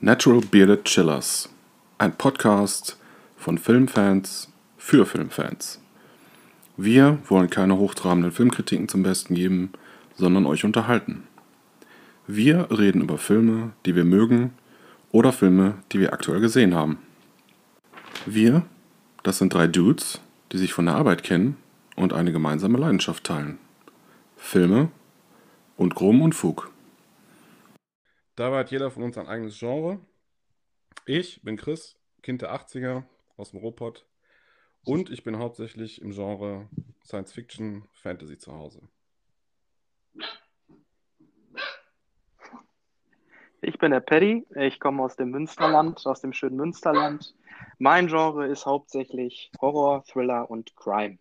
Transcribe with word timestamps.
Natural 0.00 0.40
Bearded 0.40 0.84
Chillers, 0.84 1.48
ein 1.98 2.16
Podcast 2.16 2.96
von 3.36 3.58
Filmfans 3.58 4.48
für 4.76 5.04
Filmfans. 5.04 5.80
Wir 6.76 7.18
wollen 7.26 7.50
keine 7.50 7.76
hochtrabenden 7.78 8.30
Filmkritiken 8.30 8.86
zum 8.86 9.02
Besten 9.02 9.34
geben, 9.34 9.72
sondern 10.14 10.46
euch 10.46 10.64
unterhalten. 10.64 11.24
Wir 12.28 12.70
reden 12.70 13.02
über 13.02 13.18
Filme, 13.18 13.72
die 13.86 13.96
wir 13.96 14.04
mögen 14.04 14.52
oder 15.10 15.32
Filme, 15.32 15.74
die 15.90 15.98
wir 15.98 16.12
aktuell 16.12 16.38
gesehen 16.38 16.76
haben. 16.76 16.98
Wir, 18.24 18.62
das 19.24 19.38
sind 19.38 19.52
drei 19.52 19.66
Dudes, 19.66 20.20
die 20.52 20.58
sich 20.58 20.72
von 20.72 20.86
der 20.86 20.94
Arbeit 20.94 21.24
kennen 21.24 21.56
und 21.96 22.12
eine 22.12 22.30
gemeinsame 22.30 22.78
Leidenschaft 22.78 23.24
teilen. 23.24 23.58
Filme 24.36 24.90
und 25.76 25.96
groben 25.96 26.22
Unfug. 26.22 26.70
Dabei 28.38 28.60
hat 28.60 28.70
jeder 28.70 28.92
von 28.92 29.02
uns 29.02 29.18
ein 29.18 29.26
eigenes 29.26 29.58
Genre. 29.58 29.98
Ich 31.06 31.42
bin 31.42 31.56
Chris, 31.56 31.98
Kind 32.22 32.40
der 32.40 32.54
80er 32.54 33.02
aus 33.36 33.50
dem 33.50 33.58
Robot. 33.58 34.06
Und 34.84 35.10
ich 35.10 35.24
bin 35.24 35.38
hauptsächlich 35.38 36.00
im 36.00 36.12
Genre 36.12 36.68
Science 37.04 37.32
Fiction, 37.32 37.88
Fantasy 37.94 38.38
zu 38.38 38.52
Hause. 38.52 38.82
Ich 43.60 43.76
bin 43.80 43.90
der 43.90 43.98
Paddy, 43.98 44.46
ich 44.54 44.78
komme 44.78 45.02
aus 45.02 45.16
dem 45.16 45.30
Münsterland, 45.30 46.06
aus 46.06 46.20
dem 46.20 46.32
schönen 46.32 46.58
Münsterland. 46.58 47.34
Mein 47.78 48.06
Genre 48.06 48.46
ist 48.46 48.66
hauptsächlich 48.66 49.50
Horror, 49.60 50.04
Thriller 50.04 50.48
und 50.48 50.76
Crime. 50.76 51.18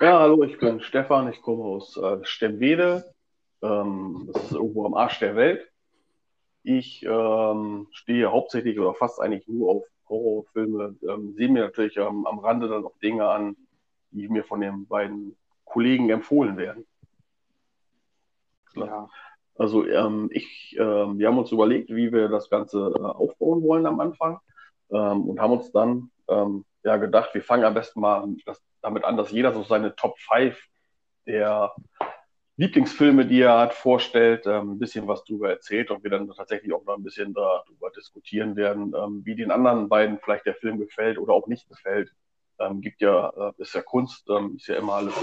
Ja, 0.00 0.18
hallo, 0.18 0.42
ich 0.42 0.58
bin 0.58 0.80
Stefan, 0.80 1.30
ich 1.32 1.40
komme 1.40 1.62
aus 1.62 1.96
äh, 1.96 2.24
Stemwede. 2.24 3.14
Ähm, 3.62 4.28
das 4.32 4.44
ist 4.44 4.52
irgendwo 4.52 4.86
am 4.86 4.94
Arsch 4.94 5.18
der 5.18 5.36
Welt. 5.36 5.70
Ich 6.64 7.04
ähm, 7.04 7.88
stehe 7.92 8.30
hauptsächlich 8.30 8.78
oder 8.78 8.94
fast 8.94 9.20
eigentlich 9.20 9.48
nur 9.48 9.70
auf 9.70 9.84
Horrorfilme, 10.08 10.96
ähm, 11.08 11.34
sehe 11.34 11.48
mir 11.48 11.62
natürlich 11.64 11.96
ähm, 11.96 12.26
am 12.26 12.38
Rande 12.38 12.68
dann 12.68 12.84
auch 12.84 12.96
Dinge 12.98 13.28
an, 13.28 13.56
die 14.10 14.28
mir 14.28 14.44
von 14.44 14.60
den 14.60 14.86
beiden 14.86 15.36
Kollegen 15.64 16.10
empfohlen 16.10 16.56
werden. 16.56 16.86
Ja. 18.74 19.08
Also 19.56 19.86
ähm, 19.86 20.28
ich, 20.32 20.76
ähm, 20.78 21.18
wir 21.18 21.28
haben 21.28 21.38
uns 21.38 21.52
überlegt, 21.52 21.90
wie 21.90 22.12
wir 22.12 22.28
das 22.28 22.48
Ganze 22.48 22.92
äh, 22.96 23.00
aufbauen 23.00 23.62
wollen 23.62 23.86
am 23.86 24.00
Anfang 24.00 24.38
ähm, 24.90 25.28
und 25.28 25.40
haben 25.40 25.52
uns 25.52 25.70
dann 25.72 26.10
ähm, 26.28 26.64
ja 26.84 26.96
gedacht, 26.96 27.34
wir 27.34 27.42
fangen 27.42 27.64
am 27.64 27.74
besten 27.74 28.00
mal 28.00 28.26
das, 28.46 28.62
damit 28.80 29.04
an, 29.04 29.16
dass 29.16 29.30
jeder 29.30 29.52
so 29.52 29.62
seine 29.62 29.94
Top 29.94 30.18
5 30.18 30.58
der 31.26 31.72
Lieblingsfilme, 32.56 33.26
die 33.26 33.40
er 33.40 33.58
hat, 33.58 33.74
vorstellt, 33.74 34.46
ähm, 34.46 34.72
ein 34.72 34.78
bisschen 34.78 35.08
was 35.08 35.24
darüber 35.24 35.50
erzählt 35.50 35.90
und 35.90 36.04
wir 36.04 36.10
dann 36.10 36.28
tatsächlich 36.30 36.72
auch 36.72 36.84
noch 36.84 36.96
ein 36.96 37.02
bisschen 37.02 37.32
darüber 37.32 37.90
diskutieren 37.90 38.56
werden, 38.56 38.94
ähm, 38.94 39.22
wie 39.24 39.34
den 39.34 39.50
anderen 39.50 39.88
beiden 39.88 40.18
vielleicht 40.18 40.46
der 40.46 40.54
Film 40.54 40.78
gefällt 40.78 41.18
oder 41.18 41.32
auch 41.32 41.46
nicht 41.46 41.68
gefällt. 41.68 42.14
Ähm, 42.58 42.80
gibt 42.82 43.00
ja, 43.00 43.30
äh, 43.30 43.52
ist 43.56 43.74
ja 43.74 43.82
Kunst, 43.82 44.28
ähm, 44.28 44.56
ist 44.56 44.66
ja 44.66 44.76
immer 44.76 44.94
alles 44.94 45.14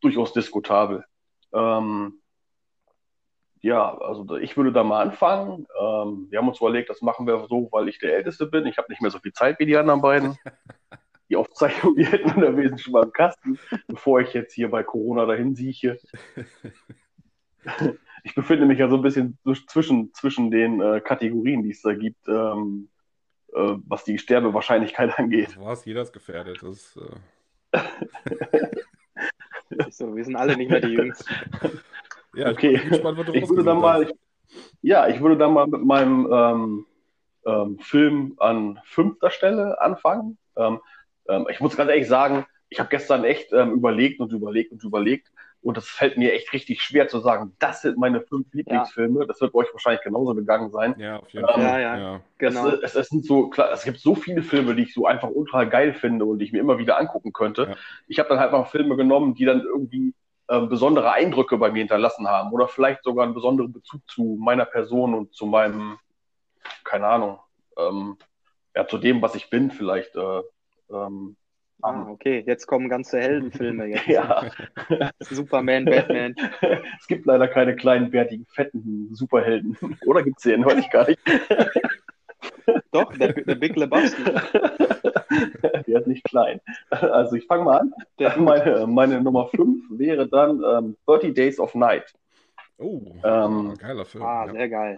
durchaus 0.00 0.32
diskutabel. 0.32 1.04
Ähm, 1.52 2.20
ja, 3.60 3.98
also 3.98 4.36
ich 4.36 4.56
würde 4.56 4.72
da 4.72 4.84
mal 4.84 5.02
anfangen. 5.02 5.66
Ähm, 5.78 6.28
wir 6.30 6.38
haben 6.38 6.48
uns 6.48 6.60
überlegt, 6.60 6.88
das 6.90 7.02
machen 7.02 7.26
wir 7.26 7.46
so, 7.48 7.68
weil 7.72 7.88
ich 7.88 7.98
der 7.98 8.14
Älteste 8.14 8.46
bin. 8.46 8.66
Ich 8.66 8.78
habe 8.78 8.90
nicht 8.90 9.02
mehr 9.02 9.10
so 9.10 9.18
viel 9.18 9.32
Zeit 9.32 9.58
wie 9.58 9.66
die 9.66 9.76
anderen 9.76 10.00
beiden. 10.00 10.38
Die 11.28 11.36
Aufzeichnung, 11.36 11.94
die 11.96 12.06
hätten 12.06 12.40
wir 12.40 12.56
wesentlich 12.56 12.82
schon 12.82 12.92
mal 12.92 13.04
im 13.04 13.12
Kasten, 13.12 13.58
bevor 13.86 14.20
ich 14.20 14.32
jetzt 14.32 14.54
hier 14.54 14.70
bei 14.70 14.82
Corona 14.82 15.26
dahin 15.26 15.54
sieche. 15.54 15.98
Ich 18.24 18.34
befinde 18.34 18.66
mich 18.66 18.78
ja 18.78 18.88
so 18.88 18.96
ein 18.96 19.02
bisschen 19.02 19.38
zwischen, 19.68 20.12
zwischen 20.12 20.50
den 20.50 20.80
äh, 20.80 21.00
Kategorien, 21.00 21.62
die 21.62 21.70
es 21.70 21.82
da 21.82 21.94
gibt, 21.94 22.26
ähm, 22.26 22.88
äh, 23.52 23.74
was 23.86 24.04
die 24.04 24.18
Sterbewahrscheinlichkeit 24.18 25.18
angeht. 25.18 25.56
Was, 25.60 25.84
jeder 25.84 26.02
ist 26.02 26.12
gefährdet. 26.12 26.58
Das, 26.62 26.98
äh... 27.72 27.80
so, 29.90 30.16
wir 30.16 30.24
sind 30.24 30.36
alle 30.36 30.56
nicht 30.56 30.70
mehr 30.70 30.80
die 30.80 30.94
Jüngsten. 30.94 31.32
Ja, 32.34 32.50
okay. 32.50 32.74
Ich, 32.76 32.88
gespannt, 32.88 33.18
ich 33.32 33.48
würde 33.48 33.64
dann 33.64 33.80
mal, 33.80 34.02
ich, 34.02 34.14
ja, 34.82 35.08
ich 35.08 35.20
würde 35.20 35.36
dann 35.36 35.52
mal 35.52 35.66
mit 35.66 35.84
meinem 35.84 36.28
ähm, 36.32 36.86
ähm, 37.46 37.78
Film 37.78 38.34
an 38.38 38.80
fünfter 38.84 39.30
Stelle 39.30 39.80
anfangen. 39.80 40.38
Ähm, 40.56 40.80
ähm 41.28 41.46
ich 41.50 41.60
muss 41.60 41.76
ganz 41.76 41.90
ehrlich 41.90 42.08
sagen, 42.08 42.46
ich 42.68 42.78
habe 42.80 42.88
gestern 42.90 43.24
echt 43.24 43.52
ähm, 43.52 43.72
überlegt 43.72 44.20
und 44.20 44.32
überlegt 44.32 44.72
und 44.72 44.82
überlegt 44.84 45.30
und 45.60 45.76
es 45.76 45.88
fällt 45.88 46.16
mir 46.16 46.32
echt 46.32 46.52
richtig 46.52 46.82
schwer 46.82 47.08
zu 47.08 47.18
sagen, 47.18 47.54
das 47.58 47.82
sind 47.82 47.98
meine 47.98 48.20
fünf 48.20 48.52
Lieblingsfilme. 48.52 49.20
Ja. 49.20 49.26
Das 49.26 49.40
wird 49.40 49.54
euch 49.54 49.68
wahrscheinlich 49.72 50.02
genauso 50.02 50.34
gegangen 50.34 50.70
sein. 50.70 50.94
Ja, 50.98 51.18
auf 51.18 51.28
jeden 51.30 51.46
Fall. 51.46 51.60
Ja, 51.60 51.78
ja, 51.80 51.98
ja. 51.98 52.20
genau. 52.38 52.68
Es, 52.68 52.82
es, 52.82 52.94
es, 52.94 53.08
sind 53.08 53.24
so, 53.24 53.48
klar, 53.48 53.72
es 53.72 53.82
gibt 53.82 53.98
so 53.98 54.14
viele 54.14 54.42
Filme, 54.42 54.74
die 54.74 54.84
ich 54.84 54.94
so 54.94 55.06
einfach 55.06 55.30
ultra 55.30 55.64
geil 55.64 55.94
finde 55.94 56.26
und 56.26 56.38
die 56.38 56.44
ich 56.44 56.52
mir 56.52 56.60
immer 56.60 56.78
wieder 56.78 56.98
angucken 56.98 57.32
könnte. 57.32 57.76
Ich 58.06 58.18
habe 58.18 58.28
dann 58.28 58.38
halt 58.38 58.52
mal 58.52 58.64
Filme 58.64 58.96
genommen, 58.96 59.34
die 59.34 59.44
dann 59.44 59.62
irgendwie 59.62 60.14
äh, 60.46 60.60
besondere 60.60 61.12
Eindrücke 61.12 61.58
bei 61.58 61.70
mir 61.72 61.80
hinterlassen 61.80 62.28
haben 62.28 62.52
oder 62.52 62.68
vielleicht 62.68 63.02
sogar 63.02 63.24
einen 63.24 63.34
besonderen 63.34 63.72
Bezug 63.72 64.00
zu 64.08 64.38
meiner 64.40 64.64
Person 64.64 65.14
und 65.14 65.34
zu 65.34 65.46
meinem, 65.46 65.98
keine 66.84 67.06
Ahnung, 67.08 67.40
ähm, 67.76 68.16
ja, 68.76 68.86
zu 68.86 68.98
dem, 68.98 69.20
was 69.22 69.34
ich 69.34 69.50
bin, 69.50 69.72
vielleicht. 69.72 70.14
Äh, 70.14 70.42
ähm, 70.90 71.36
ah, 71.82 72.06
okay, 72.08 72.42
jetzt 72.46 72.66
kommen 72.66 72.88
ganze 72.88 73.20
Heldenfilme. 73.20 73.86
Jetzt. 73.88 74.08
ja. 74.08 74.50
Superman, 75.20 75.84
Batman. 75.84 76.34
es 77.00 77.06
gibt 77.06 77.26
leider 77.26 77.48
keine 77.48 77.76
kleinen, 77.76 78.10
bärtigen, 78.10 78.46
fetten 78.46 79.14
Superhelden. 79.14 79.76
Oder 80.06 80.22
gibt 80.22 80.38
es 80.38 80.44
den? 80.44 80.64
Weiß 80.64 80.78
ich 80.78 80.90
gar 80.90 81.08
nicht. 81.08 81.20
Doch, 82.92 83.12
der, 83.16 83.32
der 83.32 83.54
Big 83.54 83.76
Lebowski. 83.76 84.22
der 85.86 86.00
ist 86.00 86.06
nicht 86.06 86.24
klein. 86.24 86.60
Also 86.90 87.36
ich 87.36 87.46
fange 87.46 87.64
mal 87.64 87.78
an. 87.78 87.92
Meine, 88.38 88.86
meine 88.86 89.20
Nummer 89.20 89.48
5 89.48 89.84
wäre 89.90 90.28
dann 90.28 90.62
ähm, 90.62 90.96
30 91.06 91.34
Days 91.34 91.58
of 91.58 91.74
Night. 91.74 92.14
Oh, 92.78 93.00
ähm, 93.24 93.74
geiler 93.78 94.04
Film. 94.04 94.24
Ah, 94.24 94.46
ja. 94.46 94.52
sehr 94.52 94.68
geil. 94.68 94.96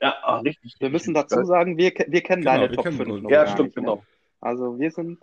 Ja, 0.00 0.16
ah, 0.22 0.38
richtig. 0.40 0.74
Wir 0.80 0.90
müssen 0.90 1.14
dazu 1.14 1.36
geil. 1.36 1.46
sagen, 1.46 1.78
wir, 1.78 1.92
wir 2.08 2.22
kennen 2.22 2.42
genau, 2.42 2.54
deine 2.54 2.70
wir 2.70 2.76
Top 2.76 2.84
kennen 2.84 2.96
5. 2.96 3.30
Ja, 3.30 3.46
stimmt, 3.46 3.76
genau. 3.76 3.96
Ne? 3.96 4.02
Also 4.42 4.78
wir 4.78 4.90
sind, 4.90 5.20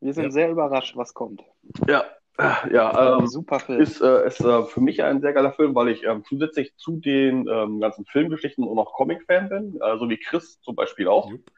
wir 0.00 0.12
sind 0.12 0.24
ja. 0.24 0.30
sehr 0.30 0.50
überrascht, 0.50 0.96
was 0.96 1.14
kommt. 1.14 1.42
Ja, 1.88 2.04
ja, 2.70 3.18
ähm, 3.18 3.28
super 3.28 3.60
Film. 3.60 3.80
Ist, 3.80 4.00
äh, 4.00 4.26
ist 4.26 4.40
äh, 4.40 4.64
für 4.64 4.80
mich 4.80 5.02
ein 5.04 5.20
sehr 5.20 5.32
geiler 5.32 5.52
Film, 5.52 5.74
weil 5.76 5.88
ich 5.88 6.02
ähm, 6.02 6.24
zusätzlich 6.24 6.74
zu 6.76 6.96
den 6.96 7.46
ähm, 7.48 7.80
ganzen 7.80 8.04
Filmgeschichten 8.06 8.64
und 8.64 8.76
auch 8.76 8.92
Comic-Fan 8.94 9.48
bin, 9.48 9.80
äh, 9.80 9.98
so 9.98 10.08
wie 10.10 10.18
Chris 10.18 10.60
zum 10.60 10.74
Beispiel 10.74 11.06
auch. 11.06 11.30
Jupp. 11.30 11.48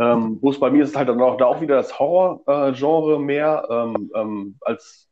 Ähm, 0.00 0.40
bloß 0.40 0.58
bei 0.58 0.72
mir 0.72 0.82
ist 0.82 0.90
es 0.90 0.96
halt 0.96 1.08
dann 1.08 1.22
auch 1.22 1.36
da 1.36 1.44
auch 1.44 1.60
wieder 1.60 1.76
das 1.76 1.96
Horror-Genre 2.00 3.20
mehr 3.20 3.64
ähm, 3.70 4.10
ähm, 4.16 4.56
als 4.60 5.08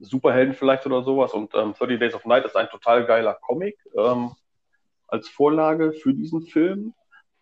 Superhelden 0.00 0.54
vielleicht 0.54 0.86
oder 0.86 1.02
sowas. 1.02 1.34
Und 1.34 1.54
ähm, 1.54 1.74
30 1.78 1.98
Days 1.98 2.14
of 2.14 2.24
Night 2.24 2.46
ist 2.46 2.56
ein 2.56 2.70
total 2.70 3.04
geiler 3.04 3.34
Comic 3.34 3.76
ähm, 3.94 4.30
als 5.08 5.28
Vorlage 5.28 5.92
für 5.92 6.14
diesen 6.14 6.40
Film. 6.40 6.94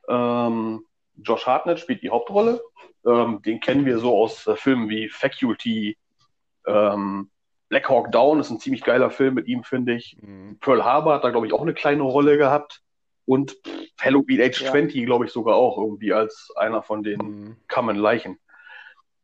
Ähm, 0.08 0.84
Josh 1.16 1.46
Hartnett 1.46 1.80
spielt 1.80 2.02
die 2.02 2.10
Hauptrolle. 2.10 2.62
Ähm, 3.06 3.42
den 3.42 3.60
kennen 3.60 3.84
wir 3.84 3.98
so 3.98 4.16
aus 4.16 4.46
äh, 4.46 4.56
Filmen 4.56 4.88
wie 4.88 5.08
Faculty, 5.08 5.96
ähm, 6.66 7.30
Black 7.72 7.88
Hawk 7.88 8.12
Down 8.12 8.38
ist 8.38 8.50
ein 8.50 8.60
ziemlich 8.60 8.82
geiler 8.84 9.10
Film 9.10 9.32
mit 9.32 9.48
ihm, 9.48 9.64
finde 9.64 9.94
ich. 9.94 10.18
Mhm. 10.20 10.58
Pearl 10.60 10.84
Harbor 10.84 11.14
hat 11.14 11.24
da, 11.24 11.30
glaube 11.30 11.46
ich, 11.46 11.54
auch 11.54 11.62
eine 11.62 11.72
kleine 11.72 12.02
Rolle 12.02 12.36
gehabt. 12.36 12.82
Und 13.24 13.56
Halloween 13.98 14.42
Age 14.42 14.60
ja. 14.60 14.70
20, 14.72 15.06
glaube 15.06 15.24
ich, 15.24 15.32
sogar 15.32 15.54
auch 15.54 15.78
irgendwie 15.78 16.12
als 16.12 16.52
einer 16.56 16.82
von 16.82 17.02
den 17.02 17.18
mhm. 17.18 17.56
kammen 17.68 17.96
Leichen. 17.96 18.38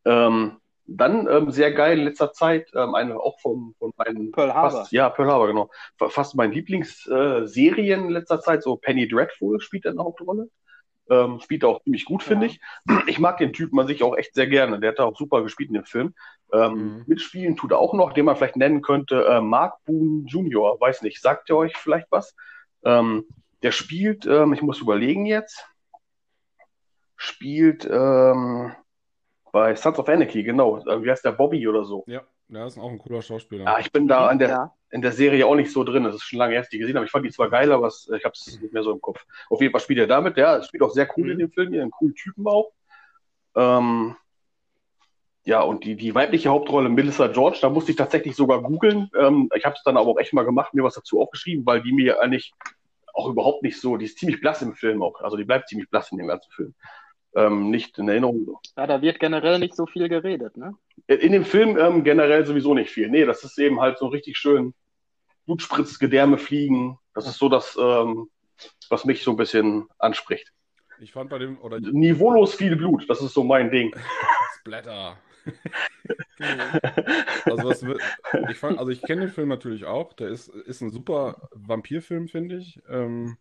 Ähm, 0.06 0.56
dann 0.86 1.28
ähm, 1.28 1.50
sehr 1.50 1.72
geil 1.72 1.98
in 1.98 2.04
letzter 2.06 2.32
Zeit, 2.32 2.70
ähm, 2.74 2.94
eine 2.94 3.20
auch 3.20 3.38
von, 3.40 3.74
von 3.78 3.92
meinen. 3.98 4.32
Pearl 4.32 4.54
Harbor. 4.54 4.70
Fast, 4.70 4.92
ja, 4.92 5.10
Pearl 5.10 5.30
Harbor, 5.30 5.48
genau. 5.48 5.70
Fast 5.98 6.34
meine 6.34 6.54
Lieblingsserien 6.54 8.00
äh, 8.00 8.04
in 8.04 8.10
letzter 8.10 8.40
Zeit, 8.40 8.62
so 8.62 8.76
Penny 8.76 9.06
Dreadful 9.06 9.60
spielt 9.60 9.86
eine 9.86 10.02
Hauptrolle. 10.02 10.48
Ähm, 11.10 11.40
spielt 11.40 11.64
auch 11.64 11.82
ziemlich 11.82 12.04
gut, 12.04 12.22
ja. 12.22 12.28
finde 12.28 12.46
ich. 12.46 12.60
Ich 13.06 13.18
mag 13.18 13.38
den 13.38 13.52
Typen 13.52 13.78
an 13.80 13.86
sich 13.86 14.02
auch 14.02 14.16
echt 14.16 14.34
sehr 14.34 14.46
gerne. 14.46 14.78
Der 14.80 14.90
hat 14.90 15.00
auch 15.00 15.16
super 15.16 15.42
gespielt 15.42 15.70
in 15.70 15.74
dem 15.74 15.84
Film. 15.84 16.14
Ähm, 16.52 16.72
mhm. 16.72 17.04
Mitspielen 17.06 17.56
tut 17.56 17.72
er 17.72 17.78
auch 17.78 17.94
noch, 17.94 18.12
den 18.12 18.24
man 18.24 18.36
vielleicht 18.36 18.56
nennen 18.56 18.82
könnte, 18.82 19.24
äh, 19.26 19.40
Mark 19.40 19.84
Boone 19.84 20.24
Jr., 20.26 20.80
weiß 20.80 21.02
nicht, 21.02 21.20
sagt 21.20 21.50
ihr 21.50 21.56
euch 21.56 21.76
vielleicht 21.76 22.06
was? 22.10 22.34
Ähm, 22.84 23.24
der 23.62 23.72
spielt, 23.72 24.26
ähm, 24.26 24.52
ich 24.52 24.62
muss 24.62 24.80
überlegen 24.80 25.26
jetzt, 25.26 25.66
spielt 27.16 27.88
ähm, 27.90 28.72
bei 29.52 29.74
Sons 29.74 29.98
of 29.98 30.08
Anarchy, 30.08 30.42
genau. 30.42 30.78
Äh, 30.86 31.02
wie 31.02 31.10
heißt 31.10 31.24
der 31.24 31.32
Bobby 31.32 31.66
oder 31.66 31.84
so? 31.84 32.04
Ja, 32.06 32.22
der 32.48 32.66
ist 32.66 32.78
auch 32.78 32.90
ein 32.90 32.98
cooler 32.98 33.22
Schauspieler. 33.22 33.64
Ja, 33.64 33.78
ich 33.78 33.92
bin 33.92 34.08
da 34.08 34.30
in 34.30 34.38
der, 34.38 34.48
ja. 34.48 34.74
in 34.90 35.02
der 35.02 35.12
Serie 35.12 35.46
auch 35.46 35.54
nicht 35.54 35.70
so 35.70 35.84
drin. 35.84 36.04
Das 36.04 36.14
ist 36.14 36.22
schon 36.22 36.38
lange 36.38 36.54
erst 36.54 36.72
die 36.72 36.78
gesehen, 36.78 36.96
aber 36.96 37.04
ich 37.04 37.10
fand 37.10 37.26
die 37.26 37.30
zwar 37.30 37.50
geil, 37.50 37.70
aber 37.72 37.88
ich 37.88 38.24
habe 38.24 38.32
es 38.34 38.58
nicht 38.60 38.72
mehr 38.72 38.82
so 38.82 38.92
im 38.92 39.00
Kopf. 39.00 39.24
Auf 39.50 39.60
jeden 39.60 39.72
Fall 39.72 39.80
spielt 39.80 39.98
er 39.98 40.06
damit. 40.06 40.36
Der 40.36 40.62
spielt 40.62 40.82
auch 40.82 40.90
sehr 40.90 41.08
cool 41.16 41.26
mhm. 41.26 41.30
in 41.32 41.38
dem 41.38 41.50
Film, 41.50 41.72
hier, 41.72 41.82
einen 41.82 41.90
coolen 41.90 42.14
Typen 42.14 42.46
auch. 42.46 42.72
Ähm, 43.54 44.16
ja, 45.44 45.62
und 45.62 45.84
die, 45.84 45.96
die 45.96 46.14
weibliche 46.14 46.50
Hauptrolle 46.50 46.88
Melissa 46.88 47.26
George, 47.28 47.58
da 47.62 47.70
musste 47.70 47.90
ich 47.90 47.96
tatsächlich 47.96 48.36
sogar 48.36 48.62
googeln. 48.62 49.10
Ähm, 49.18 49.48
ich 49.54 49.64
habe 49.64 49.76
es 49.76 49.82
dann 49.82 49.96
aber 49.96 50.08
auch 50.08 50.18
echt 50.18 50.32
mal 50.32 50.44
gemacht, 50.44 50.74
mir 50.74 50.84
was 50.84 50.94
dazu 50.94 51.20
aufgeschrieben, 51.20 51.64
weil 51.66 51.82
die 51.82 51.92
mir 51.92 52.20
eigentlich 52.20 52.52
auch 53.14 53.28
überhaupt 53.28 53.62
nicht 53.62 53.80
so, 53.80 53.96
die 53.96 54.04
ist 54.04 54.18
ziemlich 54.18 54.40
blass 54.40 54.62
im 54.62 54.74
Film 54.74 55.02
auch. 55.02 55.20
Also 55.20 55.36
die 55.36 55.44
bleibt 55.44 55.68
ziemlich 55.68 55.90
blass 55.90 56.12
in 56.12 56.18
dem 56.18 56.28
ganzen 56.28 56.50
Film. 56.52 56.74
Ähm, 57.34 57.70
nicht 57.70 57.98
in 57.98 58.08
Erinnerung. 58.08 58.58
Ja, 58.76 58.86
da 58.86 59.02
wird 59.02 59.20
generell 59.20 59.58
nicht 59.58 59.74
so 59.74 59.86
viel 59.86 60.08
geredet, 60.08 60.56
ne? 60.56 60.74
In 61.06 61.32
dem 61.32 61.44
Film 61.44 61.78
ähm, 61.78 62.02
generell 62.02 62.46
sowieso 62.46 62.74
nicht 62.74 62.90
viel. 62.90 63.08
Nee, 63.08 63.26
das 63.26 63.44
ist 63.44 63.58
eben 63.58 63.80
halt 63.80 63.98
so 63.98 64.06
richtig 64.06 64.36
schön 64.38 64.74
Blutspritz, 65.44 65.98
Gedärme 65.98 66.38
fliegen. 66.38 66.98
Das 67.14 67.26
ist 67.26 67.38
so 67.38 67.48
das, 67.48 67.76
ähm, 67.80 68.28
was 68.88 69.04
mich 69.04 69.22
so 69.22 69.32
ein 69.32 69.36
bisschen 69.36 69.88
anspricht. 69.98 70.52
Ich 71.00 71.12
fand 71.12 71.30
bei 71.30 71.38
dem, 71.38 71.60
oder 71.60 71.80
Niveaulos 71.80 72.54
viel 72.54 72.76
Blut, 72.76 73.08
das 73.08 73.22
ist 73.22 73.34
so 73.34 73.44
mein 73.44 73.70
Ding. 73.70 73.94
Splatter. 74.60 75.16
also, 77.44 77.64
was, 77.64 77.82
ich 78.50 78.56
fand, 78.56 78.78
also 78.78 78.90
ich 78.90 79.02
kenne 79.02 79.22
den 79.22 79.30
Film 79.30 79.48
natürlich 79.48 79.84
auch. 79.84 80.12
Der 80.14 80.28
ist, 80.28 80.48
ist 80.48 80.80
ein 80.80 80.90
super 80.90 81.48
Vampirfilm, 81.52 82.28
finde 82.28 82.56
ich. 82.58 82.80
Ähm, 82.88 83.38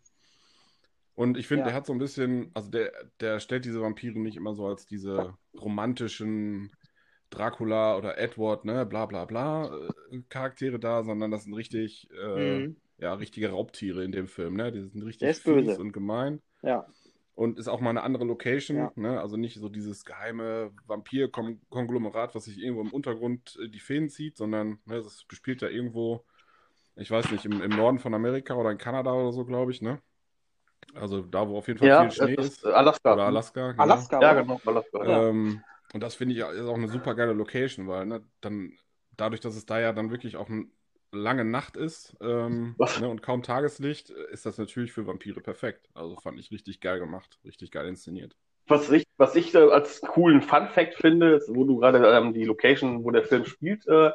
und 1.18 1.36
ich 1.36 1.48
finde, 1.48 1.62
ja. 1.62 1.66
der 1.66 1.74
hat 1.74 1.86
so 1.86 1.92
ein 1.92 1.98
bisschen, 1.98 2.52
also 2.54 2.70
der, 2.70 2.92
der 3.18 3.40
stellt 3.40 3.64
diese 3.64 3.80
Vampire 3.80 4.20
nicht 4.20 4.36
immer 4.36 4.54
so 4.54 4.68
als 4.68 4.86
diese 4.86 5.34
romantischen 5.60 6.70
Dracula 7.28 7.96
oder 7.96 8.18
Edward, 8.18 8.64
ne, 8.64 8.86
bla 8.86 9.06
bla 9.06 9.24
bla 9.24 9.66
äh, 9.66 10.20
Charaktere 10.28 10.78
da, 10.78 11.02
sondern 11.02 11.32
das 11.32 11.42
sind 11.42 11.54
richtig, 11.54 12.08
äh, 12.12 12.60
mhm. 12.60 12.76
ja, 12.98 13.14
richtige 13.14 13.50
Raubtiere 13.50 14.04
in 14.04 14.12
dem 14.12 14.28
Film, 14.28 14.54
ne? 14.54 14.70
Die 14.70 14.80
sind 14.80 15.02
richtig 15.02 15.36
fies 15.38 15.76
und 15.76 15.92
gemein. 15.92 16.40
Ja 16.62 16.86
und 17.34 17.58
ist 17.58 17.68
auch 17.68 17.80
mal 17.80 17.90
eine 17.90 18.02
andere 18.02 18.24
Location, 18.24 18.76
ja. 18.76 18.92
ne? 18.96 19.20
also 19.20 19.36
nicht 19.36 19.58
so 19.58 19.68
dieses 19.68 20.04
geheime 20.04 20.72
Vampir-Konglomerat, 20.86 22.34
was 22.34 22.44
sich 22.44 22.58
irgendwo 22.58 22.82
im 22.82 22.92
Untergrund 22.92 23.56
äh, 23.60 23.68
die 23.68 23.78
Fäden 23.80 24.08
zieht, 24.08 24.36
sondern 24.36 24.78
ne, 24.86 25.02
das 25.02 25.24
spielt 25.32 25.62
ja 25.62 25.68
irgendwo, 25.68 26.24
ich 26.96 27.10
weiß 27.10 27.30
nicht, 27.32 27.44
im, 27.44 27.60
im 27.60 27.70
Norden 27.70 28.00
von 28.00 28.12
Amerika 28.14 28.54
oder 28.54 28.72
in 28.72 28.78
Kanada 28.78 29.12
oder 29.12 29.32
so, 29.32 29.44
glaube 29.44 29.70
ich, 29.72 29.82
ne? 29.82 30.00
Also 30.94 31.22
da, 31.22 31.48
wo 31.48 31.58
auf 31.58 31.68
jeden 31.68 31.78
Fall 31.78 31.88
ja, 31.88 32.02
viel 32.02 32.10
Schnee 32.10 32.34
ist. 32.34 32.64
Alaska. 32.64 33.14
Oder 33.14 33.24
Alaska. 33.24 33.72
Genau. 33.72 33.82
Alaska, 33.82 34.20
ja, 34.20 34.34
genau. 34.34 34.60
Alaska, 34.64 35.04
ja. 35.04 35.28
Ähm, 35.28 35.62
und 35.92 36.02
das 36.02 36.14
finde 36.14 36.34
ich 36.34 36.40
ist 36.40 36.66
auch 36.66 36.76
eine 36.76 36.88
super 36.88 37.14
geile 37.14 37.32
Location, 37.32 37.88
weil 37.88 38.06
ne, 38.06 38.22
dann 38.40 38.72
dadurch, 39.16 39.40
dass 39.40 39.56
es 39.56 39.66
da 39.66 39.80
ja 39.80 39.92
dann 39.92 40.10
wirklich 40.10 40.36
auch 40.36 40.48
ein 40.48 40.72
lange 41.12 41.44
Nacht 41.44 41.76
ist 41.76 42.16
ähm, 42.20 42.76
ne, 43.00 43.08
und 43.08 43.22
kaum 43.22 43.42
Tageslicht, 43.42 44.10
ist 44.10 44.44
das 44.44 44.58
natürlich 44.58 44.92
für 44.92 45.06
Vampire 45.06 45.40
perfekt. 45.40 45.88
Also 45.94 46.16
fand 46.16 46.38
ich 46.38 46.50
richtig 46.50 46.80
geil 46.80 46.98
gemacht, 46.98 47.38
richtig 47.44 47.70
geil 47.70 47.86
inszeniert. 47.86 48.36
Was 48.66 48.90
ich, 48.90 49.06
was 49.16 49.34
ich 49.34 49.56
als 49.56 50.02
coolen 50.02 50.42
Fun 50.42 50.68
Fact 50.68 50.94
finde, 50.94 51.40
wo 51.48 51.64
du 51.64 51.78
gerade 51.78 52.06
ähm, 52.06 52.34
die 52.34 52.44
Location, 52.44 53.02
wo 53.02 53.10
der 53.10 53.24
Film 53.24 53.46
spielt, 53.46 53.86
äh, 53.86 54.10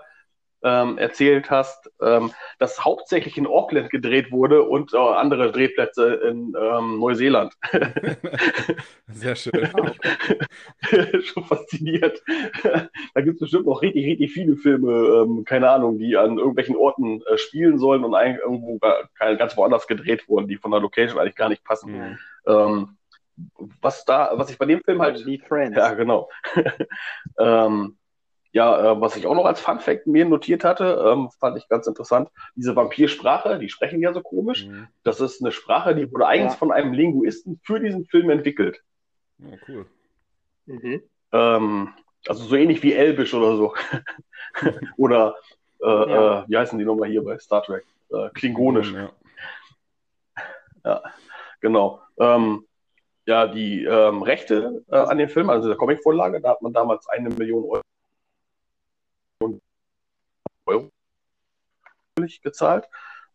ähm, 0.64 0.98
erzählt 0.98 1.50
hast, 1.50 1.92
ähm, 2.02 2.32
dass 2.60 2.84
hauptsächlich 2.84 3.38
in 3.38 3.48
Auckland 3.48 3.90
gedreht 3.90 4.32
wurde 4.32 4.64
und 4.64 4.94
äh, 4.94 4.98
andere 4.98 5.52
Drehplätze 5.52 6.14
in 6.14 6.56
ähm, 6.60 7.00
Neuseeland. 7.00 7.54
Sehr 9.08 9.36
schön. 9.36 9.70
Schon 11.24 11.44
fasziniert. 11.44 12.22
da 13.14 13.22
gibt 13.22 13.36
es 13.36 13.40
bestimmt 13.42 13.66
noch 13.66 13.82
richtig, 13.82 14.06
richtig 14.06 14.32
viele 14.32 14.56
Filme, 14.56 14.92
ähm, 14.92 15.44
keine 15.44 15.70
Ahnung, 15.70 15.98
die 15.98 16.16
an 16.18 16.38
irgendwelchen 16.38 16.76
Orten 16.76 17.22
äh, 17.22 17.38
spielen 17.38 17.78
sollen 17.78 18.04
und 18.04 18.16
eigentlich 18.16 18.42
irgendwo 18.42 18.80
gar, 18.80 19.36
ganz 19.36 19.58
woanders 19.58 19.88
gedreht 19.88 20.28
wurden, 20.28 20.48
die 20.48 20.58
von 20.58 20.72
der 20.72 20.80
Location 20.80 21.20
eigentlich 21.20 21.36
gar 21.36 21.50
nicht 21.50 21.64
passen. 21.64 21.92
Mhm. 21.92 22.18
Ähm, 22.48 22.98
was 23.82 24.06
da, 24.06 24.32
was 24.36 24.50
ich 24.50 24.58
bei 24.58 24.66
dem 24.66 24.82
Film 24.84 25.02
halt. 25.02 25.26
Die 25.26 25.40
Friends. 25.40 25.78
Ja, 25.78 25.94
genau. 25.94 26.30
ja, 28.54 28.92
äh, 28.92 29.02
was 29.02 29.16
ich 29.16 29.26
auch 29.26 29.34
noch 29.34 29.46
als 29.46 29.60
Fun 29.60 29.80
Fact 29.80 30.06
mir 30.06 30.26
notiert 30.26 30.64
hatte, 30.64 31.04
ähm, 31.06 31.32
fand 31.40 31.58
ich 31.58 31.68
ganz 31.68 31.88
interessant. 31.88 32.30
Diese 32.56 32.76
Vampirsprache, 32.76 33.58
die 33.58 33.68
sprechen 33.68 34.00
ja 34.00 34.14
so 34.14 34.22
komisch. 34.22 34.68
Mhm. 34.68 34.88
Das 35.04 35.20
ist 35.20 35.42
eine 35.42 35.52
Sprache, 35.52 35.96
die 35.96 36.10
wurde 36.12 36.28
eigentlich 36.28 36.52
ja. 36.52 36.58
von 36.58 36.72
einem 36.72 36.94
Linguisten 36.94 37.60
für 37.64 37.80
diesen 37.80 38.06
Film 38.06 38.30
entwickelt. 38.30 38.84
Oh, 39.44 39.58
cool. 39.68 39.86
Mhm. 40.68 41.02
Ähm, 41.32 41.94
also 42.28 42.44
so 42.44 42.56
ähnlich 42.56 42.84
wie 42.84 42.94
Elbisch 42.94 43.34
oder 43.34 43.58
so. 43.58 43.74
oder 44.98 45.36
äh, 45.82 45.88
ja. 45.88 46.44
äh, 46.44 46.46
wie 46.48 46.58
heißen 46.58 46.78
die 46.78 46.86
nochmal 46.86 47.10
hier 47.10 47.24
bei 47.24 47.40
Star 47.40 47.64
Trek? 47.64 47.86
Äh, 48.12 48.30
Klingonisch. 48.36 48.94
Ja, 48.94 49.12
ja 50.86 51.04
genau. 51.60 52.04
Ähm, 52.20 52.68
ja, 53.26 53.48
die 53.48 53.84
ähm, 53.84 54.22
Rechte 54.22 54.84
äh, 54.92 54.98
an 54.98 55.18
dem 55.18 55.30
Film, 55.30 55.50
also 55.50 55.70
der 55.70 55.78
Comicvorlage, 55.78 56.40
da 56.40 56.52
hat 56.52 56.62
man 56.62 56.74
damals 56.74 57.08
eine 57.08 57.30
Million 57.30 57.64
Euro 57.64 57.82
Euro 60.66 60.90
gezahlt. 62.42 62.86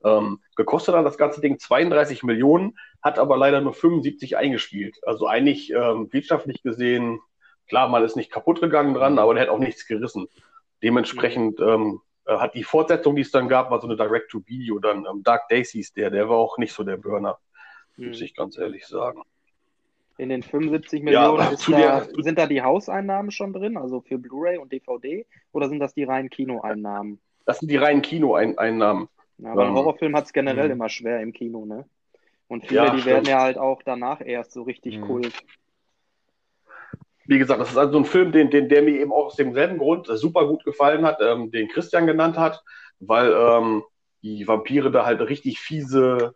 Ähm, 0.04 0.40
gekostet 0.56 0.94
hat 0.94 1.04
das 1.04 1.18
ganze 1.18 1.40
Ding 1.40 1.58
32 1.58 2.22
Millionen, 2.22 2.78
hat 3.02 3.18
aber 3.18 3.36
leider 3.36 3.60
nur 3.60 3.74
75 3.74 4.36
eingespielt. 4.36 4.98
Also 5.04 5.26
eigentlich 5.26 5.72
ähm, 5.72 6.12
wirtschaftlich 6.12 6.62
gesehen, 6.62 7.20
klar, 7.66 7.88
man 7.88 8.04
ist 8.04 8.16
nicht 8.16 8.30
kaputt 8.30 8.60
gegangen 8.60 8.94
dran, 8.94 9.18
aber 9.18 9.34
der 9.34 9.44
hat 9.44 9.50
auch 9.50 9.58
nichts 9.58 9.86
gerissen. 9.86 10.28
Dementsprechend 10.82 11.60
ähm, 11.60 12.00
äh, 12.26 12.36
hat 12.36 12.54
die 12.54 12.62
Fortsetzung, 12.62 13.16
die 13.16 13.22
es 13.22 13.32
dann 13.32 13.48
gab, 13.48 13.70
war 13.70 13.80
so 13.80 13.88
eine 13.88 13.96
Direct-to-Video, 13.96 14.78
dann 14.78 15.06
ähm, 15.06 15.22
Dark 15.24 15.48
Days 15.48 15.70
hieß 15.70 15.94
der, 15.94 16.10
der 16.10 16.28
war 16.28 16.36
auch 16.36 16.58
nicht 16.58 16.72
so 16.72 16.84
der 16.84 16.96
Burner, 16.96 17.38
mhm. 17.96 18.08
muss 18.08 18.20
ich 18.20 18.36
ganz 18.36 18.56
ehrlich 18.56 18.86
sagen. 18.86 19.22
In 20.18 20.28
den 20.28 20.42
75 20.42 21.02
Millionen 21.04 21.38
ja, 21.38 22.00
da, 22.00 22.22
sind 22.22 22.38
da 22.38 22.46
die 22.46 22.60
Hauseinnahmen 22.60 23.30
schon 23.30 23.52
drin, 23.52 23.76
also 23.76 24.00
für 24.00 24.18
Blu-ray 24.18 24.58
und 24.58 24.72
DVD, 24.72 25.24
oder 25.52 25.68
sind 25.68 25.78
das 25.78 25.94
die 25.94 26.02
reinen 26.02 26.28
Kinoeinnahmen? 26.28 27.20
Das 27.46 27.60
sind 27.60 27.70
die 27.70 27.76
reinen 27.76 28.02
Kinoeinnahmen. 28.02 29.08
Ja, 29.38 29.52
aber 29.52 29.62
ein 29.62 29.68
ähm, 29.68 29.74
Horrorfilm 29.74 30.16
hat 30.16 30.26
es 30.26 30.32
generell 30.32 30.66
mh. 30.66 30.72
immer 30.74 30.88
schwer 30.88 31.20
im 31.20 31.32
Kino, 31.32 31.64
ne? 31.64 31.86
Und 32.48 32.66
viele, 32.66 32.86
ja, 32.86 32.94
die 32.94 33.04
werden 33.04 33.26
ja 33.26 33.40
halt 33.40 33.58
auch 33.58 33.82
danach 33.84 34.20
erst 34.20 34.52
so 34.52 34.62
richtig 34.62 34.98
mhm. 34.98 35.02
Kult. 35.02 35.32
Wie 37.26 37.38
gesagt, 37.38 37.60
das 37.60 37.70
ist 37.70 37.76
also 37.76 37.98
ein 37.98 38.06
Film, 38.06 38.32
den, 38.32 38.50
den, 38.50 38.68
der 38.68 38.82
mir 38.82 38.98
eben 38.98 39.12
auch 39.12 39.26
aus 39.26 39.36
demselben 39.36 39.78
Grund 39.78 40.06
super 40.06 40.48
gut 40.48 40.64
gefallen 40.64 41.04
hat, 41.04 41.20
ähm, 41.20 41.50
den 41.50 41.68
Christian 41.68 42.06
genannt 42.06 42.38
hat, 42.38 42.64
weil 43.00 43.32
ähm, 43.32 43.84
die 44.22 44.48
Vampire 44.48 44.90
da 44.90 45.04
halt 45.04 45.20
richtig 45.20 45.60
fiese 45.60 46.34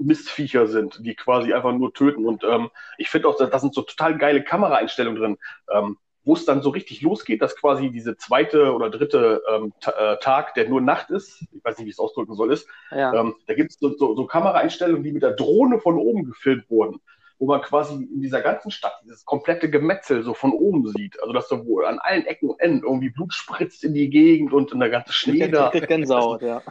Mistviecher 0.00 0.66
sind, 0.66 1.04
die 1.04 1.14
quasi 1.14 1.52
einfach 1.52 1.72
nur 1.72 1.92
töten. 1.92 2.24
Und 2.24 2.44
ähm, 2.44 2.70
ich 2.98 3.08
finde 3.08 3.28
auch, 3.28 3.36
da 3.36 3.58
sind 3.58 3.74
so 3.74 3.82
total 3.82 4.18
geile 4.18 4.42
Kameraeinstellungen 4.42 5.20
drin, 5.20 5.38
ähm, 5.72 5.98
wo 6.24 6.34
es 6.34 6.44
dann 6.44 6.62
so 6.62 6.70
richtig 6.70 7.00
losgeht, 7.02 7.40
dass 7.40 7.56
quasi 7.56 7.90
diese 7.90 8.16
zweite 8.16 8.74
oder 8.74 8.90
dritte 8.90 9.42
ähm, 9.50 9.72
äh, 9.86 10.16
Tag, 10.18 10.54
der 10.54 10.68
nur 10.68 10.80
Nacht 10.80 11.10
ist, 11.10 11.42
ich 11.52 11.64
weiß 11.64 11.78
nicht, 11.78 11.86
wie 11.86 11.90
ich 11.90 11.96
es 11.96 12.00
ausdrücken 12.00 12.34
soll, 12.34 12.52
ist, 12.52 12.68
ja. 12.90 13.14
ähm, 13.14 13.36
da 13.46 13.54
gibt 13.54 13.70
es 13.70 13.78
so, 13.78 13.96
so, 13.96 14.14
so 14.14 14.26
Kameraeinstellungen, 14.26 15.02
die 15.02 15.12
mit 15.12 15.22
der 15.22 15.32
Drohne 15.32 15.80
von 15.80 15.96
oben 15.96 16.24
gefilmt 16.24 16.68
wurden 16.70 17.00
wo 17.40 17.46
man 17.46 17.62
quasi 17.62 17.94
in 17.94 18.20
dieser 18.20 18.42
ganzen 18.42 18.70
Stadt 18.70 19.00
dieses 19.02 19.24
komplette 19.24 19.70
Gemetzel 19.70 20.22
so 20.22 20.34
von 20.34 20.52
oben 20.52 20.86
sieht. 20.88 21.20
Also 21.22 21.32
dass 21.32 21.48
da 21.48 21.64
wohl 21.64 21.86
an 21.86 21.98
allen 21.98 22.26
Ecken 22.26 22.50
und 22.50 22.60
Enden 22.60 22.84
irgendwie 22.84 23.08
Blut 23.08 23.32
spritzt 23.32 23.82
in 23.82 23.94
die 23.94 24.10
Gegend 24.10 24.52
und 24.52 24.72
in 24.72 24.78
der 24.78 24.90
ganze 24.90 25.14
Schnee 25.14 25.48
da. 25.48 25.70
Gänsehaut, 25.70 26.42
ja. 26.42 26.62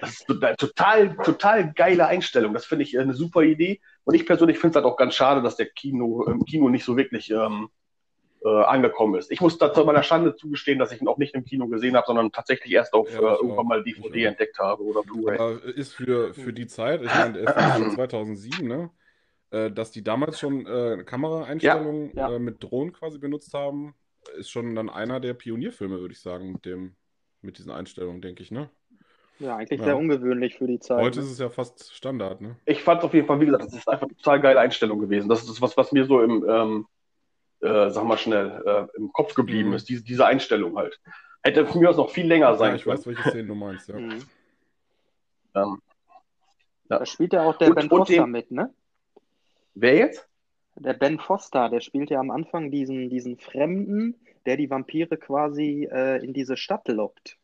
Das 0.00 0.10
ist 0.10 0.28
eine 0.28 0.56
total, 0.56 1.16
total 1.16 1.72
geile 1.72 2.06
Einstellung. 2.06 2.52
Das 2.52 2.66
finde 2.66 2.84
ich 2.84 2.98
eine 2.98 3.14
super 3.14 3.42
Idee. 3.42 3.80
Und 4.04 4.14
ich 4.14 4.26
persönlich 4.26 4.58
finde 4.58 4.78
es 4.78 4.84
halt 4.84 4.92
auch 4.92 4.96
ganz 4.96 5.14
schade, 5.14 5.42
dass 5.42 5.56
der 5.56 5.66
Kino 5.66 6.24
im 6.24 6.44
Kino 6.44 6.68
nicht 6.68 6.84
so 6.84 6.96
wirklich 6.96 7.30
ähm, 7.30 7.68
äh, 8.44 8.48
angekommen 8.48 9.14
ist. 9.14 9.30
Ich 9.30 9.40
muss 9.40 9.56
da 9.56 9.72
zu 9.72 9.84
meiner 9.84 10.02
Schande 10.02 10.36
zugestehen, 10.36 10.78
dass 10.78 10.92
ich 10.92 11.00
ihn 11.00 11.08
auch 11.08 11.16
nicht 11.16 11.34
im 11.34 11.44
Kino 11.44 11.68
gesehen 11.68 11.96
habe, 11.96 12.06
sondern 12.06 12.30
tatsächlich 12.30 12.72
erst 12.72 12.92
auf 12.92 13.10
ja, 13.10 13.18
äh, 13.18 13.36
irgendwann 13.36 13.66
mal 13.66 13.82
DVD 13.82 14.24
entdeckt 14.24 14.58
habe 14.58 14.82
oder 14.82 15.02
Blu-ray. 15.02 15.72
Ist 15.72 15.94
für, 15.94 16.34
für 16.34 16.52
die 16.52 16.66
Zeit, 16.66 17.02
ich 17.02 17.14
meine, 17.14 17.38
er 17.38 17.56
ist 17.56 17.78
schon 17.78 17.90
2007, 17.92 18.68
ne? 18.68 18.90
Äh, 19.50 19.70
dass 19.70 19.92
die 19.92 20.02
damals 20.02 20.40
schon 20.40 20.66
äh, 20.66 21.04
Kameraeinstellungen 21.04 22.10
ja, 22.14 22.28
ja. 22.28 22.36
Äh, 22.36 22.38
mit 22.38 22.62
Drohnen 22.62 22.92
quasi 22.92 23.18
benutzt 23.18 23.54
haben, 23.54 23.94
ist 24.36 24.50
schon 24.50 24.74
dann 24.74 24.90
einer 24.90 25.20
der 25.20 25.34
Pionierfilme, 25.34 26.00
würde 26.00 26.12
ich 26.12 26.20
sagen, 26.20 26.52
mit 26.52 26.64
dem, 26.64 26.96
mit 27.40 27.58
diesen 27.58 27.70
Einstellungen, 27.70 28.20
denke 28.20 28.42
ich, 28.42 28.50
ne? 28.50 28.68
Ja, 29.38 29.56
eigentlich 29.56 29.80
ja. 29.80 29.86
sehr 29.86 29.96
ungewöhnlich 29.96 30.56
für 30.56 30.66
die 30.66 30.78
Zeit. 30.78 31.02
Heute 31.02 31.18
ne? 31.18 31.24
ist 31.24 31.32
es 31.32 31.38
ja 31.38 31.48
fast 31.48 31.92
Standard, 31.92 32.40
ne? 32.40 32.56
Ich 32.66 32.82
fand 32.82 33.00
es 33.00 33.04
auf 33.04 33.14
jeden 33.14 33.26
Fall, 33.26 33.40
wie 33.40 33.46
gesagt, 33.46 33.64
das 33.64 33.74
ist 33.74 33.88
einfach 33.88 34.06
eine 34.06 34.16
total 34.16 34.40
geile 34.40 34.60
Einstellung 34.60 35.00
gewesen. 35.00 35.28
Das 35.28 35.42
ist 35.42 35.60
was, 35.60 35.76
was 35.76 35.92
mir 35.92 36.04
so 36.04 36.22
im, 36.22 36.44
ähm, 36.48 36.86
äh, 37.60 37.90
sag 37.90 38.04
mal 38.04 38.18
schnell, 38.18 38.62
äh, 38.64 38.96
im 38.96 39.12
Kopf 39.12 39.34
geblieben 39.34 39.70
mhm. 39.70 39.76
ist, 39.76 39.88
diese, 39.88 40.04
diese 40.04 40.26
Einstellung 40.26 40.76
halt. 40.76 41.00
Hätte 41.42 41.66
für 41.66 41.78
mich 41.78 41.88
aus 41.88 41.96
noch 41.96 42.10
viel 42.10 42.26
länger 42.26 42.54
sein 42.56 42.70
ja, 42.70 42.76
ich 42.76 42.84
können. 42.84 42.98
Ich 43.00 43.06
weiß, 43.06 43.16
welche 43.16 43.30
Szene 43.30 43.48
du 43.48 43.54
meinst, 43.54 43.88
ja. 43.88 43.98
Mhm. 43.98 44.22
Ähm, 45.54 45.82
ja. 46.88 46.98
Da 46.98 47.06
spielt 47.06 47.32
ja 47.32 47.44
auch 47.44 47.56
der 47.56 47.68
und, 47.68 47.74
Ben 47.74 47.88
Foster 47.88 48.22
den, 48.22 48.30
mit, 48.30 48.50
ne? 48.50 48.72
Wer 49.74 49.96
jetzt? 49.96 50.28
Der 50.76 50.94
Ben 50.94 51.18
Foster, 51.18 51.68
der 51.68 51.80
spielt 51.80 52.10
ja 52.10 52.20
am 52.20 52.30
Anfang 52.30 52.70
diesen, 52.70 53.08
diesen 53.08 53.38
Fremden, 53.38 54.14
der 54.46 54.56
die 54.56 54.70
Vampire 54.70 55.16
quasi 55.16 55.88
äh, 55.90 56.22
in 56.24 56.32
diese 56.32 56.56
Stadt 56.56 56.86
lockt. 56.88 57.38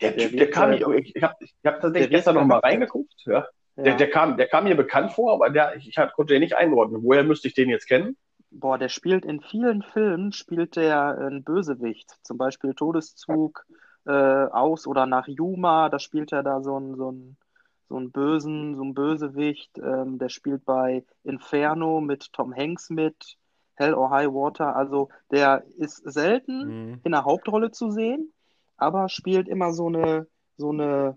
Der 0.00 0.16
Typ, 0.16 0.36
der, 0.36 0.50
kam 0.50 0.70
mir, 0.70 0.88
ich, 0.98 1.14
ich 1.14 1.22
habe 1.22 1.34
ich 1.40 1.54
hab 1.64 1.80
tatsächlich 1.80 2.10
gestern 2.10 2.36
noch 2.36 2.46
mal 2.46 2.58
reingeguckt, 2.58 3.14
ja. 3.26 3.46
ja. 3.76 3.82
Der, 3.82 3.96
der, 3.96 4.10
kam, 4.10 4.36
der 4.36 4.46
kam 4.46 4.64
mir 4.64 4.74
bekannt 4.76 5.12
vor, 5.12 5.32
aber 5.32 5.50
der, 5.50 5.76
ich, 5.76 5.88
ich 5.88 5.96
konnte 6.14 6.34
den 6.34 6.40
nicht 6.40 6.56
einordnen. 6.56 7.02
Woher 7.02 7.24
müsste 7.24 7.48
ich 7.48 7.54
den 7.54 7.68
jetzt 7.68 7.86
kennen? 7.86 8.16
Boah, 8.50 8.78
der 8.78 8.88
spielt 8.88 9.24
in 9.24 9.40
vielen 9.40 9.82
Filmen, 9.82 10.32
spielt 10.32 10.76
der 10.76 11.18
einen 11.18 11.44
Bösewicht. 11.44 12.16
Zum 12.22 12.36
Beispiel 12.36 12.74
Todeszug 12.74 13.64
äh, 14.06 14.10
aus 14.10 14.86
oder 14.86 15.06
nach 15.06 15.28
Yuma, 15.28 15.88
da 15.88 15.98
spielt 15.98 16.32
er 16.32 16.42
da 16.42 16.60
so 16.62 16.78
ein, 16.78 16.96
so 16.96 17.12
ein, 17.12 17.36
so 17.88 17.96
einen 17.96 18.10
bösen, 18.10 18.74
so 18.76 18.82
einen 18.82 18.94
Bösewicht. 18.94 19.78
Ähm, 19.78 20.18
der 20.18 20.30
spielt 20.30 20.64
bei 20.64 21.04
Inferno 21.24 22.00
mit 22.00 22.32
Tom 22.32 22.54
Hanks 22.54 22.90
mit, 22.90 23.36
Hell 23.74 23.94
or 23.94 24.10
High 24.10 24.28
Water. 24.28 24.74
Also 24.76 25.10
der 25.30 25.64
ist 25.78 26.02
selten 26.10 26.66
Mhm. 26.66 27.00
in 27.04 27.12
der 27.12 27.24
Hauptrolle 27.24 27.70
zu 27.70 27.90
sehen, 27.90 28.32
aber 28.80 29.08
spielt 29.08 29.48
immer 29.48 29.72
so 29.72 29.86
eine, 29.88 30.26
so 30.56 30.70
eine, 30.70 31.16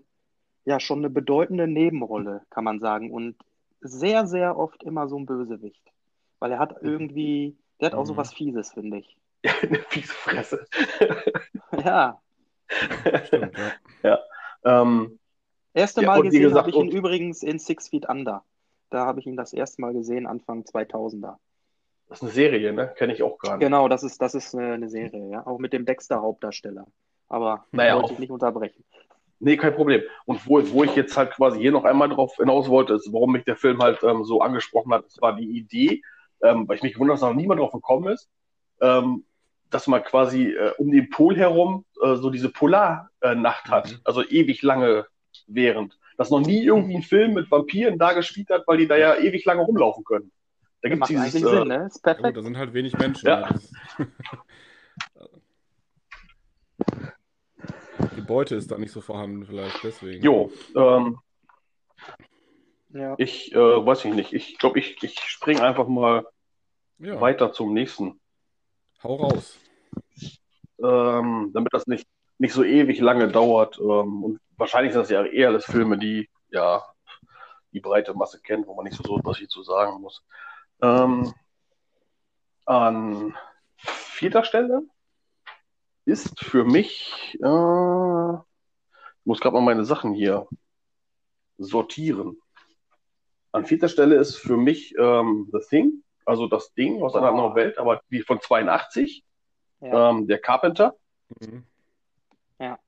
ja, 0.64 0.80
schon 0.80 0.98
eine 0.98 1.10
bedeutende 1.10 1.66
Nebenrolle, 1.66 2.42
kann 2.50 2.64
man 2.64 2.80
sagen. 2.80 3.10
Und 3.10 3.36
sehr, 3.80 4.26
sehr 4.26 4.56
oft 4.56 4.82
immer 4.82 5.08
so 5.08 5.18
ein 5.18 5.26
Bösewicht. 5.26 5.82
Weil 6.38 6.52
er 6.52 6.58
hat 6.58 6.76
irgendwie, 6.80 7.56
der 7.80 7.86
hat 7.90 7.94
auch 7.94 8.06
so 8.06 8.14
Mhm. 8.14 8.18
was 8.18 8.32
Fieses, 8.34 8.72
finde 8.72 8.98
ich. 8.98 9.16
Eine 9.62 9.78
fiese 9.88 10.12
Fresse. 10.12 10.66
Ja. 11.84 12.20
Stimmt, 13.26 13.56
ja. 14.02 14.18
Ähm, 14.64 15.18
Erste 15.74 16.00
Ja, 16.02 16.06
Mal 16.06 16.22
gesehen 16.22 16.54
habe 16.54 16.70
ich 16.70 16.76
ihn 16.76 16.88
übrigens 16.88 17.42
in 17.42 17.58
Six 17.58 17.88
Feet 17.88 18.08
Under. 18.08 18.42
Da 18.90 19.04
habe 19.06 19.20
ich 19.20 19.26
ihn 19.26 19.36
das 19.36 19.52
erste 19.52 19.80
Mal 19.82 19.92
gesehen, 19.92 20.26
Anfang 20.26 20.62
2000er. 20.62 21.36
das 22.08 22.18
ist 22.18 22.22
eine 22.22 22.30
Serie, 22.32 22.72
ne? 22.72 22.94
Kenne 22.96 23.12
ich 23.12 23.22
auch 23.22 23.38
gar 23.38 23.56
nicht. 23.56 23.64
Genau, 23.66 23.88
das 23.88 24.02
ist, 24.02 24.22
das 24.22 24.34
ist 24.34 24.54
eine, 24.54 24.74
eine 24.74 24.88
Serie, 24.88 25.28
ja. 25.30 25.46
Auch 25.46 25.58
mit 25.58 25.72
dem 25.72 25.84
Dexter-Hauptdarsteller. 25.84 26.86
Aber 27.34 27.64
Naja, 27.72 27.94
wollte 27.96 28.06
auch- 28.06 28.12
ich 28.12 28.18
nicht 28.20 28.30
unterbrechen. 28.30 28.84
Nee, 29.40 29.56
kein 29.56 29.74
Problem. 29.74 30.02
Und 30.24 30.46
wo, 30.46 30.62
wo 30.72 30.84
ich 30.84 30.94
jetzt 30.94 31.16
halt 31.16 31.32
quasi 31.32 31.58
hier 31.58 31.72
noch 31.72 31.84
einmal 31.84 32.08
drauf 32.08 32.36
hinaus 32.36 32.68
wollte, 32.68 32.94
ist, 32.94 33.12
warum 33.12 33.32
mich 33.32 33.44
der 33.44 33.56
Film 33.56 33.82
halt 33.82 34.02
ähm, 34.04 34.24
so 34.24 34.40
angesprochen 34.40 34.92
hat, 34.94 35.04
das 35.04 35.20
war 35.20 35.34
die 35.36 35.50
Idee, 35.58 36.00
ähm, 36.42 36.66
weil 36.68 36.76
ich 36.76 36.82
mich 36.84 36.92
gewundert 36.94 37.16
habe, 37.16 37.26
dass 37.26 37.30
noch 37.34 37.40
niemand 37.40 37.60
drauf 37.60 37.72
gekommen 37.72 38.12
ist, 38.12 38.30
ähm, 38.80 39.24
dass 39.70 39.88
man 39.88 40.02
quasi 40.04 40.52
äh, 40.52 40.72
um 40.78 40.92
den 40.92 41.10
Pol 41.10 41.36
herum 41.36 41.84
äh, 42.02 42.14
so 42.14 42.30
diese 42.30 42.48
Polarnacht 42.48 43.68
hat, 43.68 43.90
Mhm. 43.90 43.98
also 44.04 44.24
ewig 44.24 44.62
lange 44.62 45.06
während. 45.48 45.98
Dass 46.16 46.30
noch 46.30 46.40
nie 46.40 46.62
irgendwie 46.64 46.94
ein 46.94 47.02
Film 47.02 47.34
mit 47.34 47.50
Vampiren 47.50 47.98
da 47.98 48.12
gespielt 48.12 48.48
hat, 48.50 48.62
weil 48.68 48.78
die 48.78 48.86
da 48.86 48.96
ja 48.96 49.16
ewig 49.16 49.44
lange 49.44 49.62
rumlaufen 49.62 50.04
können. 50.04 50.30
Da 50.82 50.88
gibt 50.88 51.02
es 51.02 51.08
dieses, 51.08 51.34
äh, 51.34 51.38
Sinn, 51.40 51.68
ne? 51.68 51.86
Ist 51.86 52.06
Ja 52.06 52.12
gut, 52.12 52.22
perfekt. 52.22 52.36
da 52.38 52.42
sind 52.42 52.56
halt 52.56 52.72
wenig 52.72 52.96
Menschen. 52.96 53.26
Ja. 53.26 53.48
Die 58.16 58.20
Beute 58.20 58.54
ist 58.56 58.70
da 58.70 58.78
nicht 58.78 58.92
so 58.92 59.00
vorhanden, 59.00 59.44
vielleicht 59.46 59.82
deswegen. 59.84 60.22
Jo, 60.22 60.50
ähm, 60.76 61.18
Ja. 62.90 63.14
ich 63.18 63.52
äh, 63.52 63.58
weiß 63.58 64.04
ich 64.04 64.14
nicht. 64.14 64.32
Ich 64.32 64.58
glaube, 64.58 64.78
ich, 64.78 65.02
ich 65.02 65.18
springe 65.20 65.62
einfach 65.62 65.88
mal 65.88 66.26
Ja, 66.98 67.20
weiter 67.20 67.52
zum 67.52 67.72
nächsten. 67.72 68.20
hau 69.02 69.16
raus. 69.16 69.58
ähm, 70.82 71.50
damit 71.54 71.72
das 71.72 71.86
nicht, 71.86 72.06
nicht 72.38 72.52
so 72.52 72.64
ewig 72.64 72.98
lange 73.00 73.28
dauert. 73.28 73.78
Ähm, 73.78 74.24
und 74.24 74.40
wahrscheinlich 74.56 74.92
sind 74.92 75.02
das 75.02 75.10
ja 75.10 75.24
eher 75.24 75.48
alles 75.48 75.64
Filme, 75.64 75.98
die 75.98 76.28
ja 76.50 76.82
die 77.72 77.80
breite 77.80 78.14
Masse 78.14 78.40
kennt, 78.40 78.66
wo 78.66 78.74
man 78.74 78.84
nicht 78.84 78.96
so 78.96 79.02
so 79.02 79.20
was 79.24 79.38
viel 79.38 79.48
zu 79.48 79.62
sagen 79.62 80.00
muss. 80.00 80.22
Ähm, 80.82 81.32
an 82.66 83.36
vierter 83.76 84.44
Stelle 84.44 84.82
ist 86.04 86.40
für 86.40 86.64
mich, 86.64 87.38
äh, 87.42 88.34
ich 88.34 89.26
muss 89.26 89.40
gerade 89.40 89.54
mal 89.54 89.62
meine 89.62 89.84
Sachen 89.84 90.12
hier 90.14 90.46
sortieren. 91.58 92.36
An 93.52 93.64
vierter 93.64 93.88
Stelle 93.88 94.16
ist 94.16 94.36
für 94.36 94.56
mich 94.56 94.94
ähm, 94.98 95.48
The 95.52 95.60
Thing, 95.68 96.02
also 96.26 96.46
das 96.46 96.74
Ding 96.74 97.02
aus 97.02 97.14
einer 97.14 97.26
Oh. 97.26 97.30
anderen 97.30 97.54
Welt, 97.54 97.78
aber 97.78 98.02
wie 98.08 98.22
von 98.22 98.40
82 98.40 99.22
Ja. 99.80 100.10
ähm, 100.10 100.26
der 100.26 100.38
Carpenter. 100.38 100.94
Mhm. 101.40 101.64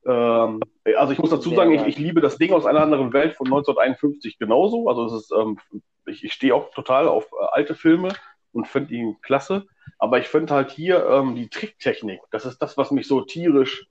Ähm, 0.05 0.59
also 0.97 1.13
ich 1.13 1.19
muss 1.19 1.29
dazu 1.29 1.53
sagen, 1.53 1.71
ich, 1.71 1.83
ich 1.83 1.97
liebe 1.99 2.21
das 2.21 2.37
Ding 2.37 2.51
aus 2.53 2.65
einer 2.65 2.81
anderen 2.81 3.13
Welt 3.13 3.35
von 3.35 3.47
1951 3.47 4.39
genauso. 4.39 4.87
Also 4.87 5.05
es 5.05 5.13
ist, 5.13 5.31
ähm, 5.31 5.59
ich, 6.05 6.23
ich 6.23 6.33
stehe 6.33 6.55
auch 6.55 6.71
total 6.71 7.07
auf 7.07 7.25
äh, 7.31 7.45
alte 7.51 7.75
Filme 7.75 8.09
und 8.57 8.67
finde 8.67 8.93
ihn 8.93 9.17
klasse. 9.21 9.65
Aber 9.99 10.19
ich 10.19 10.27
finde 10.27 10.53
halt 10.53 10.71
hier 10.71 11.05
ähm, 11.07 11.35
die 11.35 11.49
Tricktechnik, 11.49 12.19
das 12.31 12.45
ist 12.45 12.59
das, 12.59 12.77
was 12.77 12.91
mich 12.91 13.07
so 13.07 13.21
tierisch 13.21 13.87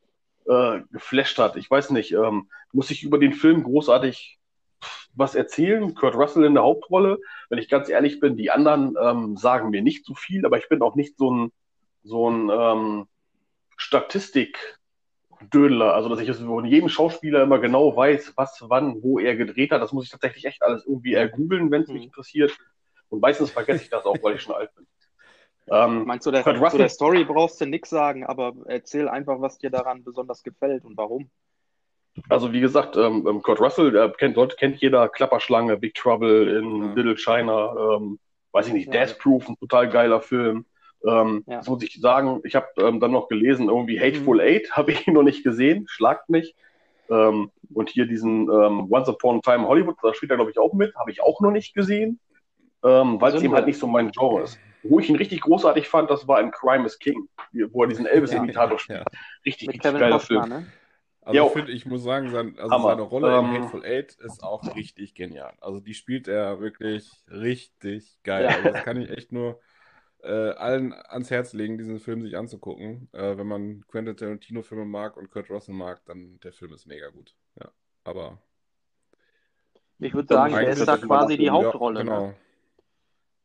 äh, 0.47 0.81
geflasht 0.93 1.39
hat. 1.39 1.57
Ich 1.57 1.71
weiß 1.71 1.91
nicht, 1.91 2.13
ähm, 2.13 2.49
muss 2.73 2.91
ich 2.91 3.03
über 3.03 3.19
den 3.19 3.33
Film 3.33 3.63
großartig 3.63 4.39
was 5.15 5.35
erzählen? 5.35 5.95
Kurt 5.95 6.15
Russell 6.15 6.45
in 6.45 6.55
der 6.55 6.65
Hauptrolle. 6.65 7.19
Wenn 7.49 7.59
ich 7.59 7.69
ganz 7.69 7.89
ehrlich 7.89 8.21
bin, 8.21 8.37
die 8.37 8.51
anderen 8.51 8.95
ähm, 9.01 9.37
sagen 9.37 9.71
mir 9.71 9.83
nicht 9.83 10.05
so 10.05 10.15
viel, 10.15 10.45
aber 10.45 10.59
ich 10.59 10.69
bin 10.69 10.83
auch 10.83 10.95
nicht 10.95 11.17
so 11.17 11.31
ein, 11.31 11.53
so 12.05 12.31
ein 12.31 12.51
ähm, 12.51 13.07
Statistik-Dödler. 13.77 15.95
Also, 15.95 16.11
dass 16.11 16.21
ich 16.21 16.29
jetzt 16.29 16.41
von 16.41 16.67
jedem 16.67 16.91
Schauspieler 16.91 17.43
immer 17.43 17.59
genau 17.59 17.97
weiß, 17.97 18.35
was, 18.37 18.63
wann, 18.69 19.03
wo 19.03 19.19
er 19.19 19.37
gedreht 19.37 19.71
hat. 19.71 19.81
Das 19.81 19.93
muss 19.93 20.05
ich 20.05 20.11
tatsächlich 20.11 20.45
echt 20.45 20.63
alles 20.63 20.85
irgendwie 20.87 21.15
ergoogeln, 21.15 21.71
wenn 21.71 21.83
es 21.83 21.89
mich 21.89 22.03
Mhm. 22.03 22.09
interessiert. 22.09 22.57
Und 23.09 23.21
meistens 23.21 23.51
vergesse 23.51 23.83
ich 23.85 23.91
das 23.91 24.05
auch, 24.05 24.17
weil 24.23 24.35
ich 24.37 24.43
schon 24.43 24.55
alt 24.55 24.75
bin. 24.75 24.87
Ähm, 25.69 26.05
Meinst 26.07 26.27
du, 26.27 26.31
der, 26.31 26.43
Kurt 26.43 26.61
Russell- 26.61 26.79
der 26.79 26.89
Story 26.89 27.25
brauchst 27.25 27.61
du 27.61 27.67
nichts 27.67 27.91
sagen, 27.91 28.25
aber 28.25 28.53
erzähl 28.67 29.09
einfach, 29.09 29.41
was 29.41 29.59
dir 29.59 29.71
daran 29.71 30.05
besonders 30.05 30.43
gefällt 30.43 30.85
und 30.85 30.97
warum. 30.97 31.29
Also 32.29 32.53
wie 32.53 32.61
gesagt, 32.61 32.97
ähm, 32.97 33.27
ähm, 33.29 33.43
Kurt 33.43 33.61
Russell, 33.61 33.91
der 33.91 34.09
kennt, 34.11 34.37
dort 34.37 34.57
kennt 34.57 34.81
jeder 34.81 35.09
Klapperschlange, 35.09 35.77
Big 35.77 35.95
Trouble 35.95 36.59
in 36.59 36.83
Ja. 36.83 36.93
Little 36.95 37.17
China, 37.17 37.97
ähm, 37.97 38.19
weiß 38.53 38.69
ich 38.69 38.73
nicht, 38.73 38.87
Ja. 38.87 39.05
Death 39.05 39.19
Proof, 39.19 39.49
ein 39.49 39.59
total 39.59 39.89
geiler 39.89 40.21
Film. 40.21 40.67
Ähm, 41.07 41.45
Ja. 41.47 41.59
Das 41.59 41.69
muss 41.69 41.83
ich 41.83 42.01
sagen, 42.01 42.41
ich 42.45 42.55
habe 42.55 42.69
ähm, 42.79 43.01
dann 43.01 43.11
noch 43.11 43.29
gelesen, 43.29 43.69
irgendwie 43.69 44.01
Hateful 44.01 44.37
Mhm. 44.37 44.41
Eight, 44.43 44.71
habe 44.77 44.93
ich 44.93 45.07
noch 45.09 45.23
nicht 45.25 45.45
gesehen, 45.45 45.87
schlagt 45.89 46.31
mich. 46.31 46.55
Ähm, 47.11 47.51
und 47.75 47.91
hier 47.91 48.07
diesen 48.07 48.43
ähm, 48.51 48.91
Once 48.91 49.09
Upon 49.09 49.39
a 49.39 49.41
Time 49.41 49.69
Hollywood, 49.69 49.97
da 50.03 50.15
spielt 50.15 50.31
er 50.31 50.37
glaube 50.37 50.51
ich 50.53 50.59
auch 50.59 50.73
mit, 50.73 50.95
habe 50.97 51.11
ich 51.11 51.21
auch 51.23 51.41
noch 51.41 51.51
nicht 51.53 51.75
gesehen, 51.75 52.19
ähm, 52.87 53.21
weil 53.21 53.35
es 53.35 53.43
eben 53.43 53.55
halt 53.55 53.67
nicht 53.67 53.79
so 53.79 53.87
mein 53.87 54.11
Genre 54.13 54.43
ist. 54.45 54.59
Wo 54.83 55.01
ich 55.01 55.09
ihn 55.11 55.17
richtig 55.17 55.41
großartig 55.41 55.89
fand, 55.89 56.11
das 56.11 56.29
war 56.29 56.41
in 56.41 56.51
Crime 56.53 56.87
is 56.87 56.99
King, 56.99 57.29
wo 57.73 57.83
er 57.83 57.89
diesen 57.89 58.07
Elvis-Imitator 58.07 58.79
spielt. 58.79 59.01
Ja. 59.01 59.05
Richtig, 59.45 59.69
richtig 59.69 59.83
geiler 59.83 60.11
Costner, 60.11 60.47
Film. 60.47 60.49
ne? 60.49 60.73
Also 61.23 61.37
Jo. 61.39 61.47
ich 61.47 61.53
finde, 61.53 61.73
ich 61.73 61.87
muss 61.87 62.03
sagen, 62.05 62.31
sein, 62.31 62.57
also 62.59 62.71
Hammer. 62.71 62.89
seine 62.91 63.03
Rolle 63.03 63.37
Ähm, 63.39 63.47
in 63.47 63.51
Hateful 63.51 63.85
Eight 63.85 64.15
ist 64.15 64.43
auch 64.45 64.75
richtig 64.77 65.15
genial. 65.15 65.55
Also 65.61 65.81
die 65.81 65.95
spielt 65.95 66.29
er 66.29 66.61
wirklich 66.61 67.11
richtig 67.29 68.19
geil. 68.23 68.45
Ja. 68.45 68.51
Also 68.51 68.71
das 68.71 68.83
kann 68.83 69.01
ich 69.01 69.11
echt 69.11 69.33
nur 69.33 69.61
äh, 70.23 70.31
allen 70.51 70.93
ans 70.93 71.31
Herz 71.31 71.53
legen, 71.53 71.79
diesen 71.79 71.99
Film 72.01 72.23
sich 72.23 72.37
anzugucken. 72.37 73.09
Äh, 73.13 73.37
wenn 73.39 73.47
man 73.47 73.85
Quentin 73.89 74.17
Tarantino 74.17 74.63
Filme 74.63 74.85
mag 74.85 75.17
und 75.17 75.31
Kurt 75.31 75.51
Russell 75.51 75.75
mag, 75.75 76.05
dann 76.07 76.39
der 76.41 76.53
Film 76.53 76.73
ist 76.75 76.87
mega 76.87 77.09
gut. 77.11 77.35
Ja, 77.61 77.71
aber 78.05 78.39
Ich 79.99 80.15
würde 80.15 80.29
sagen, 80.29 80.53
der 80.53 80.59
eigentlich 80.61 80.81
ist 80.81 80.87
da 80.87 80.97
quasi 80.97 81.37
die 81.37 81.45
Ja, 81.45 81.53
Hauptrolle. 81.53 82.05
ja, 82.05 82.05
Ne? 82.05 82.35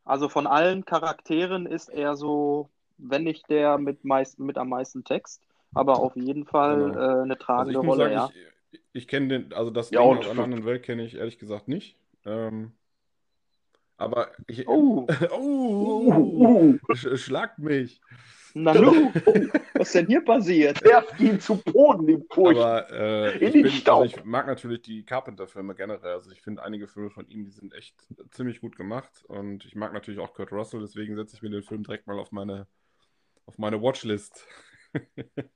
Also 0.06 0.30
von 0.30 0.48
allen 0.48 0.86
Charakteren 0.86 1.66
ist 1.66 1.90
er 1.90 2.16
so, 2.16 2.70
wenn 2.98 3.24
nicht 3.24 3.50
der 3.50 3.78
mit, 3.78 4.04
meist, 4.06 4.40
mit 4.40 4.58
am 4.58 4.70
meisten 4.70 5.04
Text, 5.04 5.42
aber 5.74 6.00
auf 6.00 6.16
jeden 6.16 6.46
Fall 6.46 6.92
Genau. 6.92 6.96
äh, 6.96 7.24
eine 7.24 7.38
Also 7.56 7.72
tragende 7.72 7.72
ich 7.72 7.82
muss 7.82 7.96
Rolle, 7.96 7.96
sagen, 7.96 8.14
ja. 8.14 8.34
ich, 8.72 8.82
ich 8.94 9.08
kenne 9.08 9.28
den, 9.30 9.54
also 9.54 9.72
das 9.72 9.92
Ja, 9.92 10.02
Ding 10.02 10.16
aus 10.16 10.28
einer 10.28 10.44
anderen 10.44 10.66
Welt 10.66 10.84
kenne 10.84 11.06
ich 11.06 11.16
ehrlich 11.16 11.40
gesagt 11.40 11.68
nicht. 11.68 11.98
Ähm, 12.26 12.74
aber 13.98 14.32
ich, 14.48 14.68
Oh, 14.68 15.08
oh, 15.32 16.28
Uh, 16.28 16.78
sch- 16.92 17.18
schlagt 17.18 17.60
mich. 17.60 18.02
Nanu, 18.56 19.12
was 19.74 19.88
ist 19.88 19.96
denn 19.96 20.08
hier 20.08 20.24
passiert? 20.24 20.82
werft 20.84 21.20
ihn 21.20 21.40
zu 21.40 21.58
Boden, 21.58 22.08
den 22.08 22.24
Furcht. 22.30 22.60
Aber 22.60 22.92
äh, 22.92 23.38
In 23.38 23.48
ich, 23.48 23.54
den 23.54 23.64
bin, 23.64 23.72
Staub. 23.72 24.02
also 24.02 24.18
ich 24.18 24.26
mag 24.26 24.48
natürlich 24.48 24.82
die 24.82 25.04
Carpenter-Filme 25.04 25.76
generell. 25.76 26.14
Also 26.14 26.32
ich 26.32 26.42
finde 26.42 26.64
einige 26.64 26.88
Filme 26.88 27.10
von 27.10 27.28
ihm, 27.28 27.46
die 27.46 27.52
sind 27.52 27.74
echt 27.74 27.96
ziemlich 28.32 28.62
gut 28.62 28.76
gemacht. 28.76 29.24
Und 29.28 29.66
ich 29.66 29.76
mag 29.76 29.94
natürlich 29.94 30.20
auch 30.20 30.34
Kurt 30.34 30.52
Russell, 30.52 30.82
deswegen 30.82 31.16
setze 31.16 31.36
ich 31.36 31.42
mir 31.42 31.50
den 31.50 31.64
Film 31.64 31.84
direkt 31.84 32.08
mal 32.08 32.20
auf 32.20 32.32
meine, 32.32 32.68
auf 33.46 33.58
meine 33.58 33.82
Watchlist. 33.82 34.46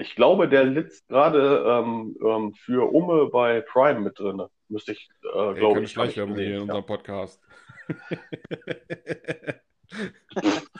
Ich 0.00 0.14
glaube, 0.14 0.48
der 0.48 0.72
sitzt 0.72 1.08
gerade 1.08 1.64
ähm, 1.66 2.16
ähm, 2.24 2.54
für 2.54 2.88
Umme 2.94 3.26
bei 3.26 3.60
Prime 3.62 3.98
mit 3.98 4.16
drin. 4.20 4.40
Müsste 4.68 4.92
ich, 4.92 5.10
äh, 5.24 5.48
Ey, 5.48 5.54
glaube 5.56 5.82
ich. 5.82 5.90
Schleichwerbung 5.90 6.36
hier 6.36 6.46
in 6.46 6.52
ja. 6.52 6.60
unserem 6.60 6.86
Podcast. 6.86 7.42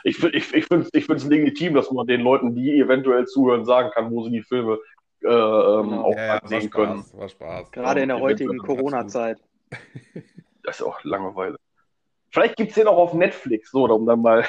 Ich, 0.04 0.22
ich, 0.22 0.54
ich 0.54 0.66
finde 0.66 0.86
es 0.86 1.24
legitim, 1.24 1.74
dass 1.74 1.90
man 1.90 2.06
den 2.06 2.20
Leuten, 2.20 2.54
die 2.54 2.78
eventuell 2.78 3.26
zuhören, 3.26 3.64
sagen 3.64 3.90
kann, 3.92 4.10
wo 4.10 4.24
sie 4.24 4.30
die 4.30 4.42
Filme 4.42 4.78
äh, 5.22 5.26
ähm, 5.28 5.90
Genau. 5.90 6.02
auch 6.04 6.16
Ja, 6.16 6.22
ja, 6.22 6.28
war 6.34 6.42
ansehen 6.42 6.70
können. 6.70 6.98
Spaß, 7.02 7.18
war 7.18 7.28
Spaß. 7.28 7.72
Gerade 7.72 8.00
in 8.02 8.08
der 8.08 8.18
Ja, 8.18 8.22
heutigen 8.22 8.58
Corona-Zeit. 8.58 9.38
Das 10.64 10.80
ist 10.80 10.82
auch 10.86 11.02
Langeweile. 11.02 11.56
Vielleicht 12.30 12.56
gibt 12.56 12.70
es 12.70 12.74
den 12.74 12.88
auch 12.88 12.98
auf 12.98 13.14
Netflix, 13.14 13.70
so, 13.70 13.84
um 13.86 14.04
dann 14.04 14.20
mal 14.20 14.44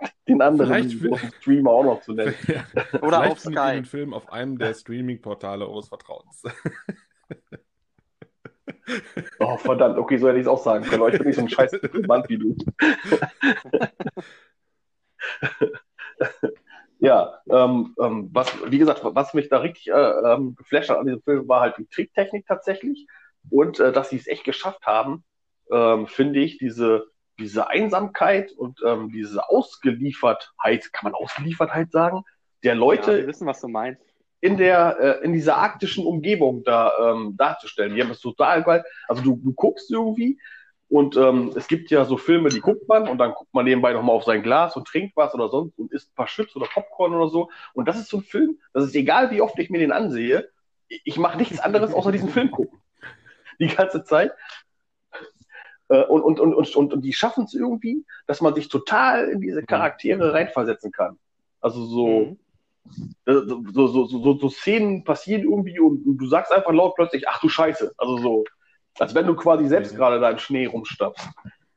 den 0.28 0.40
anderen 0.40 0.88
Streamer 0.88 1.70
auch 1.70 1.84
noch 1.84 2.00
zu 2.00 2.12
nennen. 2.14 2.34
Oder 3.02 3.18
Vielleicht 3.18 3.32
auf 3.32 3.38
Sky. 3.40 3.72
den 3.74 3.84
Film 3.84 4.14
auf 4.14 4.32
einem 4.32 4.56
der 4.58 4.72
Streaming-Portale 4.72 5.68
eures 5.68 5.88
Vertrauens. 5.88 6.42
Oh, 9.38 9.56
verdammt, 9.56 9.98
okay, 9.98 10.18
so 10.18 10.28
hätte 10.28 10.38
ich 10.38 10.44
es 10.44 10.48
auch 10.48 10.62
sagen 10.62 10.84
können. 10.84 11.02
Aber 11.02 11.12
ich 11.12 11.18
bin 11.18 11.26
nicht 11.26 11.36
so 11.36 11.42
ein 11.42 11.48
scheiß 11.48 11.72
Mann 12.06 12.24
wie 12.28 12.38
du. 12.38 12.56
ja, 16.98 17.40
ähm, 17.48 17.94
ähm, 18.00 18.30
was, 18.32 18.52
wie 18.70 18.78
gesagt, 18.78 19.00
was 19.02 19.34
mich 19.34 19.48
da 19.48 19.58
richtig 19.58 19.88
äh, 19.88 19.92
ähm, 19.92 20.54
geflasht 20.54 20.90
hat 20.90 20.98
an 20.98 21.06
diesem 21.06 21.22
Film, 21.22 21.48
war 21.48 21.60
halt 21.60 21.78
die 21.78 21.86
Tricktechnik 21.86 22.46
tatsächlich. 22.46 23.06
und 23.50 23.80
äh, 23.80 23.92
dass 23.92 24.10
sie 24.10 24.16
es 24.16 24.26
echt 24.26 24.44
geschafft 24.44 24.86
haben, 24.86 25.24
ähm, 25.70 26.06
finde 26.06 26.40
ich, 26.40 26.58
diese, 26.58 27.06
diese 27.38 27.68
Einsamkeit 27.68 28.52
und 28.52 28.80
ähm, 28.84 29.10
diese 29.10 29.48
Ausgeliefertheit, 29.48 30.92
kann 30.92 31.10
man 31.10 31.14
Ausgeliefertheit 31.14 31.90
sagen, 31.90 32.22
der 32.62 32.74
Leute. 32.74 33.12
Ja, 33.12 33.18
wir 33.18 33.26
wissen, 33.26 33.46
was 33.46 33.60
du 33.60 33.68
meinst 33.68 34.13
in 34.44 34.58
der 34.58 34.98
äh, 35.00 35.24
in 35.24 35.32
dieser 35.32 35.56
arktischen 35.56 36.04
Umgebung 36.04 36.64
da 36.64 36.92
ähm, 37.00 37.34
darzustellen. 37.38 37.94
Die 37.94 38.02
haben 38.02 38.10
es 38.10 38.20
total 38.20 38.62
geil. 38.62 38.84
Also 39.08 39.22
du, 39.22 39.40
du 39.42 39.54
guckst 39.54 39.90
irgendwie 39.90 40.38
und 40.90 41.16
ähm, 41.16 41.52
es 41.56 41.66
gibt 41.66 41.90
ja 41.90 42.04
so 42.04 42.18
Filme, 42.18 42.50
die 42.50 42.60
guckt 42.60 42.86
man 42.86 43.08
und 43.08 43.16
dann 43.16 43.32
guckt 43.32 43.54
man 43.54 43.64
nebenbei 43.64 43.94
nochmal 43.94 44.14
auf 44.14 44.24
sein 44.24 44.42
Glas 44.42 44.76
und 44.76 44.86
trinkt 44.86 45.16
was 45.16 45.32
oder 45.32 45.48
sonst 45.48 45.78
und 45.78 45.90
isst 45.92 46.10
ein 46.10 46.14
paar 46.14 46.26
Chips 46.26 46.54
oder 46.56 46.66
Popcorn 46.66 47.14
oder 47.14 47.28
so. 47.28 47.48
Und 47.72 47.88
das 47.88 47.98
ist 47.98 48.10
so 48.10 48.18
ein 48.18 48.22
Film, 48.22 48.58
das 48.74 48.84
ist 48.84 48.94
egal, 48.94 49.30
wie 49.30 49.40
oft 49.40 49.58
ich 49.58 49.70
mir 49.70 49.78
den 49.78 49.92
ansehe, 49.92 50.50
ich 50.88 51.16
mache 51.16 51.38
nichts 51.38 51.58
anderes 51.58 51.94
außer 51.94 52.12
diesen 52.12 52.28
Film 52.28 52.50
gucken. 52.50 52.78
Die 53.58 53.68
ganze 53.68 54.04
Zeit. 54.04 54.32
Äh, 55.88 56.02
und, 56.04 56.20
und, 56.20 56.38
und, 56.38 56.52
und, 56.52 56.76
und, 56.76 56.92
und 56.92 57.02
die 57.02 57.14
schaffen 57.14 57.44
es 57.44 57.54
irgendwie, 57.54 58.04
dass 58.26 58.42
man 58.42 58.54
sich 58.54 58.68
total 58.68 59.28
in 59.28 59.40
diese 59.40 59.62
Charaktere 59.62 60.34
reinversetzen 60.34 60.92
kann. 60.92 61.18
Also 61.62 61.86
so, 61.86 62.06
mhm. 62.06 62.38
So, 63.26 63.64
so, 63.72 64.06
so, 64.06 64.38
so, 64.38 64.48
Szenen 64.50 65.04
passieren 65.04 65.42
irgendwie 65.42 65.80
und, 65.80 66.04
und, 66.06 66.18
du 66.18 66.26
sagst 66.26 66.52
einfach 66.52 66.72
laut 66.72 66.94
plötzlich, 66.94 67.26
ach 67.28 67.40
du 67.40 67.48
Scheiße. 67.48 67.94
Also 67.96 68.18
so, 68.18 68.44
als 68.98 69.14
wenn 69.14 69.26
du 69.26 69.34
quasi 69.34 69.66
selbst 69.66 69.96
gerade 69.96 70.20
da 70.20 70.30
im 70.30 70.38
Schnee 70.38 70.66
rumstapfst. 70.66 71.26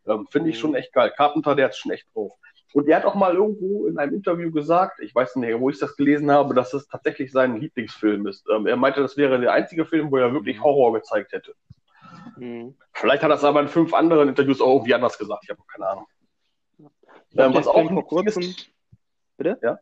Ähm, 0.05 0.27
Finde 0.29 0.49
ich 0.49 0.59
schon 0.59 0.75
echt 0.75 0.93
geil. 0.93 1.11
Carpenter, 1.15 1.55
der 1.55 1.65
hat 1.65 1.75
schon 1.75 1.91
echt 1.91 2.07
drauf. 2.13 2.33
Und 2.73 2.87
er 2.87 2.97
hat 2.97 3.05
auch 3.05 3.15
mal 3.15 3.33
irgendwo 3.33 3.87
in 3.87 3.97
einem 3.97 4.13
Interview 4.13 4.51
gesagt, 4.51 4.99
ich 4.99 5.15
weiß 5.15 5.37
nicht, 5.37 5.59
wo 5.59 5.69
ich 5.69 5.79
das 5.79 5.95
gelesen 5.95 6.29
habe, 6.29 6.53
dass 6.53 6.73
es 6.73 6.87
tatsächlich 6.87 7.31
sein 7.31 7.59
Lieblingsfilm 7.59 8.27
ist. 8.27 8.45
Ähm, 8.53 8.67
er 8.67 8.75
meinte, 8.75 9.01
das 9.01 9.17
wäre 9.17 9.39
der 9.39 9.53
einzige 9.53 9.85
Film, 9.85 10.11
wo 10.11 10.17
er 10.17 10.33
wirklich 10.33 10.61
Horror 10.61 10.93
gezeigt 10.93 11.31
hätte. 11.31 11.55
Mhm. 12.35 12.75
Vielleicht 12.93 13.23
hat 13.23 13.31
er 13.31 13.35
es 13.35 13.43
aber 13.43 13.61
in 13.61 13.67
fünf 13.67 13.93
anderen 13.93 14.29
Interviews 14.29 14.61
auch 14.61 14.75
irgendwie 14.75 14.93
anders 14.93 15.17
gesagt. 15.17 15.43
Ich 15.43 15.49
habe 15.49 15.61
keine 15.71 15.87
Ahnung. 15.87 16.07
Ähm, 17.35 17.53
was 17.53 17.67
auch 17.67 17.87
vor 17.89 18.05
kurzem. 18.05 18.53
Bitte? 19.37 19.57
Ja? 19.61 19.79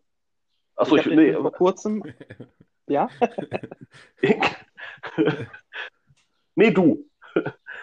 Achso, 0.75 0.96
ich, 0.98 1.05
ich 1.05 1.15
nee, 1.15 1.34
vor 1.34 1.51
kurzem. 1.51 2.03
ja? 2.88 3.10
nee, 6.55 6.72
du. 6.72 7.05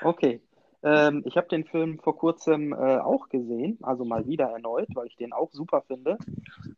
okay. 0.03 0.41
Ähm, 0.85 1.23
ich 1.27 1.37
habe 1.37 1.49
den 1.49 1.65
Film 1.65 2.01
vor 2.01 2.17
kurzem 2.17 2.73
äh, 2.73 2.99
auch 2.99 3.29
gesehen, 3.29 3.79
also 3.83 4.05
mal 4.05 4.27
wieder 4.27 4.47
erneut, 4.47 4.89
weil 4.95 5.07
ich 5.07 5.17
den 5.17 5.33
auch 5.33 5.53
super 5.53 5.83
finde. 5.83 6.19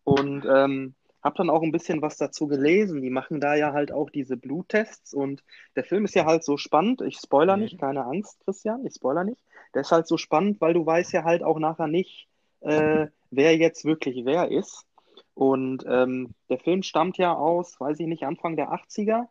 Und 0.05 0.45
ähm, 0.45 0.95
habe 1.25 1.39
dann 1.39 1.49
auch 1.49 1.63
ein 1.63 1.73
bisschen 1.73 2.03
was 2.03 2.19
dazu 2.19 2.47
gelesen. 2.47 3.01
Die 3.01 3.11
machen 3.11 3.41
da 3.41 3.55
ja 3.55 3.73
halt 3.73 3.93
auch 3.93 4.11
diese 4.11 4.37
Bluttests 4.37 5.15
und 5.15 5.43
der 5.75 5.85
Film 5.85 6.05
ist 6.05 6.15
ja 6.15 6.27
halt 6.27 6.45
so 6.45 6.59
spannend. 6.59 7.01
Ich 7.01 7.17
spoiler 7.17 7.57
nicht, 7.57 7.81
keine 7.81 8.05
Angst, 8.05 8.39
Christian, 8.45 8.85
ich 8.85 8.95
spoiler 8.95 9.25
nicht. 9.25 9.41
Der 9.73 9.81
ist 9.81 9.91
halt 9.91 10.07
so 10.07 10.19
spannend, 10.19 10.61
weil 10.61 10.75
du 10.75 10.85
weißt 10.85 11.13
ja 11.15 11.25
halt 11.25 11.43
auch 11.43 11.59
nachher 11.59 11.87
nicht, 11.87 12.29
äh, 12.61 13.07
wer 13.31 13.57
jetzt 13.57 13.87
wirklich 13.87 14.25
wer 14.27 14.51
ist. 14.51 14.85
Und 15.35 15.85
ähm, 15.89 16.35
der 16.49 16.59
Film 16.59 16.83
stammt 16.83 17.19
ja 17.19 17.35
aus, 17.35 17.79
weiß 17.81 17.99
ich 18.01 18.07
nicht, 18.07 18.25
Anfang 18.25 18.57
der 18.57 18.71
80er, 18.71 19.27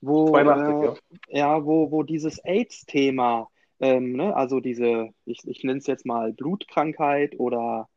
wo, 0.00 0.28
82, 0.28 1.02
äh, 1.28 1.36
ja. 1.38 1.56
ja. 1.56 1.64
wo, 1.64 1.90
wo 1.90 2.02
dieses 2.02 2.38
AIDS-Thema, 2.38 3.48
ähm, 3.80 4.12
ne, 4.12 4.34
also 4.34 4.60
diese, 4.60 5.08
ich, 5.24 5.46
ich 5.46 5.64
nenne 5.64 5.78
es 5.78 5.86
jetzt 5.86 6.06
mal 6.06 6.32
Blutkrankheit 6.32 7.38
oder 7.38 7.88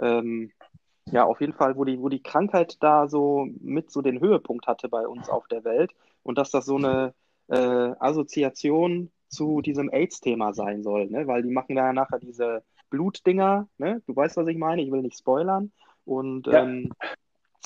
ähm, 0.00 0.50
ja, 1.10 1.24
auf 1.24 1.40
jeden 1.40 1.52
Fall, 1.52 1.76
wo 1.76 1.84
die, 1.84 2.00
wo 2.00 2.08
die 2.08 2.22
Krankheit 2.22 2.82
da 2.82 3.06
so 3.06 3.46
mit 3.60 3.90
so 3.92 4.02
den 4.02 4.20
Höhepunkt 4.20 4.66
hatte 4.66 4.88
bei 4.88 5.06
uns 5.06 5.28
auf 5.28 5.46
der 5.46 5.64
Welt 5.64 5.92
und 6.24 6.36
dass 6.36 6.50
das 6.50 6.66
so 6.66 6.76
eine 6.76 7.14
äh, 7.48 7.56
Assoziation 8.00 9.12
zu 9.28 9.60
diesem 9.60 9.88
AIDS-Thema 9.90 10.52
sein 10.52 10.82
soll, 10.82 11.06
ne? 11.06 11.26
weil 11.26 11.42
die 11.42 11.50
machen 11.50 11.76
da 11.76 11.86
ja 11.86 11.92
nachher 11.92 12.18
diese 12.18 12.64
Blutdinger, 12.90 13.68
ne? 13.78 14.02
du 14.06 14.16
weißt, 14.16 14.36
was 14.36 14.48
ich 14.48 14.56
meine, 14.56 14.82
ich 14.82 14.90
will 14.90 15.02
nicht 15.02 15.18
spoilern, 15.18 15.72
und 16.06 16.46
ja. 16.46 16.64
ähm, 16.64 16.90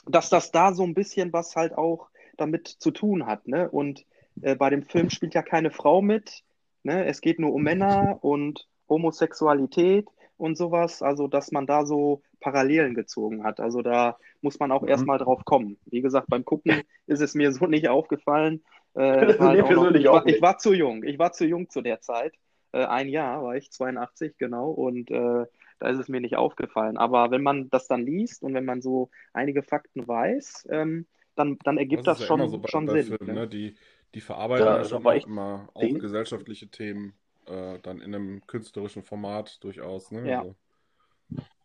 dass 0.06 0.30
das 0.30 0.50
da 0.50 0.72
so 0.72 0.82
ein 0.82 0.94
bisschen 0.94 1.32
was 1.32 1.54
halt 1.54 1.76
auch 1.76 2.08
damit 2.36 2.66
zu 2.66 2.90
tun 2.90 3.26
hat. 3.26 3.46
Ne? 3.46 3.70
Und 3.70 4.04
äh, 4.42 4.56
bei 4.56 4.70
dem 4.70 4.82
Film 4.82 5.10
spielt 5.10 5.34
ja 5.34 5.42
keine 5.42 5.70
Frau 5.70 6.02
mit. 6.02 6.42
Ne? 6.82 7.04
Es 7.04 7.20
geht 7.20 7.38
nur 7.38 7.52
um 7.52 7.62
Männer 7.62 8.18
und 8.22 8.66
Homosexualität 8.88 10.08
und 10.36 10.56
sowas. 10.56 11.02
Also, 11.02 11.28
dass 11.28 11.52
man 11.52 11.66
da 11.66 11.84
so 11.84 12.22
Parallelen 12.40 12.94
gezogen 12.94 13.44
hat. 13.44 13.60
Also, 13.60 13.82
da 13.82 14.16
muss 14.40 14.58
man 14.58 14.72
auch 14.72 14.82
mhm. 14.82 14.88
erstmal 14.88 15.18
drauf 15.18 15.44
kommen. 15.44 15.78
Wie 15.84 16.00
gesagt, 16.00 16.28
beim 16.28 16.44
Gucken 16.44 16.82
ist 17.06 17.20
es 17.20 17.34
mir 17.34 17.52
so 17.52 17.66
nicht 17.66 17.88
aufgefallen. 17.88 18.62
Äh, 18.94 19.00
halt 19.38 19.70
noch, 19.70 19.90
ich, 19.94 20.06
war, 20.06 20.26
ich, 20.26 20.42
war, 20.42 20.58
zu 20.58 20.72
jung. 20.72 21.04
Ich 21.04 21.18
war 21.18 21.32
zu 21.32 21.44
jung 21.46 21.68
zu 21.68 21.82
der 21.82 22.00
Zeit. 22.00 22.34
Äh, 22.72 22.84
ein 22.86 23.08
Jahr 23.08 23.42
war 23.42 23.56
ich, 23.56 23.70
82, 23.70 24.38
genau. 24.38 24.70
Und 24.70 25.10
äh, 25.10 25.44
da 25.80 25.88
ist 25.88 25.98
es 25.98 26.08
mir 26.08 26.20
nicht 26.20 26.36
aufgefallen. 26.36 26.96
Aber 26.96 27.30
wenn 27.30 27.42
man 27.42 27.70
das 27.70 27.88
dann 27.88 28.02
liest 28.02 28.42
und 28.42 28.54
wenn 28.54 28.66
man 28.66 28.82
so 28.82 29.10
einige 29.32 29.62
Fakten 29.62 30.06
weiß, 30.06 30.68
ähm, 30.70 31.06
dann, 31.34 31.58
dann 31.64 31.78
ergibt 31.78 32.06
das, 32.06 32.18
das 32.18 32.20
ja 32.20 32.26
schon, 32.26 32.48
so 32.48 32.58
bei, 32.58 32.68
schon 32.68 32.86
bei 32.86 33.02
Sinn. 33.02 33.16
Filmen, 33.16 33.34
ne? 33.34 33.48
Die, 33.48 33.74
die 34.14 34.20
verarbeiten 34.20 34.66
ja, 34.66 34.84
schon 34.84 35.04
auch 35.04 35.26
immer 35.26 35.68
auch 35.74 35.80
gesellschaftliche 35.80 36.68
Themen 36.68 37.14
äh, 37.46 37.78
dann 37.80 38.00
in 38.00 38.14
einem 38.14 38.46
künstlerischen 38.46 39.02
Format 39.02 39.62
durchaus. 39.64 40.12
Ne? 40.12 40.28
Ja. 40.28 40.40
Also, 40.40 40.56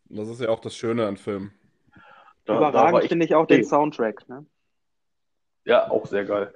das 0.06 0.30
ist 0.30 0.42
ja 0.42 0.50
auch 0.50 0.62
das 0.62 0.76
Schöne 0.76 1.08
an 1.08 1.18
Filmen. 1.18 1.52
Da, 2.46 2.58
Überragend 2.58 3.06
finde 3.06 3.26
ich 3.26 3.36
auch 3.36 3.48
den 3.48 3.66
Soundtrack. 3.66 4.30
Ne? 4.30 4.46
Ja, 5.66 5.90
auch 5.90 6.06
sehr 6.06 6.24
geil. 6.24 6.54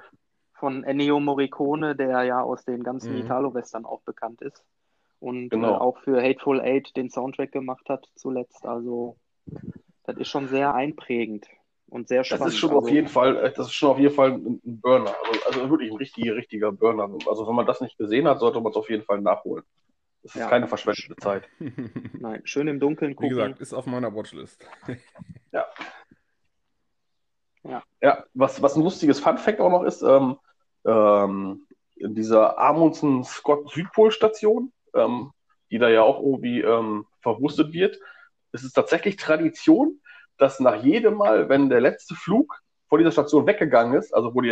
Von 0.54 0.84
Ennio 0.84 1.20
Morricone, 1.20 1.96
der 1.96 2.24
ja 2.24 2.42
aus 2.42 2.64
den 2.64 2.84
ganzen 2.84 3.14
mhm. 3.14 3.22
Italo-Western 3.22 3.86
auch 3.86 4.02
bekannt 4.02 4.42
ist 4.42 4.64
und 5.20 5.50
genau. 5.50 5.76
äh, 5.76 5.78
auch 5.78 5.98
für 6.00 6.22
Hateful 6.22 6.62
Eight 6.62 6.96
den 6.96 7.10
Soundtrack 7.10 7.52
gemacht 7.52 7.90
hat 7.90 8.08
zuletzt. 8.16 8.66
Also 8.66 9.18
das 10.06 10.18
ist 10.18 10.30
schon 10.30 10.48
sehr 10.48 10.74
einprägend 10.74 11.48
und 11.88 12.08
sehr 12.08 12.24
spannend. 12.24 12.48
Das 12.48 12.54
ist 12.54 12.60
schon 12.60 12.70
also, 12.72 12.82
auf 12.82 12.90
jeden 12.90 13.08
Fall, 13.08 13.38
äh, 13.38 13.54
das 13.54 13.68
ist 13.68 13.74
schon 13.74 13.90
auf 13.90 14.00
jeden 14.00 14.14
Fall 14.14 14.32
ein, 14.32 14.62
Burner. 14.64 15.16
Also, 15.28 15.42
also, 15.46 15.70
wirklich 15.70 15.92
ein 15.92 15.98
richtiger, 15.98 16.36
richtiger 16.36 16.72
Burner. 16.72 17.10
Also 17.28 17.48
wenn 17.48 17.56
man 17.56 17.66
das 17.66 17.82
nicht 17.82 17.98
gesehen 17.98 18.28
hat, 18.28 18.40
sollte 18.40 18.62
man 18.62 18.72
es 18.72 18.78
auf 18.78 18.90
jeden 18.90 19.04
Fall 19.04 19.22
nachholen. 19.22 19.64
Das 20.24 20.36
ist 20.36 20.42
ja. 20.42 20.50
keine 20.50 20.68
verschwendete 20.68 21.16
Zeit. 21.18 21.48
Nein, 22.14 22.42
schön 22.44 22.68
im 22.68 22.80
Dunkeln 22.80 23.16
gucken. 23.16 23.32
Wie 23.32 23.36
gesagt, 23.36 23.60
ist 23.60 23.74
auf 23.74 23.86
meiner 23.86 24.14
Watchlist. 24.14 24.66
ja. 25.52 25.66
Ja. 27.64 27.84
ja, 28.02 28.24
was, 28.34 28.62
was 28.62 28.76
ein 28.76 28.84
lustiges 28.84 29.20
Fun-Fact 29.20 29.60
auch 29.60 29.70
noch 29.70 29.84
ist, 29.84 30.02
ähm, 30.02 30.38
ähm, 30.86 31.68
in 31.98 32.16
dieser 32.16 32.58
Amundsen 32.58 33.24
Scott 33.26 33.70
Südpol 33.70 34.12
Station, 34.12 34.72
ähm, 34.96 35.32
die 35.72 35.80
da 35.80 35.90
ja 35.90 36.02
auch 36.02 36.20
irgendwie 36.22 36.62
ähm, 36.62 37.06
verwurstet 37.22 37.74
wird. 37.74 38.00
Es 38.52 38.64
ist 38.64 38.74
tatsächlich 38.74 39.18
Tradition, 39.18 40.00
dass 40.38 40.60
nach 40.60 40.84
jedem 40.84 41.16
Mal, 41.16 41.50
wenn 41.50 41.70
der 41.70 41.82
letzte 41.82 42.16
Flug 42.16 42.62
vor 42.88 42.98
dieser 42.98 43.12
Station 43.12 43.46
weggegangen 43.46 43.94
ist, 43.98 44.14
also 44.14 44.34
wo 44.34 44.42
die, 44.42 44.50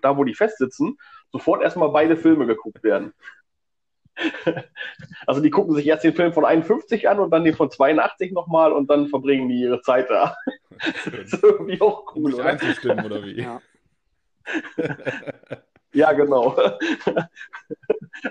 da 0.00 0.16
wo 0.16 0.24
die 0.24 0.34
festsitzen, 0.34 0.96
sofort 1.32 1.62
erstmal 1.62 1.90
beide 1.90 2.16
Filme 2.16 2.46
geguckt 2.46 2.82
werden. 2.82 3.12
also 5.26 5.40
die 5.40 5.50
gucken 5.50 5.74
sich 5.74 5.86
erst 5.86 6.04
den 6.04 6.14
Film 6.14 6.32
von 6.32 6.44
51 6.44 7.08
an 7.08 7.18
und 7.18 7.30
dann 7.30 7.44
den 7.44 7.54
von 7.54 7.70
82 7.70 8.32
nochmal 8.32 8.72
und 8.72 8.88
dann 8.88 9.08
verbringen 9.08 9.48
die 9.48 9.60
ihre 9.60 9.82
Zeit 9.82 10.08
da. 10.08 10.36
das 11.04 11.32
ist 11.32 11.42
irgendwie 11.42 11.80
auch 11.80 12.14
cool. 12.14 12.32
Um 12.32 12.38
nicht 12.38 12.40
einzustimmen, 12.40 13.04
oder 13.04 13.22
wie? 13.22 13.42
Ja. 13.42 13.60
Ja, 15.94 16.12
genau. 16.12 16.56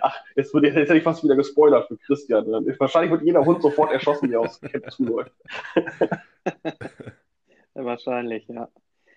Ach, 0.02 0.17
jetzt, 0.36 0.54
wird, 0.54 0.65
jetzt 0.65 0.76
hätte 0.76 0.98
ich 0.98 1.04
fast 1.04 1.24
wieder 1.24 1.36
gespoilert 1.36 1.88
für 1.88 1.98
Christian. 1.98 2.46
Wahrscheinlich 2.80 3.12
wird 3.12 3.24
jeder 3.24 3.46
Hund 3.46 3.62
sofort 3.62 3.91
erschossen, 3.91 4.30
der 4.30 4.39
aus 4.39 4.60
Camp 4.62 4.89
zuläuft. 4.91 5.34
wahrscheinlich, 7.74 8.48
ja. 8.48 8.69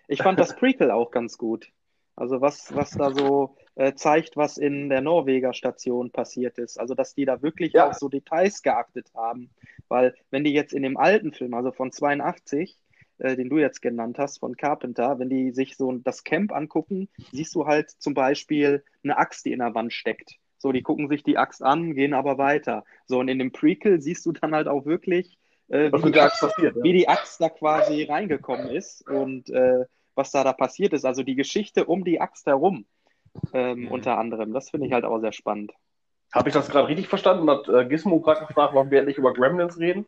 Ich 0.09 0.23
fand 0.23 0.39
das 0.39 0.57
Prequel 0.57 0.91
auch 0.91 1.11
ganz 1.11 1.39
gut. 1.39 1.71
Also 2.15 2.41
was, 2.41 2.75
was 2.75 2.93
da 2.93 3.13
so 3.13 3.57
äh, 3.75 3.93
zeigt, 3.95 4.37
was 4.37 4.57
in 4.57 4.89
der 4.89 5.03
Norweger 5.03 5.53
Station 5.53 6.11
passiert 6.11 6.59
ist. 6.59 6.79
Also 6.81 6.95
dass 6.95 7.15
die 7.15 7.27
da 7.27 7.43
wirklich 7.43 7.75
ja. 7.75 7.89
auf 7.89 7.95
so 7.95 8.09
Details 8.09 8.63
geachtet 8.63 9.13
haben. 9.15 9.51
Weil 9.89 10.15
wenn 10.31 10.45
die 10.45 10.53
jetzt 10.53 10.73
in 10.73 10.83
dem 10.83 10.97
alten 10.97 11.33
Film, 11.33 11.53
also 11.53 11.73
von 11.73 11.93
82, 11.93 12.77
äh, 13.19 13.37
den 13.37 13.51
du 13.51 13.59
jetzt 13.59 13.83
genannt 13.83 14.19
hast, 14.19 14.39
von 14.39 14.57
Carpenter, 14.57 15.19
wenn 15.19 15.29
die 15.29 15.51
sich 15.51 15.77
so 15.77 15.93
das 15.93 16.25
Camp 16.25 16.53
angucken, 16.53 17.09
siehst 17.33 17.55
du 17.55 17.67
halt 17.67 17.91
zum 17.91 18.15
Beispiel 18.15 18.83
eine 19.05 19.19
Axt, 19.19 19.45
die 19.45 19.53
in 19.53 19.59
der 19.59 19.75
Wand 19.75 19.93
steckt. 19.93 20.39
So, 20.67 20.73
die 20.73 20.83
gucken 20.83 21.07
sich 21.07 21.23
die 21.23 21.39
Axt 21.39 21.63
an, 21.63 21.95
gehen 21.95 22.13
aber 22.13 22.39
weiter. 22.39 22.83
So, 23.05 23.21
und 23.21 23.29
in 23.29 23.39
dem 23.39 23.53
Prequel 23.53 24.01
siehst 24.01 24.27
du 24.27 24.33
dann 24.33 24.53
halt 24.53 24.67
auch 24.67 24.85
wirklich, 24.85 25.39
äh, 25.69 25.93
wie, 25.93 26.11
die 26.11 26.21
Axt, 26.21 26.41
passiert, 26.41 26.75
ja. 26.75 26.83
wie, 26.83 26.93
die 26.93 27.09
Axt, 27.09 27.41
da 27.41 27.49
quasi 27.51 28.03
reingekommen 28.03 28.71
ist 28.71 29.09
und 29.09 29.49
äh, 29.51 29.85
was 30.17 30.33
da 30.33 30.43
da 30.43 30.53
passiert 30.53 30.93
ist. 30.93 31.05
Also 31.05 31.23
die 31.23 31.37
Geschichte 31.37 31.85
um 31.85 32.03
die 32.03 32.21
Axt 32.21 32.47
herum, 32.47 32.85
ähm, 33.53 33.83
mhm. 33.83 33.93
unter 33.93 34.19
anderem. 34.19 34.53
Das 34.53 34.71
finde 34.71 34.89
ich 34.89 34.93
halt 34.93 35.05
auch 35.05 35.21
sehr 35.21 35.31
spannend. 35.31 35.73
Habe 36.35 36.49
ich 36.49 36.55
das 36.55 36.69
gerade 36.69 36.89
richtig 36.89 37.07
verstanden? 37.07 37.49
Hat 37.49 37.69
äh, 37.69 37.87
Gizmo 37.87 38.19
gerade 38.19 38.45
gefragt, 38.45 38.75
warum 38.75 38.91
wir 38.91 38.99
endlich 38.99 39.19
über 39.19 39.35
Gremlins 39.35 39.79
reden? 39.79 40.05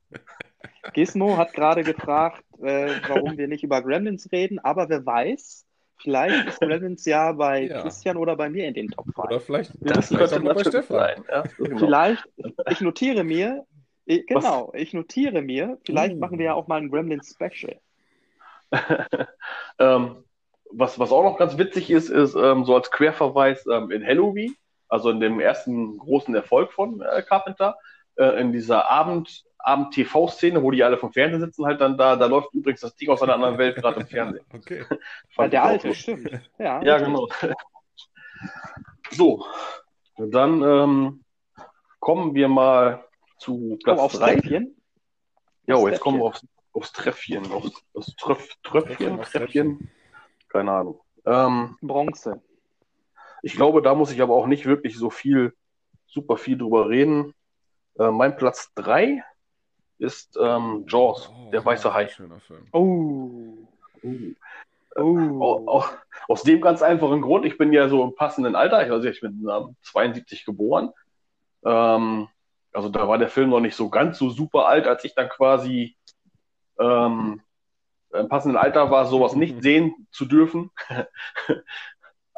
Gizmo 0.93 1.37
hat 1.37 1.53
gerade 1.53 1.85
gefragt, 1.85 2.43
äh, 2.61 2.95
warum 3.07 3.39
wir 3.39 3.47
nicht 3.47 3.63
über 3.63 3.81
Gremlins 3.81 4.33
reden, 4.33 4.59
aber 4.59 4.89
wer 4.89 5.07
weiß, 5.07 5.68
Vielleicht 6.01 6.47
ist 6.47 6.61
Gremlins 6.61 7.05
ja 7.05 7.33
bei 7.33 7.65
Ja. 7.65 7.83
Christian 7.83 8.17
oder 8.17 8.37
bei 8.37 8.49
mir 8.49 8.67
in 8.69 8.75
den 8.75 8.89
Top 8.89 9.07
5. 9.07 9.19
Oder 9.19 9.41
vielleicht, 9.41 9.73
das 9.81 10.09
vielleicht 10.09 10.33
auch 10.33 10.39
könnte 10.39 10.55
bei 10.55 10.65
Stefan. 10.65 10.97
sein. 10.97 11.25
Ja, 11.29 11.43
genau. 11.59 11.79
Vielleicht, 11.79 12.25
ich 12.71 12.81
notiere 12.81 13.25
mir, 13.25 13.65
ich, 14.05 14.27
genau, 14.27 14.73
ich 14.75 14.95
notiere 14.95 15.43
mir, 15.43 15.79
vielleicht 15.85 16.15
Uh. 16.15 16.19
machen 16.19 16.39
wir 16.39 16.47
ja 16.47 16.55
auch 16.55 16.69
mal 16.69 16.77
ein 16.81 16.91
Gremlins 16.91 17.35
Special. 17.35 17.79
ähm, 19.79 20.25
was, 20.71 20.99
was 20.99 21.13
auch 21.13 21.23
noch 21.25 21.39
ganz 21.39 21.57
witzig 21.59 21.91
ist, 21.91 22.11
ist 22.11 22.35
ähm, 22.35 22.65
so 22.65 22.75
als 22.75 22.91
Querverweis 22.91 23.67
ähm, 23.67 23.91
in 23.91 24.05
Halloween, 24.05 24.55
also 24.89 25.11
in 25.11 25.21
dem 25.21 25.41
ersten 25.41 25.99
großen 25.99 26.35
Erfolg 26.35 26.73
von 26.73 27.01
äh, 27.01 27.23
Carpenter, 27.23 27.77
äh, 28.19 28.41
in 28.41 28.53
dieser 28.53 28.91
Abend, 28.91 29.45
Abend-TV-Szene, 29.59 30.63
wo 30.63 30.71
die 30.71 30.83
alle 30.83 30.99
vom 30.99 31.13
Fernsehen 31.13 31.41
sitzen, 31.41 31.65
halt 31.67 31.81
dann 31.81 31.97
da, 31.97 32.17
da 32.17 32.27
läuft 32.27 32.53
übrigens 32.55 32.81
das 32.81 32.95
Ding 32.97 33.09
aus 33.11 33.23
einer 33.23 33.35
anderen 33.35 33.59
Welt 33.59 33.77
gerade 33.77 34.01
im 34.01 34.07
Fernsehen. 34.07 34.45
Okay. 34.55 34.85
Ja, 35.37 35.49
der 35.49 35.65
alte, 35.65 35.95
stimmt. 35.95 36.31
Ja, 36.59 36.83
Ja, 36.83 36.99
genau. 36.99 37.29
So, 39.11 39.45
dann 40.17 40.63
ähm, 40.63 41.25
kommen 42.01 42.35
wir 42.35 42.49
mal 42.49 43.05
zu 43.39 43.73
Oh, 43.73 43.79
Platz 43.83 43.99
aufs 44.01 44.19
3. 44.19 44.35
Treppchen. 44.35 44.77
Ja, 45.67 45.79
jetzt 45.89 46.01
kommen 46.01 46.19
wir 46.19 46.25
aufs, 46.25 46.47
aufs 46.73 46.93
Treffchen, 46.93 47.51
aufs, 47.53 47.85
aufs 47.95 48.17
Tröpf, 48.17 48.49
Tröpfchen, 48.63 49.21
aufs 49.21 49.33
Treppchen, 49.33 49.91
keine 50.49 50.73
Ahnung. 50.73 51.01
Ähm, 51.27 51.77
Bronze. 51.83 52.43
ich 53.43 53.55
glaube, 53.55 53.83
da 53.83 53.95
muss 53.95 54.11
ich 54.13 54.23
aber 54.23 54.35
auch 54.35 54.47
nicht 54.47 54.67
wirklich 54.67 54.97
so 54.97 55.11
viel, 55.11 55.55
super 56.07 56.37
viel 56.37 56.57
drüber 56.57 56.89
reden. 56.89 57.35
Äh, 57.99 58.11
mein 58.11 58.37
Platz 58.37 58.73
3 58.75 59.23
ist 59.99 60.39
ähm, 60.41 60.85
Jaws, 60.89 61.31
Oh, 61.31 61.51
der 61.51 61.65
weiße 61.65 61.93
Hai. 61.93 62.09
Schöner 62.09 62.41
Film. 62.41 62.67
Oh. 62.73 63.69
Uh. 64.03 64.35
Oh. 64.97 65.41
Au- 65.41 65.67
au- 65.69 65.85
Aus 66.29 66.43
dem 66.43 66.61
ganz 66.61 66.83
einfachen 66.83 67.21
Grund, 67.21 67.45
ich 67.45 67.59
bin 67.59 67.73
ja 67.73 67.89
so 67.89 68.03
im 68.05 68.15
passenden 68.15 68.55
Alter, 68.57 68.79
also 68.79 69.09
ich 69.09 69.21
bin 69.21 69.47
ähm, 69.51 69.77
72 69.83 70.45
geboren. 70.45 70.91
Ähm, 71.65 72.29
also 72.73 72.89
da 72.89 73.09
war 73.09 73.19
der 73.19 73.29
Film 73.29 73.51
noch 73.51 73.61
nicht 73.61 73.77
so 73.77 73.89
ganz 73.91 74.19
so 74.19 74.31
super 74.31 74.67
alt, 74.67 74.87
als 74.87 75.05
ich 75.05 75.15
dann 75.15 75.29
quasi 75.29 75.97
ähm, 76.79 77.41
im 78.13 78.29
passenden 78.29 78.57
Alter 78.57 78.91
war, 78.91 79.07
sowas 79.07 79.35
nicht 79.35 79.63
sehen 79.63 80.07
zu 80.11 80.25
dürfen. 80.27 80.71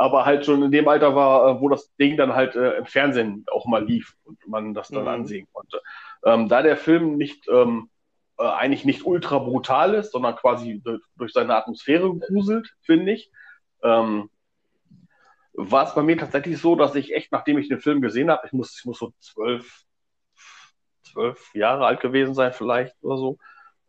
Aber 0.00 0.24
halt 0.24 0.46
schon 0.46 0.62
in 0.62 0.70
dem 0.72 0.88
Alter 0.88 1.14
war, 1.14 1.58
äh, 1.58 1.60
wo 1.60 1.68
das 1.68 1.94
Ding 1.96 2.16
dann 2.16 2.34
halt 2.34 2.56
äh, 2.56 2.78
im 2.78 2.86
Fernsehen 2.86 3.44
auch 3.52 3.66
mal 3.66 3.84
lief 3.84 4.14
und 4.24 4.38
man 4.48 4.72
das 4.72 4.88
dann 4.88 5.02
Mhm. 5.02 5.08
ansehen 5.08 5.46
konnte. 5.52 5.82
Ähm, 6.24 6.48
da 6.48 6.62
der 6.62 6.78
Film 6.78 7.18
nicht 7.18 7.46
ähm, 7.48 7.90
äh, 8.38 8.44
eigentlich 8.44 8.86
nicht 8.86 9.04
ultra 9.04 9.38
brutal 9.38 9.92
ist, 9.94 10.12
sondern 10.12 10.36
quasi 10.36 10.80
durch, 10.82 11.02
durch 11.16 11.32
seine 11.34 11.54
Atmosphäre 11.54 12.16
gruselt, 12.16 12.74
finde 12.80 13.12
ich. 13.12 13.30
Ähm, 13.82 14.30
war 15.52 15.86
es 15.86 15.94
bei 15.94 16.02
mir 16.02 16.16
tatsächlich 16.16 16.58
so, 16.58 16.76
dass 16.76 16.94
ich 16.94 17.14
echt, 17.14 17.30
nachdem 17.30 17.58
ich 17.58 17.68
den 17.68 17.80
Film 17.80 18.00
gesehen 18.00 18.30
habe, 18.30 18.46
ich 18.46 18.52
muss, 18.54 18.78
ich 18.78 18.86
muss 18.86 18.98
so 18.98 19.12
zwölf, 19.20 19.84
zwölf 21.02 21.54
Jahre 21.54 21.84
alt 21.84 22.00
gewesen 22.00 22.34
sein, 22.34 22.54
vielleicht 22.54 22.94
oder 23.02 23.18
so, 23.18 23.38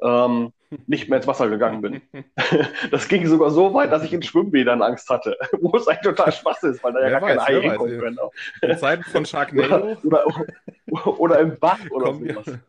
ähm, 0.01 0.51
nicht 0.87 1.09
mehr 1.09 1.17
ins 1.17 1.27
Wasser 1.27 1.49
gegangen 1.49 1.81
bin. 1.81 2.01
Das 2.91 3.07
ging 3.07 3.25
sogar 3.27 3.51
so 3.51 3.73
weit, 3.73 3.91
dass 3.91 4.03
ich 4.03 4.13
in 4.13 4.21
Schwimmbädern 4.23 4.81
Angst 4.81 5.09
hatte, 5.09 5.37
wo 5.61 5.75
es 5.77 5.87
eigentlich 5.87 6.01
total 6.15 6.31
Spaß 6.31 6.63
ist, 6.63 6.83
weil 6.83 6.93
da 6.93 6.99
ja 7.01 7.11
Wer 7.11 7.11
gar 7.11 7.21
keine 7.21 7.41
weiß, 7.41 7.47
wer 7.47 7.63
weiß. 7.63 7.63
hinkommen 7.63 7.97
können. 7.97 8.19
In 8.61 8.77
Zeiten 8.77 9.03
von 9.03 9.25
Sharknado 9.25 9.97
Oder, 10.03 10.25
oder, 10.27 11.19
oder 11.19 11.39
im 11.39 11.57
Bach 11.59 11.79
oder 11.89 12.07
kommen 12.07 12.23
sowas. 12.23 12.45
wir. 12.45 12.59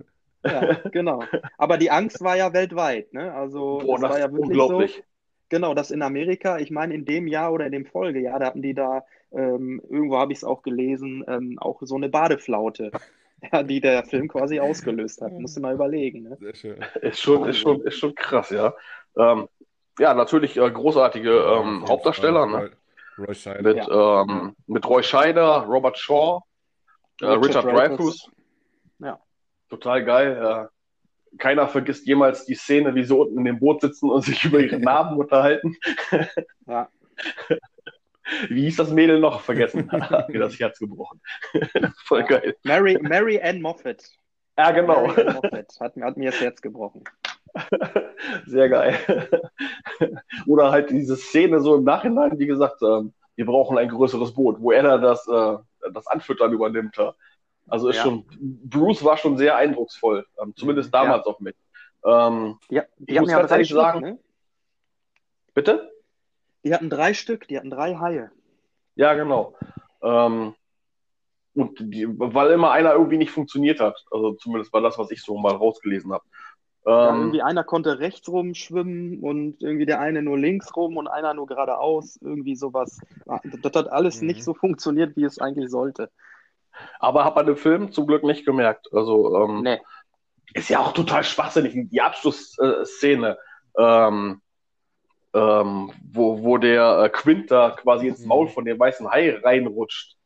Ja, 0.45 0.75
genau. 0.91 1.29
Aber 1.57 1.79
die 1.79 1.91
Angst 1.91 2.21
war 2.23 2.37
ja 2.37 2.53
weltweit, 2.53 3.13
ne? 3.13 3.33
Also 3.35 3.79
Boah, 3.79 3.97
es 3.97 4.01
das 4.01 4.11
war 4.11 4.19
ja 4.19 4.33
wirklich 4.33 4.43
unglaublich. 4.49 4.97
so. 4.97 5.03
Genau, 5.49 5.75
das 5.75 5.91
in 5.91 6.03
Amerika, 6.03 6.59
ich 6.59 6.71
meine, 6.71 6.95
in 6.95 7.05
dem 7.05 7.27
Jahr 7.29 7.53
oder 7.53 7.67
in 7.67 7.73
dem 7.73 7.87
Folgejahr, 7.87 8.39
da 8.41 8.47
hatten 8.47 8.63
die 8.63 8.75
da, 8.75 9.05
ähm, 9.33 9.83
irgendwo 9.89 10.17
habe 10.19 10.33
ich 10.33 10.39
es 10.39 10.45
auch 10.45 10.63
gelesen, 10.63 11.25
ähm, 11.29 11.59
auch 11.61 11.79
so 11.83 11.95
eine 11.97 12.09
Badeflaute, 12.09 12.95
ja, 13.51 13.63
die 13.63 13.81
der 13.81 14.05
Film 14.05 14.29
quasi 14.29 14.61
ausgelöst 14.61 15.21
hat. 15.21 15.33
Musst 15.33 15.57
du 15.57 15.61
mal 15.61 15.75
überlegen, 15.75 16.23
ne? 16.23 16.37
Sehr 16.41 16.55
schön. 16.55 16.85
Ist 17.01 17.21
schon, 17.21 17.49
ist 17.49 17.59
schon, 17.59 17.81
ist 17.83 17.99
schon 17.99 18.15
krass, 18.15 18.51
ja. 18.51 18.75
Ähm, 19.17 19.49
ja, 19.99 20.15
natürlich 20.15 20.57
äh, 20.57 20.71
großartige 20.71 21.31
ähm, 21.31 21.85
Hauptdarsteller, 21.87 22.47
ne? 22.47 22.71
Roy, 23.19 23.27
Roy 23.27 23.35
Scheider. 23.35 23.63
Mit, 23.63 23.89
ähm, 23.91 24.57
mit 24.67 24.87
Roy 24.87 25.03
Scheider, 25.03 25.67
Robert 25.69 25.99
Shaw, 25.99 26.41
äh, 27.21 27.27
Richard 27.27 27.67
Richard 27.67 27.91
Dreyfuss. 27.91 28.31
Ja. 28.99 29.21
Total 29.69 30.05
geil. 30.05 30.41
Ja. 30.43 30.71
Keiner 31.39 31.69
vergisst 31.69 32.07
jemals 32.07 32.45
die 32.45 32.55
Szene, 32.55 32.95
wie 32.95 33.05
sie 33.05 33.15
unten 33.15 33.39
in 33.39 33.45
dem 33.45 33.59
Boot 33.59 33.81
sitzen 33.81 34.11
und 34.11 34.23
sich 34.23 34.45
über 34.45 34.61
ihre 34.61 34.79
Namen 34.81 35.19
unterhalten. 35.19 35.77
Ja. 36.67 36.89
Wie 38.49 38.63
hieß 38.63 38.77
das 38.77 38.91
Mädel 38.91 39.19
noch? 39.21 39.41
Vergessen. 39.41 39.91
Hat 40.11 40.29
mir 40.29 40.39
das 40.41 40.59
Herz 40.59 40.79
gebrochen. 40.79 41.21
Voll 42.05 42.21
Ja. 42.21 42.27
geil. 42.27 42.57
Mary, 42.65 42.99
Mary 43.01 43.41
Ann 43.43 43.61
Moffat. 43.63 44.05
Ja, 44.59 44.71
genau. 44.71 45.07
Mary 45.09 45.27
Ann 45.27 45.35
Moffat 45.35 45.69
hat, 45.81 45.97
mir- 45.97 46.05
hat 46.05 46.17
mir 46.17 46.31
das 46.31 46.41
Herz 46.41 46.61
gebrochen. 46.63 47.05
Sehr 48.47 48.69
geil. 48.69 48.97
Oder 50.47 50.71
halt 50.71 50.91
diese 50.91 51.17
Szene 51.17 51.61
so 51.61 51.77
im 51.77 51.85
Nachhinein, 51.85 52.39
wie 52.39 52.47
gesagt, 52.47 52.81
ähm, 52.83 53.13
wir 53.37 53.47
brauchen 53.47 53.77
ein 53.79 53.89
größeres 53.89 54.33
Boot, 54.35 54.57
wo 54.61 54.73
er 54.73 54.83
da 54.83 54.99
das, 54.99 55.27
äh, 55.29 55.57
das 55.93 56.07
Anfüttern 56.07 56.53
übernimmt. 56.53 56.97
ja. 56.97 57.15
Also 57.69 57.89
ist 57.89 57.97
Ja. 57.97 58.03
schon, 58.05 58.25
Bruce 58.41 59.05
war 59.05 59.17
schon 59.17 59.37
sehr 59.39 59.57
eindrucksvoll, 59.57 60.27
ähm, 60.43 60.53
zumindest 60.57 60.93
damals 60.95 61.27
auf 61.27 61.41
mich. 61.41 61.55
Ähm, 62.05 62.59
Ja, 62.71 62.85
die 62.99 63.15
Ich 63.15 63.21
muss 63.21 63.31
ja 63.31 63.39
ganz 63.39 63.51
ehrlich 63.53 63.69
sagen- 63.71 64.01
ne? 64.01 64.19
bitte? 65.55 65.92
Die 66.65 66.73
hatten 66.75 66.91
drei 66.91 67.15
Stück, 67.15 67.49
die 67.49 67.57
hatten 67.57 67.71
drei 67.71 67.97
Haie. 67.97 68.31
Ja, 68.95 69.15
genau. 69.15 69.55
Ähm, 70.03 70.55
und 71.55 71.79
die, 71.81 72.07
weil 72.09 72.51
immer 72.53 72.71
einer 72.71 72.93
irgendwie 72.95 73.19
nicht 73.19 73.31
funktioniert 73.31 73.81
hat. 73.81 74.05
Also 74.11 74.35
zumindest 74.35 74.73
war 74.73 74.81
das, 74.81 74.99
was 74.99 75.11
ich 75.11 75.23
so 75.23 75.37
mal 75.39 75.55
rausgelesen 75.55 76.13
habe. 76.13 76.25
Ja, 76.85 77.11
Ähm, 77.11 77.21
irgendwie 77.21 77.43
einer 77.43 77.63
konnte 77.65 77.99
rechts 78.01 78.29
rum 78.29 78.55
schwimmen 78.55 79.21
und 79.21 79.63
irgendwie 79.63 79.87
der 79.87 80.01
eine 80.01 80.23
nur 80.23 80.39
links 80.39 80.75
rum 80.75 80.97
und 80.97 81.09
einer 81.09 81.35
nur 81.35 81.47
geradeaus. 81.47 82.17
Irgendwie 82.21 82.57
sowas. 82.57 82.99
Ah, 83.27 83.41
Das 83.45 83.73
hat 83.75 83.89
alles 83.93 84.21
Mhm. 84.21 84.29
nicht 84.29 84.45
so 84.45 84.55
funktioniert, 84.55 85.17
wie 85.17 85.25
es 85.25 85.39
eigentlich 85.39 85.71
sollte. 85.71 86.11
aber 86.99 87.25
hat 87.25 87.37
man 87.37 87.49
im 87.49 87.57
Film 87.57 87.93
zum 87.93 88.07
Glück 88.07 88.25
nicht 88.25 88.47
gemerkt. 88.47 88.89
Also 88.93 89.37
ähm, 89.45 89.63
Nee. 89.63 89.81
ist 90.55 90.71
ja 90.71 90.81
auch 90.81 90.93
total 90.93 91.23
schwachsinnig. 91.25 91.75
Die 91.91 92.01
Abschlussszene, 92.01 93.39
ähm, 93.77 94.41
ähm, 95.35 95.93
wo, 96.13 96.43
wo 96.43 96.59
der 96.59 97.05
äh, 97.05 97.09
Quint 97.09 97.51
da 97.51 97.71
quasi 97.71 98.09
ins 98.09 98.21
Mhm. 98.21 98.29
Maul 98.29 98.49
von 98.49 98.65
dem 98.65 98.79
weißen 98.79 99.11
Hai 99.11 99.37
reinrutscht. 99.43 100.17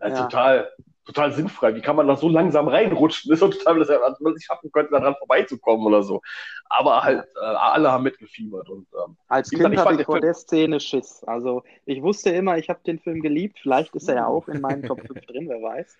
Äh, 0.00 0.10
Ja. 0.10 0.24
Total, 0.24 0.72
total 1.06 1.32
sinnfrei. 1.32 1.74
Wie 1.74 1.80
kann 1.80 1.96
man 1.96 2.06
da 2.08 2.16
so 2.16 2.28
langsam 2.28 2.68
reinrutschen? 2.68 3.30
Das 3.30 3.40
ist 3.42 3.58
total, 3.64 3.78
dass 3.80 4.20
man 4.20 4.34
es 4.34 4.44
schaffen 4.44 4.70
könnte, 4.72 4.92
daran 4.92 5.14
vorbeizukommen 5.16 5.86
oder 5.86 6.02
so. 6.02 6.20
Aber 6.68 7.02
halt, 7.02 7.24
äh, 7.36 7.44
alle 7.44 7.90
haben 7.92 8.04
mitgefiebert 8.04 8.68
und 8.68 8.86
ähm, 9.04 9.16
Als 9.28 9.50
Kind 9.50 9.64
hatte 9.64 9.76
fand 9.78 10.00
ich 10.00 10.06
vor 10.06 10.20
der 10.20 10.34
Szene 10.34 10.80
Schiss. 10.80 11.24
Also 11.24 11.62
ich 11.86 12.02
wusste 12.02 12.30
immer, 12.30 12.58
ich 12.58 12.68
habe 12.68 12.80
den 12.84 12.98
Film 12.98 13.22
geliebt. 13.22 13.58
Vielleicht 13.60 13.94
ist 13.96 14.08
er 14.08 14.16
ja 14.16 14.26
auch 14.26 14.48
in 14.48 14.60
meinen 14.60 14.82
Top 14.84 15.00
5 15.06 15.24
drin, 15.26 15.48
wer 15.48 15.62
weiß. 15.62 15.96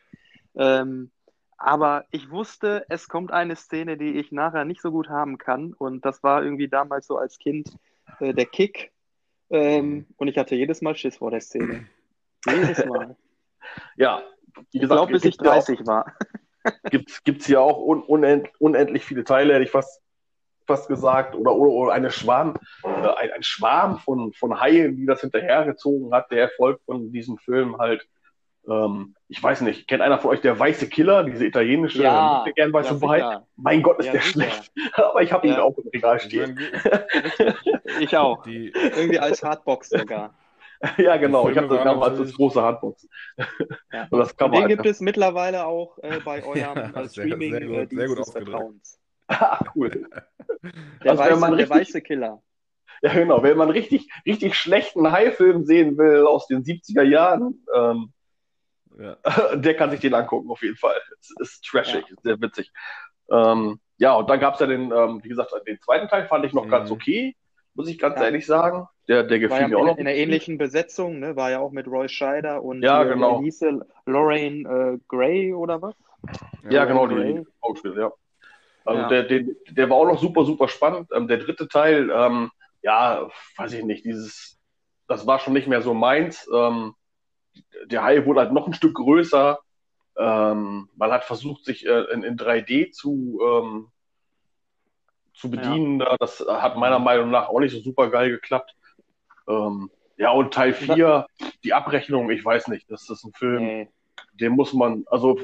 Ähm, 0.57 1.11
aber 1.57 2.05
ich 2.11 2.31
wusste, 2.31 2.85
es 2.89 3.09
kommt 3.09 3.33
eine 3.33 3.57
Szene, 3.57 3.97
die 3.97 4.13
ich 4.19 4.31
nachher 4.31 4.65
nicht 4.65 4.81
so 4.81 4.91
gut 4.93 5.09
haben 5.09 5.39
kann. 5.39 5.73
Und 5.75 6.05
das 6.05 6.23
war 6.23 6.43
irgendwie 6.43 6.69
damals 6.69 7.07
so 7.07 7.17
als 7.17 7.39
Kind 7.39 7.77
äh, 8.21 8.33
der 8.35 8.47
Kick. 8.47 8.93
Ähm, 9.51 10.07
und 10.17 10.29
ich 10.29 10.37
hatte 10.37 10.55
jedes 10.55 10.83
Mal 10.83 10.95
Schiss 10.95 11.17
vor 11.17 11.31
der 11.31 11.41
Szene. 11.41 11.87
Jedes 12.47 12.85
Mal. 12.85 13.17
ja, 13.97 14.23
wie 14.73 14.79
Ich 14.83 14.89
glaube, 14.89 15.13
bis 15.13 15.25
ich 15.25 15.39
gibt's 15.39 15.45
ja 15.45 15.53
auch- 15.53 15.65
30 15.65 15.87
war. 15.87 16.13
gibt's 16.91 17.25
gibt's 17.25 17.47
hier 17.47 17.61
auch 17.61 17.79
un 17.79 18.03
unend 18.03 18.49
unendlich 18.59 19.05
viele 19.05 19.25
Teile, 19.25 19.55
hätte 19.55 19.65
ich 19.65 19.71
fast 19.71 20.03
fast 20.67 20.89
gesagt, 20.89 21.35
oder 21.35 21.55
oder, 21.55 21.71
oder 21.71 21.93
eine 21.95 22.11
Schwarm, 22.11 22.57
äh, 22.85 22.89
ein, 22.89 23.31
ein 23.33 23.43
Schwarm 23.43 23.99
von 23.99 24.33
von 24.35 24.61
Haien, 24.61 24.97
die 24.97 25.07
das 25.07 25.23
hinterhergezogen 25.23 26.13
hat. 26.13 26.31
Der 26.31 26.43
Erfolg 26.43 26.81
von 26.85 27.11
diesem 27.11 27.39
Film 27.39 27.79
halt. 27.79 28.07
Ähm, 28.69 29.15
ich 29.29 29.43
weiß 29.43 29.63
nicht, 29.63 29.89
kennt 29.89 30.03
einer 30.03 30.19
von 30.19 30.31
euch 30.31 30.41
der 30.41 30.59
Weiße 30.59 30.89
Killer, 30.89 31.25
diese 31.25 31.47
italienische 31.47 32.03
Ja, 32.03 32.45
äh, 32.47 32.53
gern 32.53 32.73
weiße 32.73 32.95
Ja, 32.95 33.01
Wahrheit? 33.01 33.43
Mein 33.57 33.83
Gott, 33.83 33.99
ist 33.99 34.07
Ja, 34.07 34.13
der 34.13 34.21
sicher. 34.21 34.33
schlecht. 34.33 34.73
Aber 34.95 35.23
ich 35.23 35.33
habe 35.33 35.47
ihn 35.47 35.55
Ja. 35.55 35.63
auch 35.63 35.77
im 35.79 35.89
Regal 35.89 36.17
Ich 36.17 36.23
stehen. 36.25 36.59
Ich 38.01 38.17
auch. 38.17 38.43
die, 38.43 38.71
Irgendwie 38.73 39.19
als 39.19 39.43
Hardbox 39.43 39.89
sogar. 39.91 40.35
ja, 40.99 41.17
genau. 41.17 41.49
Ich 41.49 41.57
habe 41.57 41.69
das 41.69 41.83
damals 41.83 42.21
als 42.21 42.35
große 42.35 42.63
Handbox. 42.63 43.09
Ja. 43.93 44.07
Und 44.11 44.19
das 44.21 44.37
kann 44.37 44.47
Und 44.51 44.53
den 44.55 44.61
man 44.63 44.69
gibt 44.69 44.87
es 44.87 45.01
mittlerweile 45.01 45.67
auch 45.67 45.99
äh, 46.03 46.21
bei 46.25 46.45
eurem 46.45 46.59
Ja, 46.59 46.75
äh, 46.75 47.09
sehr- 47.09 47.25
Streaming 47.27 47.53
sehr 47.53 47.67
gut- 47.67 47.93
äh, 47.93 47.97
sehr 47.97 48.07
gut 48.09 48.19
des. 48.19 48.31
Vertrauens. 48.31 49.01
Ah, 49.29 49.59
cool. 49.75 49.91
Der, 49.91 51.13
Also, 51.13 51.23
wenn 51.25 51.31
weiße, 51.31 51.41
man 51.41 51.51
der 51.51 51.59
richtig- 51.61 51.71
weiße 51.81 52.01
Killer. 52.03 52.43
Ja, 53.03 53.13
genau. 53.13 53.43
Wenn 53.43 53.57
man 53.57 53.71
richtig, 53.71 54.09
richtig 54.27 54.55
schlechten 54.57 55.11
Hai-Film 55.13 55.65
sehen 55.65 55.97
will 55.99 56.27
aus 56.27 56.47
den 56.47 56.63
70er 56.65 57.03
Jahren, 57.03 57.65
ähm, 57.75 58.13
ja. 58.99 59.17
der 59.57 59.75
kann 59.75 59.91
sich 59.91 60.01
den 60.01 60.15
angucken, 60.15 60.51
auf 60.51 60.63
jeden 60.63 60.77
Fall. 60.77 61.01
Es 61.21 61.31
ist 61.41 61.65
trashig, 61.65 62.09
ist 62.11 62.23
sehr 62.23 62.41
witzig. 62.41 62.71
Ähm, 63.31 63.81
ja, 63.99 64.15
und 64.15 64.29
dann 64.31 64.41
gab's 64.41 64.61
ja 64.61 64.67
den, 64.67 64.93
ähm, 64.93 65.21
wie 65.23 65.29
gesagt, 65.29 65.53
den 65.67 65.81
zweiten 65.81 66.09
Teil 66.09 66.27
fand 66.27 66.45
ich 66.45 66.53
noch 66.53 66.67
Mhm. 66.67 66.71
ganz 66.71 66.91
okay, 66.91 67.37
muss 67.75 67.89
ich 67.89 67.99
ganz 67.99 68.17
Ja. 68.19 68.25
ehrlich 68.27 68.47
sagen. 68.47 68.87
Der, 69.09 69.23
der 69.23 69.39
gefiel 69.39 69.61
War 69.63 69.69
mir 69.69 69.77
auch 69.79 69.81
ja 69.81 69.87
noch. 69.87 69.97
in, 69.97 70.03
in 70.03 70.07
einer 70.09 70.17
ähnlichen 70.17 70.59
Besetzung, 70.59 71.19
ne? 71.19 71.35
War 71.37 71.51
ja 71.51 71.61
auch 71.61 71.71
mit 71.73 71.87
Roy 71.87 72.09
Scheider 72.09 72.63
und 72.63 72.83
Ja, 72.83 73.03
hier, 73.03 73.15
genau. 73.15 73.41
wie 73.41 73.45
hieß 73.45 73.59
sie? 73.61 73.81
Lorraine 74.07 74.69
äh, 74.69 74.99
Gray 75.09 75.55
oder 75.55 75.81
was? 75.81 75.95
Ja, 76.69 76.85
genau, 76.85 77.07
Gray. 77.09 77.35
die 77.35 77.47
Schauspiel, 77.65 77.97
ja. 77.99 78.13
Also 78.85 79.01
Ja. 79.03 79.09
Der, 79.09 79.23
der, 79.25 79.45
der 79.71 79.91
war 79.91 79.97
auch 79.97 80.07
noch 80.07 80.21
super, 80.21 80.45
super 80.45 80.69
spannend. 80.69 81.09
Ähm, 81.15 81.27
der 81.29 81.39
dritte 81.39 81.69
Teil, 81.69 82.11
ähm, 82.15 82.51
ja, 82.83 83.29
weiß 83.57 83.73
ich 83.75 83.85
nicht, 83.85 84.05
dieses, 84.05 84.59
das 85.09 85.27
war 85.27 85.39
schon 85.39 85.53
nicht 85.55 85.69
mehr 85.69 85.81
so 85.83 85.95
meins. 85.95 86.49
Ähm, 86.55 86.95
der 87.87 88.03
Hai 88.03 88.25
wurde 88.27 88.41
halt 88.41 88.53
noch 88.53 88.67
ein 88.67 88.75
Stück 88.75 88.95
größer. 88.95 89.59
Ähm, 90.17 90.89
man 90.97 91.13
hat 91.13 91.25
versucht, 91.25 91.65
sich 91.65 91.87
äh, 91.87 92.05
in, 92.13 92.23
in 92.25 92.37
3D 92.37 92.91
zu, 92.91 93.41
ähm, 93.45 93.89
zu 95.35 95.51
bedienen. 95.51 96.01
Da. 96.01 96.17
Das 96.19 96.41
hat 96.49 96.77
meiner 96.77 96.99
Meinung 96.99 97.31
nach 97.31 97.49
auch 97.49 97.61
nicht 97.61 97.73
so 97.73 97.81
super 97.81 98.11
geil 98.11 98.31
geklappt. 98.31 98.75
Ähm, 99.49 99.91
ja, 100.17 100.31
und 100.33 100.53
Teil 100.53 100.73
4, 100.75 101.27
die 101.65 101.73
Abrechnung, 101.75 102.31
ich 102.31 102.45
weiß 102.45 102.69
nicht, 102.69 102.91
das 102.91 103.09
ist 103.09 103.25
ein 103.25 103.33
Film, 103.33 103.63
Nee. 103.63 103.89
den 104.35 104.53
muss 104.53 104.73
man, 104.73 105.05
also 105.07 105.39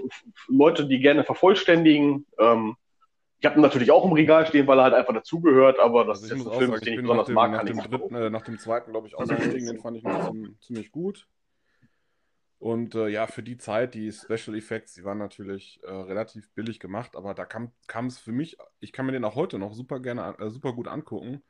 Leute, 0.49 0.87
die 0.87 0.99
gerne 0.99 1.25
vervollständigen, 1.25 2.27
ähm, 2.39 2.77
ich 3.39 3.47
habe 3.47 3.59
ihn 3.59 3.63
natürlich 3.63 3.91
auch 3.91 4.05
im 4.07 4.13
Regal 4.13 4.47
stehen, 4.47 4.67
weil 4.67 4.79
er 4.79 4.85
halt 4.85 4.95
einfach 4.95 5.13
dazugehört, 5.13 5.79
aber 5.79 6.05
das 6.07 6.23
Also 6.23 6.27
ist 6.27 6.33
ich 6.33 6.39
jetzt 6.39 6.45
muss 6.47 6.47
ein 6.47 6.55
auch 6.55 6.59
Film, 6.59 6.71
sagen, 6.73 6.85
den 6.85 6.93
ich 6.93 6.99
ich 6.99 7.03
besonders 7.03 7.27
dem, 7.27 7.35
mag, 7.35 7.51
nach 7.51 7.59
kann 7.59 7.67
dem 7.67 7.79
dritten, 7.79 8.15
äh, 8.15 8.31
nach 8.31 8.43
dem 8.43 8.59
zweiten, 8.59 8.91
glaube 8.91 9.07
ich, 9.07 9.17
ausgestiegen, 9.17 9.67
den 9.67 9.79
fand 9.81 9.97
ich 9.99 10.03
noch 10.03 10.19
ziem- 10.31 10.57
ziemlich 10.61 10.91
gut. 10.91 11.27
Und 12.65 12.95
äh, 12.95 13.09
ja, 13.09 13.27
für 13.27 13.43
die 13.43 13.59
Zeit, 13.59 13.93
die 13.93 14.11
Special 14.11 14.57
Effects, 14.57 14.95
die 14.95 15.05
waren 15.05 15.19
natürlich 15.19 15.81
äh, 15.83 15.91
relativ 15.91 16.51
billig 16.55 16.81
gemacht, 16.81 17.15
aber 17.15 17.35
da 17.35 17.45
kam 17.45 18.07
es 18.07 18.19
für 18.19 18.33
mich, 18.33 18.57
ich 18.81 18.91
kann 18.91 19.05
mir 19.05 19.13
den 19.13 19.27
auch 19.27 19.35
heute 19.35 19.59
noch 19.59 19.75
super 19.75 20.01
gerne, 20.01 20.35
äh, 20.39 20.49
super 20.49 20.73
gut 20.73 20.89
angucken. 20.89 21.43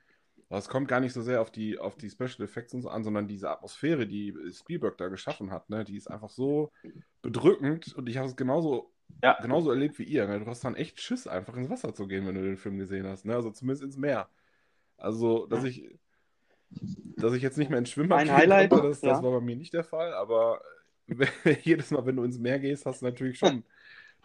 Aber 0.48 0.58
es 0.58 0.68
kommt 0.68 0.88
gar 0.88 0.98
nicht 0.98 1.12
so 1.12 1.22
sehr 1.22 1.40
auf 1.40 1.52
die, 1.52 1.78
auf 1.78 1.94
die 1.94 2.10
Special 2.10 2.42
Effects 2.42 2.74
und 2.74 2.82
so 2.82 2.88
an, 2.88 3.04
sondern 3.04 3.28
diese 3.28 3.48
Atmosphäre, 3.48 4.08
die 4.08 4.36
Spielberg 4.50 4.98
da 4.98 5.06
geschaffen 5.06 5.52
hat, 5.52 5.70
ne, 5.70 5.84
die 5.84 5.96
ist 5.96 6.10
einfach 6.10 6.30
so 6.30 6.72
bedrückend 7.22 7.94
und 7.94 8.08
ich 8.08 8.16
habe 8.16 8.26
es 8.26 8.34
genauso, 8.34 8.90
Ja. 9.22 9.38
genauso 9.40 9.70
erlebt 9.70 10.00
wie 10.00 10.04
ihr. 10.04 10.26
Ne? 10.26 10.40
Du 10.40 10.46
hast 10.46 10.64
dann 10.64 10.74
echt 10.74 11.00
Schiss, 11.00 11.28
einfach 11.28 11.56
ins 11.56 11.70
Wasser 11.70 11.94
zu 11.94 12.08
gehen, 12.08 12.26
wenn 12.26 12.34
du 12.34 12.42
den 12.42 12.56
Film 12.56 12.76
gesehen 12.76 13.06
hast. 13.06 13.24
Ne? 13.24 13.36
Also 13.36 13.52
zumindest 13.52 13.84
ins 13.84 13.96
Meer. 13.96 14.28
Also, 14.96 15.46
dass 15.46 15.62
ich, 15.62 15.96
dass 16.70 17.34
ich 17.34 17.42
jetzt 17.42 17.56
nicht 17.56 17.70
mehr 17.70 17.78
ins 17.78 17.90
Schwimmbad 17.90 18.18
Ein 18.18 18.26
gehen 18.26 18.36
Highlight, 18.36 18.70
konnte, 18.70 18.88
das, 18.88 19.00
das 19.00 19.18
ja. 19.18 19.22
war 19.22 19.30
bei 19.30 19.40
mir 19.40 19.54
nicht 19.54 19.74
der 19.74 19.84
Fall, 19.84 20.12
aber 20.12 20.60
jedes 21.62 21.90
Mal, 21.90 22.06
wenn 22.06 22.16
du 22.16 22.24
ins 22.24 22.38
Meer 22.38 22.58
gehst, 22.58 22.86
hast 22.86 23.02
du 23.02 23.06
natürlich 23.06 23.38
schon, 23.38 23.64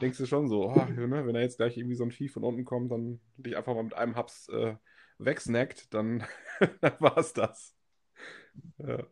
denkst 0.01 0.17
du 0.17 0.25
schon 0.25 0.47
so, 0.47 0.69
oh, 0.69 0.85
ne, 0.85 1.25
wenn 1.25 1.33
da 1.33 1.41
jetzt 1.41 1.57
gleich 1.57 1.77
irgendwie 1.77 1.95
so 1.95 2.03
ein 2.03 2.11
Vieh 2.11 2.29
von 2.29 2.43
unten 2.43 2.65
kommt, 2.65 2.91
dann 2.91 3.19
dich 3.37 3.57
einfach 3.57 3.75
mal 3.75 3.83
mit 3.83 3.95
einem 3.95 4.15
Haps 4.15 4.49
äh, 4.49 4.75
wegsnackt, 5.17 5.93
dann, 5.93 6.23
dann 6.81 6.93
war 6.99 7.17
es 7.17 7.33
das. 7.33 7.75
Ja. 8.77 9.05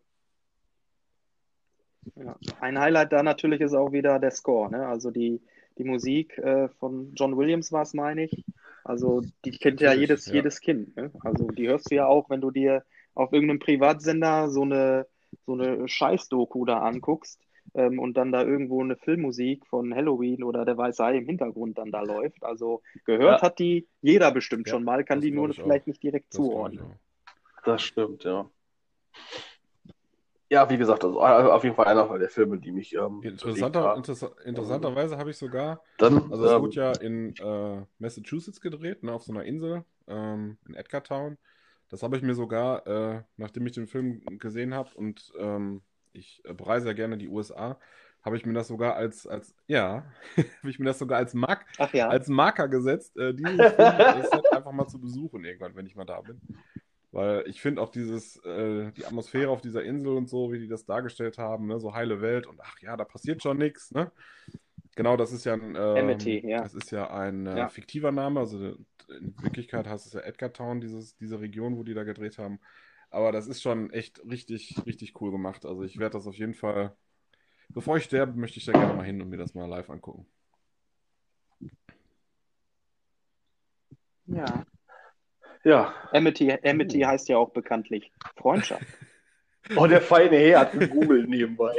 Ja. 2.15 2.37
Ein 2.61 2.79
Highlight 2.79 3.11
da 3.11 3.21
natürlich 3.21 3.59
ist 3.59 3.73
auch 3.73 3.91
wieder 3.91 4.17
der 4.19 4.31
Score, 4.31 4.71
ne? 4.71 4.87
Also 4.87 5.11
die, 5.11 5.41
die 5.77 5.83
Musik 5.83 6.37
äh, 6.37 6.69
von 6.79 7.13
John 7.15 7.35
Williams 7.37 7.73
war 7.73 7.81
es, 7.81 7.93
meine 7.93 8.23
ich. 8.23 8.45
Also 8.85 9.21
die 9.43 9.51
kennt 9.51 9.81
ja 9.81 9.91
jedes, 9.93 10.27
ja. 10.27 10.35
jedes 10.35 10.61
Kind. 10.61 10.95
Ne? 10.95 11.11
Also 11.19 11.47
die 11.47 11.67
hörst 11.67 11.91
du 11.91 11.95
ja 11.95 12.07
auch, 12.07 12.29
wenn 12.29 12.39
du 12.39 12.51
dir 12.51 12.85
auf 13.13 13.33
irgendeinem 13.33 13.59
Privatsender 13.59 14.49
so 14.49 14.61
eine, 14.61 15.05
so 15.45 15.53
eine 15.53 15.87
Scheiß-Doku 15.87 16.63
da 16.63 16.79
anguckst 16.79 17.46
ähm, 17.73 17.99
und 17.99 18.15
dann 18.15 18.31
da 18.31 18.43
irgendwo 18.43 18.81
eine 18.83 18.95
Filmmusik 18.95 19.65
von 19.67 19.93
Halloween 19.93 20.43
oder 20.43 20.65
der 20.65 20.77
Weiße 20.77 21.03
Hai 21.03 21.17
im 21.17 21.25
Hintergrund 21.25 21.77
dann 21.77 21.91
da 21.91 22.01
läuft. 22.01 22.43
Also 22.43 22.81
gehört 23.05 23.41
Ja. 23.41 23.47
hat 23.47 23.59
die 23.59 23.87
jeder 24.01 24.31
bestimmt 24.31 24.67
Ja, 24.67 24.73
schon 24.73 24.83
mal, 24.83 25.03
kann 25.03 25.21
die 25.21 25.31
nur 25.31 25.49
ich 25.49 25.59
auch. 25.59 25.63
vielleicht 25.63 25.87
nicht 25.87 26.03
direkt 26.03 26.33
Das 26.33 26.37
zuordnen. 26.37 26.93
Das 27.65 27.81
stimmt, 27.81 28.23
ja. 28.23 28.49
Ja, 30.49 30.69
wie 30.69 30.77
gesagt, 30.77 31.03
also 31.03 31.19
äh, 31.19 31.23
auf 31.23 31.63
jeden 31.63 31.75
Fall 31.75 31.87
einer 31.87 32.17
der 32.17 32.29
Filme, 32.29 32.57
die 32.57 32.71
mich 32.71 32.93
ähm, 32.93 33.21
Interessanter, 33.21 33.95
interessa 33.97 34.31
interessanterweise 34.45 35.17
habe 35.17 35.31
ich 35.31 35.37
sogar 35.37 35.81
Dann, 35.97 36.31
Also 36.31 36.45
es 36.45 36.51
ähm, 36.51 36.61
wurde 36.61 36.75
ja 36.75 36.91
in 36.93 37.35
äh, 37.37 37.85
Massachusetts 37.99 38.61
gedreht, 38.61 39.03
ne, 39.03 39.11
auf 39.11 39.23
so 39.23 39.33
einer 39.33 39.43
Insel 39.43 39.83
ähm, 40.07 40.57
in 40.67 40.75
Edgartown. 40.75 41.37
Das 41.89 42.01
habe 42.03 42.15
ich 42.15 42.23
mir 42.23 42.33
sogar, 42.33 42.87
äh, 42.87 43.23
nachdem 43.35 43.65
ich 43.67 43.73
den 43.73 43.87
Film 43.87 44.21
gesehen 44.39 44.73
habe 44.73 44.89
und 44.95 45.33
ähm, 45.37 45.81
ich 46.17 46.41
äh, 46.45 46.53
bereise 46.53 46.87
ja 46.87 46.93
gerne 46.93 47.17
die 47.17 47.27
USA, 47.27 47.79
habe 48.21 48.37
ich 48.37 48.45
mir 48.45 48.53
das 48.53 48.67
sogar 48.67 48.95
als, 48.95 49.25
als 49.25 49.55
ja, 49.67 50.05
habe 50.37 50.69
ich 50.69 50.79
mir 50.79 50.85
das 50.85 50.99
sogar 50.99 51.17
als, 51.17 51.33
Mark, 51.33 51.65
ja. 51.93 52.09
als 52.09 52.27
Marker 52.27 52.67
gesetzt, 52.67 53.17
äh, 53.17 53.33
dieses 53.33 53.73
Film 53.73 54.43
einfach 54.51 54.71
mal 54.71 54.87
zu 54.87 54.99
besuchen 54.99 55.45
irgendwann, 55.45 55.75
wenn 55.75 55.85
ich 55.85 55.95
mal 55.95 56.05
da 56.05 56.21
bin. 56.21 56.41
Weil 57.11 57.45
ich 57.47 57.61
finde 57.61 57.81
auch 57.81 57.89
dieses, 57.89 58.35
äh, 58.43 58.91
die 58.91 59.05
Atmosphäre 59.05 59.49
auf 59.49 59.61
dieser 59.61 59.83
Insel 59.83 60.09
und 60.17 60.29
so, 60.29 60.51
wie 60.51 60.59
die 60.59 60.67
das 60.67 60.85
dargestellt 60.85 61.37
haben, 61.37 61.67
ne, 61.67 61.79
so 61.79 61.93
heile 61.93 62.21
Welt 62.21 62.47
und 62.47 62.59
ach 62.61 62.79
ja, 62.81 62.97
da 62.97 63.05
passiert 63.05 63.41
schon 63.41 63.57
nichts, 63.57 63.91
ne? 63.91 64.11
Genau, 64.95 65.15
das 65.15 65.31
ist 65.31 65.45
ja 65.45 65.53
ein, 65.53 65.75
ähm, 65.75 65.77
Amity, 65.77 66.45
ja. 66.45 66.61
das 66.61 66.73
ist 66.73 66.91
ja 66.91 67.09
ein 67.11 67.45
äh, 67.45 67.57
Ja. 67.57 67.69
fiktiver 67.69 68.11
Name, 68.11 68.39
also 68.39 68.57
in 69.09 69.35
Wirklichkeit 69.41 69.87
heißt 69.87 70.05
es 70.07 70.13
ja 70.13 70.21
Edgartown, 70.21 70.81
dieses, 70.81 71.15
diese 71.17 71.39
Region, 71.39 71.77
wo 71.77 71.83
die 71.83 71.93
da 71.93 72.03
gedreht 72.03 72.37
haben. 72.37 72.59
Aber 73.09 73.31
das 73.31 73.47
ist 73.47 73.61
schon 73.61 73.91
echt 73.91 74.21
richtig, 74.29 74.75
richtig 74.85 75.19
cool 75.21 75.31
gemacht. 75.31 75.65
Also 75.65 75.83
ich 75.83 75.97
werde 75.97 76.17
das 76.17 76.27
auf 76.27 76.35
jeden 76.35 76.53
Fall, 76.53 76.95
bevor 77.69 77.97
ich 77.97 78.03
sterbe, 78.03 78.37
möchte 78.37 78.59
ich 78.59 78.65
da 78.65 78.73
gerne 78.73 78.93
mal 78.93 79.05
hin 79.05 79.21
und 79.21 79.29
mir 79.29 79.37
das 79.37 79.53
mal 79.53 79.65
live 79.67 79.89
angucken. 79.89 80.27
Ja. 84.25 84.65
ja. 85.63 85.93
Amity, 86.11 86.51
Amity 86.63 87.03
Uh. 87.03 87.07
heißt 87.07 87.29
ja 87.29 87.37
auch 87.37 87.51
bekanntlich 87.51 88.11
Freundschaft. 88.35 88.83
Oh, 89.75 89.85
der 89.85 90.01
feine 90.01 90.37
Herr 90.37 90.59
hat 90.61 90.71
gegoogelt 90.73 91.27
nebenbei. 91.29 91.73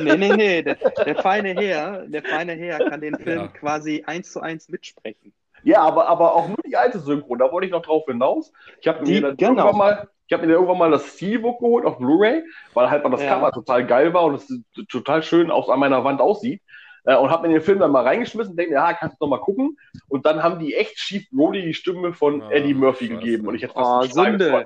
Nee, 0.00 0.16
nee, 0.16 0.36
nee. 0.36 0.62
Der, 0.62 0.74
der 0.74 1.16
feine 1.22 1.54
Herr, 1.54 2.06
der 2.06 2.22
feine 2.22 2.52
Herr 2.54 2.78
kann 2.88 3.00
den 3.00 3.16
Film 3.16 3.42
Ja. 3.42 3.48
quasi 3.48 4.02
eins 4.06 4.32
zu 4.32 4.40
eins 4.40 4.68
mitsprechen. 4.68 5.32
Ja, 5.62 5.82
aber, 5.82 6.08
aber 6.08 6.34
auch 6.34 6.48
nur 6.48 6.56
die 6.66 6.76
alte 6.76 6.98
Synchro, 6.98 7.36
da 7.36 7.52
wollte 7.52 7.66
ich 7.66 7.72
noch 7.72 7.82
drauf 7.82 8.04
hinaus. 8.06 8.52
Ich 8.80 8.88
habe 8.88 9.04
Die- 9.04 9.12
mir, 9.12 9.20
dann 9.20 9.36
genau. 9.36 9.50
irgendwann 9.52 9.76
mal, 9.76 10.08
ich 10.32 10.38
hab 10.38 10.46
mir 10.46 10.50
irgendwann 10.52 10.78
mal 10.78 10.90
das 10.90 11.04
Steelbook 11.14 11.60
geholt 11.60 11.84
auf 11.84 11.98
Blu-ray, 11.98 12.42
weil 12.72 12.90
halt 12.90 13.04
mal 13.04 13.10
das 13.10 13.22
Ja. 13.22 13.34
Cover 13.34 13.52
total 13.52 13.86
geil 13.86 14.14
war 14.14 14.24
und 14.24 14.36
es 14.36 14.62
total 14.88 15.22
schön 15.22 15.50
aus 15.50 15.68
an 15.68 15.78
meiner 15.78 16.04
Wand 16.04 16.22
aussieht. 16.22 16.62
Äh, 17.04 17.16
und 17.16 17.28
habe 17.30 17.46
mir 17.48 17.54
den 17.54 17.62
Film 17.62 17.80
dann 17.80 17.90
mal 17.90 18.04
reingeschmissen, 18.04 18.56
denke, 18.56 18.72
ja, 18.74 18.94
kannst 18.94 19.16
du 19.20 19.24
noch 19.26 19.30
mal 19.30 19.44
gucken. 19.44 19.76
Und 20.08 20.24
dann 20.24 20.42
haben 20.42 20.58
die 20.58 20.74
echt 20.74 20.98
schief 20.98 21.28
Brody 21.30 21.60
die 21.62 21.74
Stimme 21.74 22.14
von 22.14 22.40
Ah, 22.42 22.50
Eddie 22.50 22.72
Murphy 22.72 23.08
gegeben. 23.08 23.46
Und 23.46 23.56
ich 23.56 23.62
hätte 23.62 23.74
Oh, 23.76 23.82
fast 24.00 24.14
Schrei 24.14 24.30
Sünde. 24.30 24.64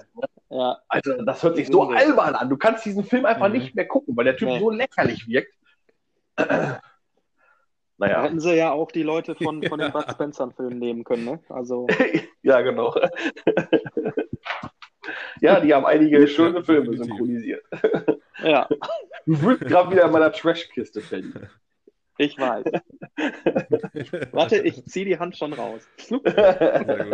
Ja. 0.50 0.76
Alter, 0.87 1.24
das 1.24 1.42
hört 1.42 1.57
sich 1.57 1.66
so 1.66 1.87
Sünde. 1.87 1.96
albern 1.98 2.35
an. 2.37 2.48
Du 2.48 2.57
kannst 2.57 2.85
diesen 2.85 3.02
Film 3.05 3.24
einfach 3.24 3.48
Mhm. 3.48 3.55
nicht 3.55 3.74
mehr 3.74 3.88
gucken, 3.88 4.16
weil 4.16 4.26
der 4.26 4.37
Typ 4.37 4.48
Nee. 4.48 4.61
so 4.61 4.70
lächerlich 4.70 5.26
wirkt. 5.26 5.52
Da 6.37 6.79
naja, 7.98 8.22
hätten 8.22 8.38
sie 8.38 8.55
ja 8.55 8.70
auch 8.70 8.92
die 8.92 9.02
Leute 9.02 9.35
von, 9.35 9.62
von 9.64 9.81
den 9.81 9.88
Ja. 9.88 9.88
Bud 10.05 10.05
Spencer-Filmen 10.12 10.79
nehmen 10.79 11.02
können, 11.02 11.24
ne? 11.24 11.40
Also, 11.48 11.87
ja, 12.42 12.61
genau. 12.61 12.94
Ja, 15.40 15.61
die 15.61 15.73
haben 15.75 15.87
einige 15.87 16.27
schöne 16.29 16.62
Filme 16.64 16.90
definitiv. 16.90 17.07
synchronisiert. 17.07 17.64
ja, 18.42 18.69
Du 19.27 19.42
wirst 19.42 19.61
gerade 19.62 19.90
wieder 19.90 20.05
in 20.05 20.12
meiner 20.12 20.33
Trashkiste 20.33 21.01
fällen. 21.01 21.49
ich 22.19 22.38
weiß. 22.38 22.64
Warte, 24.33 24.59
ich 24.59 24.85
zieh 24.87 25.05
die 25.05 25.19
Hand 25.19 25.37
schon 25.37 25.53
raus. 25.53 25.87
Sehr 25.97 26.19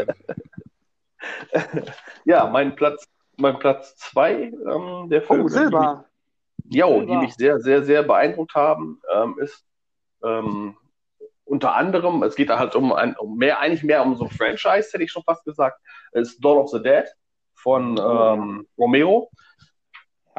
gut. 0.07 0.15
ja, 2.25 2.47
mein 2.47 2.75
Platz, 2.77 3.07
mein 3.37 3.59
Platz 3.59 3.97
zwei 3.97 4.53
ähm, 4.53 5.09
der 5.11 5.23
Filme, 5.23 5.45
Oh, 5.45 5.49
Silber. 5.49 6.05
Die, 6.59 6.79
jo, 6.79 7.03
die 7.05 7.17
mich 7.17 7.35
sehr, 7.35 7.61
sehr, 7.61 7.85
sehr 7.85 8.03
beeindruckt 8.03 8.55
haben, 8.55 9.01
ähm, 9.15 9.37
ist 9.41 9.65
ähm, 10.25 10.77
unter 11.45 11.75
anderem, 11.75 12.23
es 12.23 12.35
geht 12.37 12.49
da 12.51 12.59
halt 12.59 12.75
um, 12.77 12.93
ein, 12.93 13.17
um 13.17 13.37
mehr, 13.37 13.59
eigentlich 13.59 13.83
mehr 13.83 14.03
um 14.03 14.17
so 14.17 14.25
ein 14.25 14.31
Franchise, 14.31 14.91
hätte 14.93 15.03
ich 15.03 15.11
schon 15.13 15.25
fast 15.25 15.45
gesagt, 15.45 15.79
ist 16.13 16.43
Dawn 16.43 16.59
of 16.59 16.71
the 16.71 16.83
Dead 16.83 17.05
von 17.62 17.98
ähm, 17.98 18.66
Romero. 18.77 19.31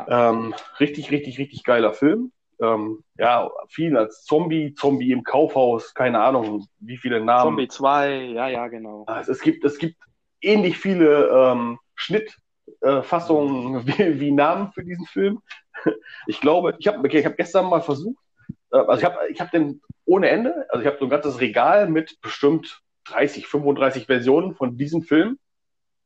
Ähm, 0.08 0.54
richtig, 0.80 1.12
richtig, 1.12 1.40
richtig 1.40 1.64
geiler 1.64 1.94
Film. 1.94 2.32
Ähm, 2.62 3.04
ja, 3.18 3.50
viel 3.70 3.98
als 3.98 4.24
Zombie, 4.24 4.74
Zombie 4.74 5.12
im 5.12 5.24
Kaufhaus, 5.24 5.94
keine 5.94 6.22
Ahnung, 6.22 6.68
wie 6.80 6.98
viele 6.98 7.24
Namen. 7.24 7.50
Zombie 7.50 7.68
2, 7.68 8.16
ja, 8.26 8.48
ja, 8.48 8.68
genau. 8.68 9.06
Also 9.08 9.32
es 9.32 9.42
gibt, 9.42 9.64
es 9.64 9.78
gibt 9.78 9.96
ähnlich 10.42 10.78
viele 10.78 11.28
ähm, 11.30 11.80
Schnittfassungen 11.96 13.88
wie, 13.88 14.20
wie 14.20 14.32
Namen 14.32 14.72
für 14.72 14.84
diesen 14.84 15.06
Film. 15.06 15.42
Ich 16.28 16.40
glaube, 16.40 16.76
ich 16.80 16.88
habe 16.88 17.00
okay, 17.00 17.20
ich 17.20 17.26
hab 17.26 17.36
gestern 17.36 17.66
mal 17.66 17.82
versucht, 17.82 18.24
äh, 18.72 18.78
also 18.78 19.00
ich 19.00 19.04
habe 19.04 19.18
ich 19.30 19.42
hab 19.42 19.52
den 19.52 19.82
ohne 20.06 20.30
Ende, 20.30 20.66
also 20.70 20.82
ich 20.82 20.88
habe 20.88 20.98
so 20.98 21.06
ein 21.06 21.10
ganzes 21.10 21.42
Regal 21.42 21.90
mit 21.90 22.22
bestimmt 22.22 22.82
30, 23.06 23.48
35 23.48 24.06
Versionen 24.06 24.56
von 24.56 24.78
diesem 24.78 25.02
Film 25.02 25.40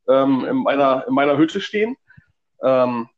ähm, 0.09 0.45
in, 0.45 0.57
meiner, 0.57 1.05
in 1.07 1.13
meiner 1.13 1.37
Hütte 1.37 1.61
stehen. 1.61 1.95
Ähm, 2.61 3.09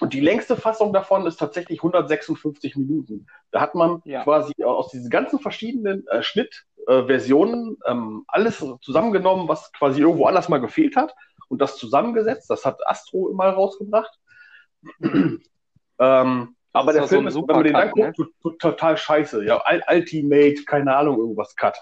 und 0.00 0.12
die 0.12 0.20
längste 0.20 0.56
Fassung 0.56 0.92
davon 0.92 1.26
ist 1.26 1.38
tatsächlich 1.38 1.78
156 1.78 2.76
Minuten. 2.76 3.26
Da 3.50 3.60
hat 3.60 3.74
man 3.74 4.02
Ja. 4.04 4.24
quasi 4.24 4.52
aus 4.62 4.90
diesen 4.90 5.08
ganzen 5.08 5.38
verschiedenen 5.38 6.06
äh, 6.08 6.22
Schnittversionen 6.22 7.78
ähm, 7.86 8.24
alles 8.28 8.64
zusammengenommen, 8.82 9.48
was 9.48 9.72
quasi 9.72 10.00
irgendwo 10.00 10.26
anders 10.26 10.48
mal 10.50 10.60
gefehlt 10.60 10.96
hat 10.96 11.14
und 11.48 11.60
das 11.62 11.78
zusammengesetzt. 11.78 12.50
Das 12.50 12.66
hat 12.66 12.86
Astro 12.86 13.32
mal 13.32 13.50
rausgebracht. 13.50 14.18
ähm, 15.98 16.55
aber 16.76 16.92
der 16.92 17.08
Film 17.08 17.28
so 17.30 17.40
ist, 17.40 17.48
wenn 17.48 17.56
man 17.56 17.64
den 17.64 17.76
anguckt, 17.76 18.18
ne? 18.18 18.56
total 18.58 18.96
scheiße. 18.96 19.44
Ja, 19.44 19.62
Ultimate, 19.90 20.64
keine 20.64 20.96
Ahnung, 20.96 21.18
irgendwas 21.18 21.56
Cut. 21.56 21.76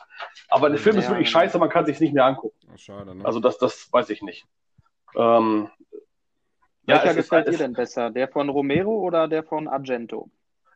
Aber 0.48 0.68
der 0.68 0.78
Film 0.78 0.96
ja, 0.96 1.02
ist 1.02 1.08
wirklich 1.08 1.28
ja. 1.28 1.40
scheiße, 1.40 1.58
man 1.58 1.68
kann 1.68 1.86
sich 1.86 2.00
nicht 2.00 2.14
mehr 2.14 2.24
angucken. 2.24 2.56
schade, 2.76 3.14
ne? 3.14 3.24
Also 3.24 3.40
das, 3.40 3.58
das 3.58 3.92
weiß 3.92 4.10
ich 4.10 4.22
nicht. 4.22 4.46
Ähm, 5.16 5.68
Welcher 6.86 7.06
ja, 7.06 7.12
gefällt 7.12 7.48
dir 7.48 7.58
denn 7.58 7.72
besser? 7.72 8.10
Der 8.10 8.28
von 8.28 8.48
Romero 8.48 8.92
oder 9.00 9.28
der 9.28 9.42
von 9.42 9.68
Argento? 9.68 10.28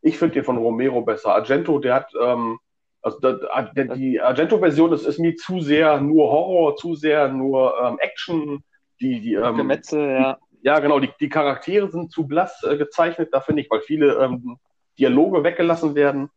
Ich 0.03 0.19
finde 0.19 0.35
den 0.35 0.45
von 0.45 0.57
Romero 0.57 1.03
besser. 1.03 1.35
Argento, 1.35 1.79
der 1.79 1.95
hat, 1.95 2.13
ähm, 2.21 2.59
also 3.03 3.19
der, 3.21 3.71
der, 3.75 3.95
die 3.95 4.21
Argento-Version 4.21 4.93
ist, 4.93 5.05
ist 5.05 5.19
mir 5.19 5.37
zu 5.37 5.61
sehr 5.61 6.01
nur 6.01 6.31
Horror, 6.31 6.77
zu 6.77 6.95
sehr 6.95 7.29
nur 7.29 7.75
ähm, 7.83 7.99
Action. 7.99 8.65
Die, 9.01 9.21
die, 9.21 9.35
ähm, 9.35 9.57
Gemetze, 9.57 10.01
ja. 10.01 10.39
Ja, 10.63 10.79
genau, 10.81 10.99
die, 10.99 11.11
die 11.21 11.29
Charaktere 11.29 11.91
sind 11.91 12.11
zu 12.11 12.27
blass 12.27 12.63
äh, 12.65 12.77
gezeichnet, 12.77 13.31
da 13.33 13.41
finde 13.41 13.63
ich, 13.63 13.71
weil 13.71 13.81
viele 13.81 14.15
ähm, 14.23 14.59
Dialoge 14.99 15.45
weggelassen 15.45 15.95
werden. 15.95 16.31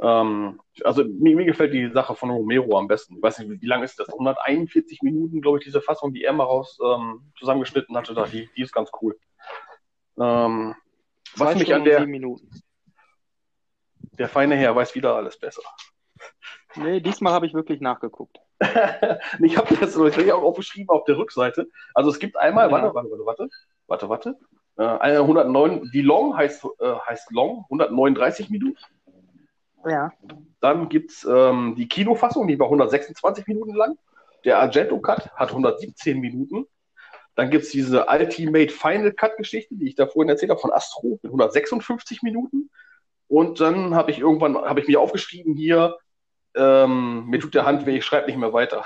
Ähm, 0.00 0.60
also 0.82 1.04
mir, 1.04 1.36
mir, 1.36 1.44
gefällt 1.44 1.74
die 1.74 1.90
Sache 1.90 2.14
von 2.14 2.30
Romero 2.30 2.78
am 2.78 2.88
besten. 2.88 3.16
Ich 3.16 3.22
weiß 3.22 3.38
nicht, 3.38 3.50
wie, 3.50 3.60
wie 3.60 3.66
lang 3.66 3.82
ist 3.82 3.98
das? 3.98 4.08
141 4.08 5.02
Minuten, 5.02 5.42
glaube 5.42 5.58
ich, 5.58 5.64
diese 5.64 5.82
Fassung, 5.82 6.14
die 6.14 6.24
er 6.24 6.32
mal 6.32 6.44
raus 6.44 6.78
ähm, 6.82 7.32
zusammengeschnitten 7.38 7.96
hatte, 7.96 8.14
da, 8.14 8.26
die, 8.26 8.48
die 8.56 8.62
ist 8.62 8.72
ganz 8.72 8.90
cool. 9.02 9.18
Ähm, 10.18 10.74
was 11.36 11.54
mich 11.54 11.74
an 11.74 11.84
der. 11.84 12.06
Der 14.18 14.28
feine 14.28 14.56
Herr 14.56 14.76
weiß 14.76 14.94
wieder 14.94 15.14
alles 15.14 15.38
besser. 15.38 15.62
Nee, 16.76 17.00
diesmal 17.00 17.32
habe 17.32 17.46
ich 17.46 17.54
wirklich 17.54 17.80
nachgeguckt. 17.80 18.38
ich 19.42 19.56
habe 19.56 19.74
das 19.76 19.96
ich 19.96 20.32
auch 20.32 20.42
aufgeschrieben 20.42 20.90
auf 20.90 21.04
der 21.04 21.16
Rückseite. 21.16 21.68
Also 21.94 22.10
es 22.10 22.18
gibt 22.18 22.36
einmal, 22.36 22.70
warte, 22.70 22.94
warte, 22.94 23.10
warte, 23.10 23.48
warte, 23.86 24.08
warte, 24.08 24.08
warte. 24.08 24.38
Äh, 24.76 25.16
109, 25.18 25.90
die 25.92 26.02
Long 26.02 26.36
heißt, 26.36 26.64
äh, 26.78 26.94
heißt 27.08 27.32
Long, 27.32 27.64
139 27.64 28.50
Minuten. 28.50 28.78
Ja. 29.86 30.12
Dann 30.60 30.88
gibt 30.88 31.10
es 31.10 31.24
ähm, 31.24 31.74
die 31.76 31.88
Kinofassung, 31.88 32.46
die 32.48 32.58
war 32.58 32.66
126 32.66 33.46
Minuten 33.46 33.74
lang. 33.74 33.96
Der 34.44 34.58
Argento 34.58 35.00
Cut 35.00 35.30
hat 35.34 35.50
117 35.50 36.18
Minuten. 36.18 36.66
Dann 37.34 37.50
gibt 37.50 37.64
es 37.64 37.70
diese 37.70 38.06
Ultimate 38.06 38.70
Final 38.70 39.12
Cut 39.12 39.36
Geschichte, 39.36 39.74
die 39.74 39.88
ich 39.88 39.94
da 39.94 40.06
vorhin 40.06 40.28
erzählt 40.28 40.50
habe, 40.50 40.60
von 40.60 40.72
Astro 40.72 41.18
mit 41.22 41.30
156 41.30 42.22
Minuten. 42.22 42.70
Und 43.28 43.60
dann 43.60 43.94
habe 43.94 44.10
ich 44.10 44.18
irgendwann, 44.18 44.56
habe 44.56 44.80
ich 44.80 44.88
mir 44.88 45.00
aufgeschrieben 45.00 45.54
hier, 45.54 45.96
ähm, 46.54 47.26
mir 47.26 47.40
tut 47.40 47.54
der 47.54 47.64
Hand 47.64 47.86
weh, 47.86 47.98
ich 47.98 48.04
schreibe 48.04 48.26
nicht 48.26 48.38
mehr 48.38 48.52
weiter. 48.52 48.84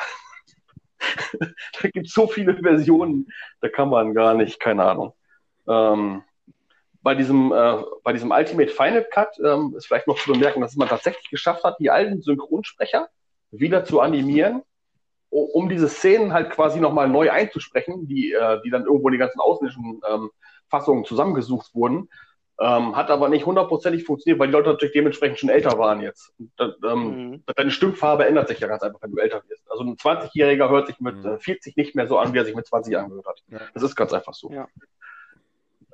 da 1.40 1.88
gibt 1.88 2.06
es 2.06 2.12
so 2.12 2.26
viele 2.26 2.56
Versionen, 2.56 3.28
da 3.60 3.68
kann 3.68 3.88
man 3.88 4.14
gar 4.14 4.34
nicht, 4.34 4.60
keine 4.60 4.84
Ahnung. 4.84 5.14
Ähm, 5.68 6.22
bei 7.02 7.14
diesem, 7.14 7.52
äh, 7.52 7.82
bei 8.02 8.12
diesem 8.12 8.30
Ultimate 8.30 8.70
Final 8.70 9.04
Cut 9.04 9.38
ähm, 9.44 9.74
ist 9.76 9.86
vielleicht 9.86 10.06
noch 10.06 10.18
zu 10.18 10.32
bemerken, 10.32 10.62
dass 10.62 10.74
man 10.76 10.88
tatsächlich 10.88 11.28
geschafft 11.30 11.62
hat, 11.62 11.78
die 11.78 11.90
alten 11.90 12.22
Synchronsprecher 12.22 13.08
wieder 13.50 13.84
zu 13.84 14.00
animieren, 14.00 14.62
um 15.28 15.68
diese 15.68 15.88
Szenen 15.88 16.32
halt 16.32 16.50
quasi 16.50 16.80
nochmal 16.80 17.08
neu 17.08 17.30
einzusprechen, 17.30 18.06
die, 18.06 18.32
äh, 18.32 18.60
die 18.64 18.70
dann 18.70 18.84
irgendwo 18.84 19.08
in 19.08 19.12
die 19.12 19.18
ganzen 19.18 19.40
ausländischen 19.40 20.00
ähm, 20.08 20.30
Fassungen 20.68 21.04
zusammengesucht 21.04 21.74
wurden. 21.74 22.08
Ähm, 22.60 22.94
hat 22.94 23.10
aber 23.10 23.28
nicht 23.28 23.46
hundertprozentig 23.46 24.04
funktioniert, 24.04 24.38
weil 24.38 24.46
die 24.46 24.52
Leute 24.52 24.68
natürlich 24.68 24.92
dementsprechend 24.92 25.40
schon 25.40 25.48
älter 25.48 25.76
waren 25.76 26.00
jetzt. 26.00 26.32
Und, 26.38 26.76
ähm, 26.84 27.30
mhm. 27.30 27.42
Deine 27.56 27.72
Stimmfarbe 27.72 28.26
ändert 28.26 28.46
sich 28.46 28.60
ja 28.60 28.68
ganz 28.68 28.82
einfach, 28.82 29.02
wenn 29.02 29.10
du 29.10 29.18
älter 29.18 29.42
wirst. 29.48 29.68
Also 29.68 29.82
ein 29.82 29.96
20-Jähriger 29.96 30.70
hört 30.70 30.86
sich 30.86 31.00
mit 31.00 31.16
mhm. 31.16 31.38
40 31.38 31.76
äh, 31.76 31.80
nicht 31.80 31.96
mehr 31.96 32.06
so 32.06 32.16
an, 32.16 32.32
wie 32.32 32.38
er 32.38 32.44
sich 32.44 32.54
mit 32.54 32.66
20 32.66 32.96
angehört 32.96 33.26
hat. 33.26 33.42
Ja. 33.48 33.60
Das 33.74 33.82
ist 33.82 33.96
ganz 33.96 34.12
einfach 34.12 34.34
so. 34.34 34.52
Ja. 34.52 34.68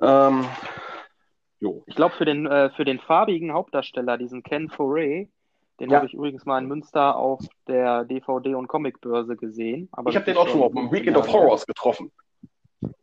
Ähm, 0.01 0.45
ich 1.85 1.95
glaube, 1.95 2.15
für 2.15 2.25
den, 2.25 2.45
äh, 2.45 2.69
für 2.71 2.85
den 2.85 2.99
farbigen 2.99 3.53
Hauptdarsteller, 3.53 4.17
diesen 4.17 4.43
Ken 4.43 4.69
Foray, 4.69 5.29
den 5.79 5.89
ja. 5.89 5.97
habe 5.97 6.05
ich 6.05 6.13
übrigens 6.13 6.45
mal 6.45 6.59
in 6.59 6.67
Münster 6.67 7.15
auf 7.15 7.39
der 7.67 8.03
DVD- 8.03 8.55
und 8.55 8.67
Comicbörse 8.67 9.35
gesehen. 9.35 9.89
ich 10.07 10.15
habe 10.15 10.25
den 10.25 10.37
auch 10.37 10.47
schon 10.47 10.59
mal 10.59 10.67
auf 10.67 10.73
dem 10.73 10.91
Weekend 10.91 11.17
of 11.17 11.31
Horrors 11.31 11.65
getroffen. 11.65 12.11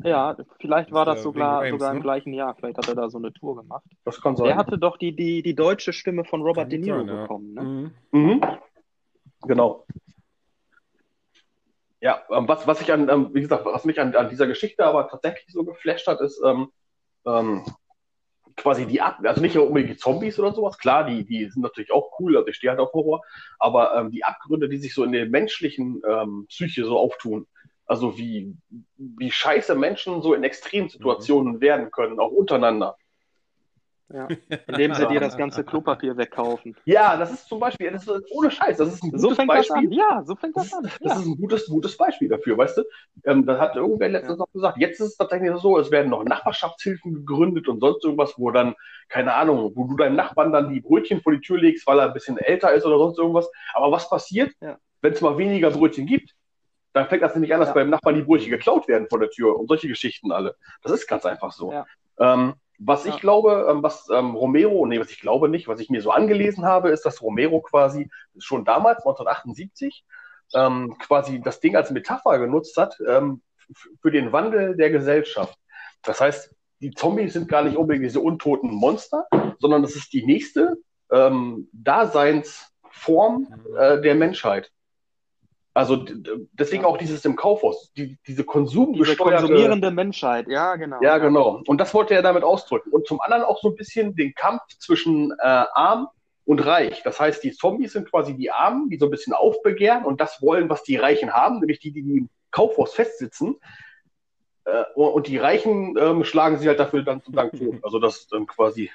Ja, 0.02 0.36
vielleicht 0.60 0.92
war 0.92 1.04
das 1.04 1.22
sogar, 1.22 1.62
Games, 1.62 1.72
sogar 1.72 1.90
im 1.92 1.98
ne? 1.98 2.02
gleichen 2.02 2.32
Jahr. 2.32 2.54
Vielleicht 2.54 2.78
hat 2.78 2.88
er 2.88 2.94
da 2.94 3.10
so 3.10 3.18
eine 3.18 3.32
Tour 3.32 3.56
gemacht. 3.56 3.84
Das 4.04 4.20
kann 4.20 4.36
sein. 4.36 4.46
Der 4.46 4.56
hatte 4.56 4.78
doch 4.78 4.96
die, 4.96 5.14
die, 5.14 5.42
die 5.42 5.54
deutsche 5.54 5.92
Stimme 5.92 6.24
von 6.24 6.42
Robert 6.42 6.64
kann 6.64 6.70
De 6.70 6.78
Niro 6.78 6.98
sein, 6.98 7.06
bekommen. 7.06 7.54
Ne? 7.54 7.62
Mhm. 7.62 7.94
Mhm. 8.12 8.40
Genau. 9.42 9.86
Ja, 12.00 12.22
ähm, 12.30 12.46
was, 12.46 12.66
was 12.66 12.80
ich 12.80 12.92
an, 12.92 13.08
ähm, 13.08 13.30
wie 13.32 13.40
gesagt, 13.40 13.64
was 13.64 13.84
mich 13.84 14.00
an, 14.00 14.14
an 14.14 14.28
dieser 14.28 14.46
Geschichte 14.46 14.84
aber 14.84 15.08
tatsächlich 15.08 15.52
so 15.52 15.64
geflasht 15.64 16.06
hat, 16.06 16.20
ist 16.20 16.40
ähm, 16.44 16.70
ähm, 17.26 17.64
quasi 18.56 18.86
die 18.86 19.00
Ab, 19.00 19.18
also 19.24 19.40
nicht 19.40 19.56
unbedingt 19.56 19.92
die 19.92 19.96
Zombies 19.96 20.38
oder 20.38 20.52
sowas, 20.52 20.78
klar, 20.78 21.04
die, 21.04 21.24
die 21.24 21.48
sind 21.48 21.62
natürlich 21.62 21.92
auch 21.92 22.18
cool, 22.18 22.36
also 22.36 22.48
ich 22.48 22.56
stehe 22.56 22.70
halt 22.70 22.80
auf 22.80 22.92
Horror, 22.92 23.22
aber 23.58 23.96
ähm, 23.96 24.10
die 24.10 24.24
Abgründe, 24.24 24.68
die 24.68 24.78
sich 24.78 24.94
so 24.94 25.04
in 25.04 25.12
der 25.12 25.26
menschlichen 25.26 26.02
ähm, 26.08 26.46
Psyche 26.48 26.84
so 26.84 26.98
auftun, 26.98 27.46
also 27.88 28.18
wie, 28.18 28.55
wie 28.96 29.31
scheiße 29.31 29.74
Menschen 29.74 30.22
so 30.22 30.35
in 30.35 30.44
Extremsituationen 30.44 31.55
mhm. 31.55 31.61
werden 31.61 31.90
können, 31.90 32.20
auch 32.20 32.31
untereinander. 32.31 32.96
Ja, 34.11 34.27
indem 34.68 34.94
sie 34.94 35.07
dir 35.07 35.20
das 35.20 35.37
ganze 35.37 35.64
Klopapier 35.64 36.16
wegkaufen. 36.16 36.74
Ja, 36.87 37.16
das 37.18 37.31
ist 37.31 37.46
zum 37.46 37.61
Beispiel, 37.61 37.90
das 37.90 38.07
ist 38.07 38.31
ohne 38.31 38.51
Scheiß, 38.51 38.79
das 38.79 38.94
ist 38.94 39.03
ein 39.03 39.11
gutes 39.11 39.22
so 39.22 39.35
fängt 39.35 39.48
Beispiel. 39.48 39.77
Das 39.77 39.85
an. 39.85 39.92
Ja, 39.92 40.22
so 40.24 40.35
fängt 40.35 40.57
das 40.57 40.72
an. 40.72 40.85
Ja. 40.85 40.90
Das 41.01 41.18
ist 41.18 41.27
ein 41.27 41.37
gutes, 41.37 41.66
gutes 41.66 41.96
Beispiel 41.96 42.29
dafür, 42.29 42.57
weißt 42.57 42.79
du? 42.79 42.85
Ähm, 43.24 43.44
da 43.44 43.59
hat 43.59 43.77
irgendwer 43.77 44.09
letztens 44.09 44.38
ja. 44.38 44.44
noch 44.44 44.53
gesagt, 44.53 44.79
jetzt 44.79 45.01
ist 45.01 45.09
es 45.09 45.16
tatsächlich 45.16 45.55
so, 45.57 45.79
es 45.79 45.90
werden 45.90 46.11
noch 46.11 46.24
Nachbarschaftshilfen 46.24 47.14
gegründet 47.14 47.68
und 47.68 47.81
sonst 47.81 48.03
irgendwas, 48.03 48.35
wo 48.38 48.51
dann, 48.51 48.74
keine 49.11 49.35
Ahnung, 49.35 49.72
wo 49.74 49.85
du 49.85 49.96
deinem 49.96 50.16
Nachbarn 50.16 50.53
dann 50.53 50.72
die 50.72 50.81
Brötchen 50.81 51.20
vor 51.20 51.33
die 51.33 51.40
Tür 51.40 51.59
legst, 51.59 51.87
weil 51.87 51.98
er 51.98 52.07
ein 52.07 52.14
bisschen 52.14 52.38
älter 52.38 52.72
ist 52.72 52.87
oder 52.87 52.98
sonst 52.98 53.18
irgendwas. 53.18 53.51
Aber 53.74 53.92
was 53.92 54.09
passiert, 54.09 54.53
ja. 54.62 54.79
wenn 55.03 55.12
es 55.12 55.20
mal 55.20 55.37
weniger 55.37 55.70
Brötchen 55.70 56.07
gibt? 56.07 56.35
Dann 56.98 57.08
fängt 57.08 57.22
das 57.22 57.34
nämlich 57.34 57.54
an, 57.54 57.61
dass 57.61 57.74
beim 57.74 57.90
Nachbarn 57.90 58.16
die 58.16 58.22
Brötchen 58.22 58.50
geklaut 58.50 58.88
werden 58.88 59.06
vor 59.08 59.20
der 59.20 59.30
Tür 59.30 59.56
und 59.56 59.68
solche 59.68 59.87
Geschichten 59.87 60.32
alle. 60.32 60.56
Das 60.82 60.90
ist 60.90 61.06
ganz 61.06 61.24
einfach 61.24 61.52
so. 61.52 61.72
Ähm, 62.18 62.54
was 62.80 63.04
ja. 63.04 63.14
ich 63.14 63.20
glaube, 63.20 63.68
ähm, 63.70 63.84
was 63.84 64.08
ähm, 64.12 64.34
Romero, 64.34 64.84
nee, 64.84 64.98
was 64.98 65.12
ich 65.12 65.20
glaube 65.20 65.48
nicht, 65.48 65.68
was 65.68 65.78
ich 65.78 65.90
mir 65.90 66.02
so 66.02 66.11
angelesen 66.11 66.64
habe, 66.64 66.90
ist, 66.90 67.06
dass 67.06 67.22
Romero 67.22 67.61
quasi 67.61 68.11
schon 68.37 68.64
damals, 68.64 69.06
1978, 69.06 70.04
ähm, 70.54 70.96
quasi 70.98 71.40
das 71.40 71.61
Ding 71.61 71.76
als 71.76 71.92
Metapher 71.92 72.37
genutzt 72.40 72.76
hat 72.76 72.98
ähm, 73.06 73.42
für 74.02 74.11
den 74.11 74.32
Wandel 74.32 74.76
der 74.76 74.90
Gesellschaft. 74.90 75.56
Das 76.02 76.20
heißt, 76.20 76.52
die 76.80 76.90
Zombies 76.90 77.34
sind 77.34 77.46
gar 77.46 77.62
nicht 77.62 77.76
unbedingt 77.76 78.06
diese 78.06 78.18
untoten 78.18 78.72
Monster, 78.72 79.28
sondern 79.61 79.82
das 79.82 79.94
ist 79.94 80.12
die 80.12 80.26
nächste 80.26 80.78
ähm, 81.12 81.68
Daseinsform 81.72 83.46
mhm. 83.50 83.76
äh, 83.76 84.00
der 84.00 84.16
Menschheit. 84.16 84.72
Also 85.78 86.04
deswegen 86.54 86.84
auch 86.84 86.96
dieses 86.96 87.24
im 87.24 87.36
Kaufhaus, 87.36 87.92
die, 87.92 88.18
diese 88.26 88.42
konsumgesteuerte... 88.42 89.36
Diese 89.36 89.46
konsumierende 89.46 89.92
Menschheit, 89.92 90.48
ja 90.48 90.74
genau. 90.74 91.00
Ja, 91.00 91.18
genau. 91.18 91.62
Und 91.68 91.80
das 91.80 91.94
wollte 91.94 92.14
er 92.14 92.22
damit 92.22 92.42
ausdrücken. 92.42 92.90
Und 92.90 93.06
zum 93.06 93.20
anderen 93.20 93.44
auch 93.44 93.60
so 93.60 93.68
ein 93.68 93.76
bisschen 93.76 94.16
den 94.16 94.34
Kampf 94.34 94.62
zwischen 94.80 95.30
äh, 95.30 95.36
arm 95.44 96.08
und 96.44 96.66
reich. 96.66 97.04
Das 97.04 97.20
heißt, 97.20 97.44
die 97.44 97.52
Zombies 97.52 97.92
sind 97.92 98.10
quasi 98.10 98.34
die 98.34 98.50
Armen, 98.50 98.90
die 98.90 98.98
so 98.98 99.04
ein 99.04 99.12
bisschen 99.12 99.34
aufbegehren 99.34 100.04
und 100.04 100.20
das 100.20 100.42
wollen, 100.42 100.68
was 100.68 100.82
die 100.82 100.96
Reichen 100.96 101.32
haben, 101.32 101.60
nämlich 101.60 101.78
die, 101.78 101.92
die, 101.92 102.00
im 102.00 102.28
Kaufhaus 102.50 102.94
festsitzen. 102.94 103.60
Äh, 104.64 104.82
und 104.96 105.28
die 105.28 105.38
Reichen 105.38 105.96
ähm, 105.96 106.24
schlagen 106.24 106.58
sie 106.58 106.66
halt 106.66 106.80
dafür 106.80 107.04
dann 107.04 107.22
zum 107.22 107.36
Dank 107.36 107.56
tot. 107.56 107.76
Also 107.84 108.00
das 108.00 108.26
dann 108.26 108.48
quasi... 108.48 108.90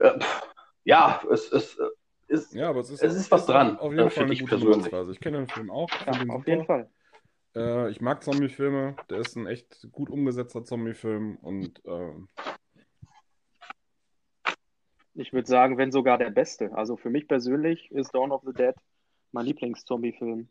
Äh, 0.00 0.18
ja, 0.82 1.22
es 1.30 1.46
ist 1.50 1.78
ist, 2.34 2.54
ja, 2.54 2.68
aber 2.68 2.80
es 2.80 2.90
ist, 2.90 3.02
es 3.02 3.14
ist 3.14 3.30
was 3.30 3.46
dran. 3.46 3.78
Auf 3.78 3.92
jeden 3.92 4.10
Fall 4.10 4.24
eine 4.24 4.36
gute 4.36 4.58
Nutzweise. 4.58 5.12
Ich 5.12 5.20
kenne 5.20 5.38
den 5.38 5.48
Film 5.48 5.70
auch. 5.70 5.88
Ja, 6.06 6.12
auf 6.12 6.18
super. 6.18 6.42
jeden 6.46 6.64
Fall. 6.64 6.90
Äh, 7.56 7.90
ich 7.90 8.00
mag 8.00 8.22
Zombie-Filme. 8.22 8.96
Der 9.10 9.18
ist 9.18 9.36
ein 9.36 9.46
echt 9.46 9.88
gut 9.92 10.10
umgesetzter 10.10 10.64
Zombie-Film 10.64 11.36
und 11.36 11.80
ähm, 11.86 12.28
ich 15.14 15.32
würde 15.32 15.46
sagen, 15.46 15.78
wenn 15.78 15.92
sogar 15.92 16.18
der 16.18 16.30
beste. 16.30 16.72
Also 16.74 16.96
für 16.96 17.10
mich 17.10 17.28
persönlich 17.28 17.90
ist 17.92 18.14
Dawn 18.14 18.32
of 18.32 18.42
the 18.44 18.52
Dead 18.52 18.74
mein 19.32 19.46
Lieblings-Zombie-Film. 19.46 20.48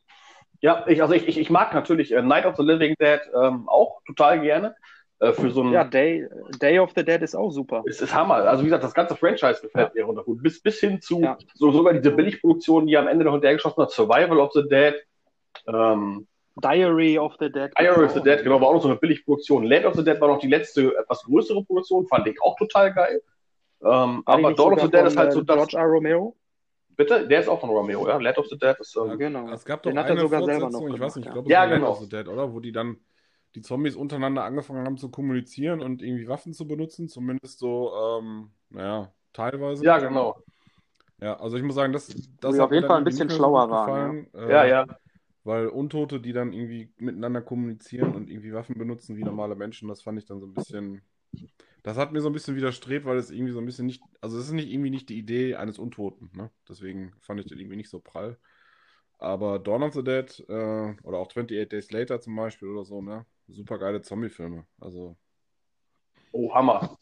Ja, 0.61 0.85
ich, 0.87 1.01
also 1.01 1.13
ich, 1.13 1.27
ich, 1.27 1.37
ich 1.37 1.49
mag 1.49 1.73
natürlich 1.73 2.11
äh, 2.13 2.21
Night 2.21 2.45
of 2.45 2.55
the 2.55 2.63
Living 2.63 2.95
Dead 2.99 3.19
ähm, 3.35 3.67
auch 3.67 4.01
total 4.05 4.41
gerne. 4.41 4.75
Äh, 5.19 5.33
für 5.33 5.51
so 5.51 5.63
ein, 5.63 5.71
ja, 5.71 5.83
Day, 5.83 6.27
Day 6.61 6.79
of 6.79 6.91
the 6.95 7.03
Dead 7.03 7.21
ist 7.21 7.35
auch 7.35 7.51
super. 7.51 7.83
Es 7.87 8.01
ist 8.01 8.13
Hammer. 8.13 8.35
Also 8.35 8.63
wie 8.63 8.67
gesagt, 8.67 8.83
das 8.83 8.93
ganze 8.93 9.15
Franchise 9.15 9.61
gefällt 9.61 9.91
ja. 9.95 10.01
mir 10.01 10.05
runter 10.05 10.23
gut. 10.23 10.41
Bis, 10.43 10.61
bis 10.61 10.79
hin 10.79 11.01
zu 11.01 11.21
ja. 11.21 11.37
so, 11.53 11.71
sogar 11.71 11.93
diese 11.93 12.11
Billigproduktionen, 12.11 12.87
die 12.87 12.97
am 12.97 13.07
Ende 13.07 13.25
noch 13.25 13.33
hinterhergeschossen 13.33 13.83
hat, 13.83 13.91
Survival 13.91 14.39
of 14.39 14.51
the 14.53 14.67
Dead. 14.67 14.95
Ähm, 15.67 16.27
Diary 16.55 17.17
of 17.17 17.35
the 17.39 17.51
Dead. 17.51 17.71
Diary 17.77 18.05
of 18.05 18.11
the 18.11 18.21
Dead, 18.21 18.43
genau, 18.43 18.61
war 18.61 18.67
auch 18.67 18.73
noch 18.73 18.81
so 18.81 18.89
eine 18.89 18.97
Billigproduktion. 18.97 19.63
Land 19.63 19.85
of 19.85 19.95
the 19.95 20.03
Dead 20.03 20.19
war 20.21 20.27
noch 20.27 20.39
die 20.39 20.47
letzte, 20.47 20.95
etwas 20.97 21.23
größere 21.23 21.63
Produktion, 21.63 22.05
fand 22.07 22.27
ich 22.27 22.39
auch 22.41 22.55
total 22.57 22.93
geil. 22.93 23.21
Ähm, 23.83 24.23
aber 24.25 24.53
Dawn 24.53 24.73
of 24.73 24.81
the 24.81 24.89
Dead 24.89 25.05
ist 25.05 25.17
halt 25.17 25.33
so 25.33 25.41
das. 25.41 25.55
George 25.55 25.77
R. 25.77 25.85
Romero? 25.85 26.35
Bitte? 26.95 27.27
Der 27.27 27.39
ist 27.39 27.47
auch 27.47 27.59
von 27.59 27.69
Romeo, 27.69 28.07
ja? 28.07 28.17
Land 28.17 28.37
of 28.37 28.47
the 28.47 28.57
Dead 28.57 28.75
ist. 28.79 28.95
Ähm, 28.95 29.07
ja, 29.07 29.15
genau. 29.15 29.49
Es 29.51 29.65
gab 29.65 29.81
doch 29.81 29.89
Den 29.89 29.97
eine 29.97 30.27
Fortsetzung, 30.27 30.93
ich 30.93 30.99
weiß 30.99 31.15
nicht, 31.15 31.25
ich 31.25 31.33
glaube, 31.33 31.47
es 31.47 31.51
ja, 31.51 31.61
war 31.61 31.67
genau. 31.69 31.87
Land 31.87 31.97
of 31.97 31.99
the 32.01 32.09
Dead, 32.09 32.27
oder? 32.27 32.53
Wo 32.53 32.59
die 32.59 32.71
dann 32.71 32.97
die 33.55 33.61
Zombies 33.61 33.95
untereinander 33.95 34.43
angefangen 34.43 34.85
haben 34.85 34.97
zu 34.97 35.09
kommunizieren 35.09 35.81
und 35.81 36.01
irgendwie 36.01 36.27
Waffen 36.27 36.53
zu 36.53 36.67
benutzen, 36.67 37.07
zumindest 37.07 37.59
so, 37.59 37.93
ähm, 37.95 38.51
naja, 38.69 39.13
teilweise. 39.31 39.85
Ja, 39.85 39.99
genau. 39.99 40.43
Ja, 41.21 41.39
also 41.39 41.55
ich 41.55 41.63
muss 41.63 41.75
sagen, 41.75 41.93
das, 41.93 42.13
das 42.41 42.59
auf 42.59 42.71
jeden 42.71 42.85
Fall 42.85 42.97
ein 42.97 43.03
bisschen 43.03 43.29
schlauer 43.29 43.69
waren. 43.69 44.27
Ja. 44.33 44.39
Äh, 44.39 44.51
ja, 44.51 44.65
ja. 44.65 44.97
Weil 45.45 45.67
Untote, 45.67 46.19
die 46.19 46.33
dann 46.33 46.53
irgendwie 46.53 46.91
miteinander 46.97 47.41
kommunizieren 47.41 48.15
und 48.15 48.29
irgendwie 48.29 48.53
Waffen 48.53 48.77
benutzen 48.77 49.17
wie 49.17 49.23
normale 49.23 49.55
Menschen, 49.55 49.89
das 49.89 50.01
fand 50.01 50.17
ich 50.17 50.25
dann 50.25 50.39
so 50.39 50.47
ein 50.47 50.53
bisschen. 50.53 51.01
Das 51.83 51.97
hat 51.97 52.13
mir 52.13 52.21
so 52.21 52.29
ein 52.29 52.33
bisschen 52.33 52.55
widerstrebt, 52.55 53.05
weil 53.05 53.17
es 53.17 53.29
irgendwie 53.29 53.51
so 53.51 53.59
ein 53.59 53.65
bisschen 53.65 53.85
nicht. 53.85 54.01
Also, 54.21 54.37
es 54.37 54.45
ist 54.45 54.53
nicht 54.53 54.71
irgendwie 54.71 54.89
nicht 54.89 55.09
die 55.09 55.17
Idee 55.17 55.55
eines 55.55 55.79
Untoten, 55.79 56.29
ne? 56.33 56.49
Deswegen 56.67 57.13
fand 57.19 57.41
ich 57.41 57.47
das 57.47 57.57
irgendwie 57.57 57.75
nicht 57.75 57.89
so 57.89 57.99
prall. 57.99 58.37
Aber 59.17 59.59
Dawn 59.59 59.83
of 59.83 59.93
the 59.93 60.03
Dead 60.03 60.45
äh, 60.47 60.93
oder 61.03 61.17
auch 61.17 61.27
28 61.27 61.69
Days 61.69 61.91
Later 61.91 62.19
zum 62.21 62.35
Beispiel 62.35 62.69
oder 62.69 62.85
so, 62.85 63.01
ne? 63.01 63.25
Super 63.47 63.77
geile 63.77 64.01
Zombie-Filme. 64.01 64.65
Also. 64.79 65.15
Oh, 66.31 66.53
Hammer. 66.53 66.97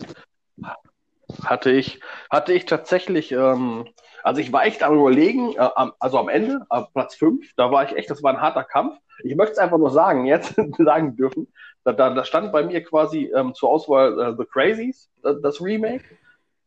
Hatte 1.44 1.72
ich, 1.72 2.02
hatte 2.30 2.54
ich 2.54 2.66
tatsächlich, 2.66 3.32
ähm, 3.32 3.88
also 4.24 4.42
ich 4.42 4.52
war 4.52 4.66
echt 4.66 4.84
am 4.84 4.96
überlegen, 4.96 5.56
äh, 5.56 5.70
also 6.00 6.20
am 6.20 6.28
Ende, 6.28 6.66
äh, 6.70 6.82
Platz 6.94 7.16
5, 7.16 7.54
da 7.56 7.72
war 7.72 7.86
ich 7.86 7.96
echt, 7.96 8.10
das 8.10 8.22
war 8.22 8.34
ein 8.34 8.42
harter 8.42 8.66
Kampf. 8.66 8.98
Ich 9.24 9.36
möchte 9.36 9.54
es 9.54 9.58
einfach 9.58 9.78
nur 9.78 9.92
sagen, 9.92 10.26
jetzt 10.26 10.56
sagen 10.78 11.16
dürfen. 11.16 11.48
Da, 11.84 11.94
da, 11.94 12.14
da 12.14 12.26
stand 12.26 12.52
bei 12.52 12.64
mir 12.64 12.84
quasi 12.84 13.32
ähm, 13.34 13.54
zur 13.54 13.70
Auswahl 13.70 14.20
äh, 14.20 14.36
The 14.38 14.46
Crazies, 14.46 15.10
äh, 15.24 15.36
das 15.42 15.62
Remake. 15.62 16.04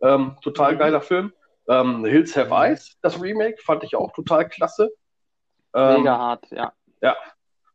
Ähm, 0.01 0.37
total 0.43 0.75
mhm. 0.75 0.79
geiler 0.79 1.01
Film. 1.01 1.33
Ähm, 1.69 2.05
Hills 2.05 2.37
Have 2.37 2.55
Eyes, 2.55 2.97
das 3.01 3.21
Remake, 3.21 3.61
fand 3.63 3.85
ich 3.85 3.97
auch 3.97 4.13
total 4.13 4.49
klasse. 4.49 4.91
Ähm, 5.75 5.99
Mega 5.99 6.19
hart, 6.19 6.51
ja. 6.51 6.73
Ja, 7.01 7.17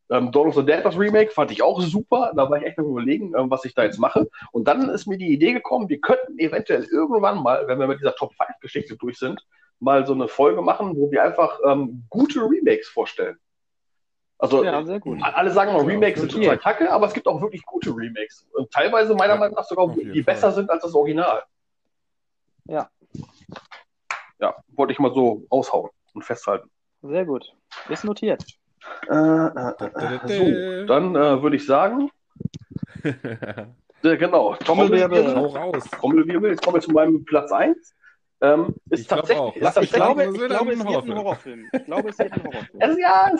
ähm, 0.09 0.31
Dawn 0.31 0.47
of 0.47 0.55
the 0.55 0.65
Dead, 0.65 0.83
das 0.83 0.97
Remake, 0.97 1.31
fand 1.31 1.51
ich 1.51 1.61
auch 1.61 1.79
super. 1.81 2.31
Da 2.35 2.49
war 2.49 2.57
ich 2.57 2.65
echt 2.65 2.79
am 2.79 2.85
überlegen, 2.85 3.33
ähm, 3.37 3.49
was 3.49 3.65
ich 3.65 3.73
da 3.73 3.83
jetzt 3.83 3.99
mache. 3.99 4.29
Und 4.51 4.67
dann 4.67 4.89
ist 4.89 5.07
mir 5.07 5.17
die 5.17 5.31
Idee 5.31 5.53
gekommen, 5.53 5.89
wir 5.89 6.01
könnten 6.01 6.39
eventuell 6.39 6.83
irgendwann 6.85 7.41
mal, 7.41 7.67
wenn 7.67 7.79
wir 7.79 7.87
mit 7.87 7.99
dieser 7.99 8.15
Top 8.15 8.33
5 8.33 8.59
Geschichte 8.59 8.97
durch 8.97 9.17
sind, 9.17 9.45
mal 9.79 10.05
so 10.05 10.13
eine 10.13 10.27
Folge 10.27 10.61
machen, 10.61 10.95
wo 10.95 11.11
wir 11.11 11.23
einfach 11.23 11.59
ähm, 11.65 12.03
gute 12.09 12.41
Remakes 12.41 12.89
vorstellen. 12.89 13.37
Also 14.41 14.63
ja, 14.63 14.71
alle 14.71 15.51
sagen 15.51 15.73
mal, 15.73 15.83
Remakes 15.83 16.21
sind 16.21 16.31
total 16.31 16.57
kacke, 16.57 16.89
aber 16.89 17.07
es 17.07 17.13
gibt 17.13 17.27
auch 17.27 17.41
wirklich 17.41 17.65
gute 17.65 17.89
Remakes. 17.89 18.47
Und 18.53 18.71
teilweise 18.71 19.13
meiner 19.13 19.33
ja, 19.33 19.39
Meinung 19.39 19.55
nach 19.55 19.65
sogar, 19.65 19.89
die 19.89 20.23
Fall. 20.23 20.33
besser 20.33 20.53
sind 20.53 20.69
als 20.69 20.81
das 20.81 20.95
Original. 20.95 21.43
Ja. 22.63 22.89
Ja, 24.39 24.55
wollte 24.69 24.93
ich 24.93 24.99
mal 24.99 25.13
so 25.13 25.45
aushauen 25.49 25.89
und 26.13 26.23
festhalten. 26.23 26.69
Sehr 27.01 27.25
gut. 27.25 27.53
Ist 27.89 28.05
notiert. 28.05 28.45
Äh, 29.09 29.13
äh, 29.13 29.73
äh, 30.27 30.81
so, 30.81 30.85
dann 30.87 31.15
äh, 31.15 31.41
würde 31.41 31.55
ich 31.55 31.65
sagen. 31.65 32.09
genau, 34.01 34.55
Trommelwirbel. 34.55 35.33
Trommelwirbel, 35.91 36.51
jetzt 36.51 36.63
kommen 36.63 36.75
wir 36.75 36.81
zu 36.81 36.91
meinem 36.91 37.25
Platz 37.25 37.51
1. 37.51 37.95
Ähm, 38.41 38.75
ist 38.89 39.01
ich 39.01 39.07
tatsächlich. 39.07 39.55
Ist 39.57 39.77
ich, 39.81 39.91
glaube, 39.91 40.23
ich 40.23 40.33
glaube, 40.33 40.71
es 40.71 40.87
wird 40.87 41.07
ein 41.07 41.17
Horrorfilm. 41.17 41.69
Ich 41.71 41.85
glaube, 41.85 42.09
es 42.09 42.19
wird 42.19 42.31
ein 42.31 42.43
Horrorfilm. 42.43 42.97
Ja, 42.99 43.31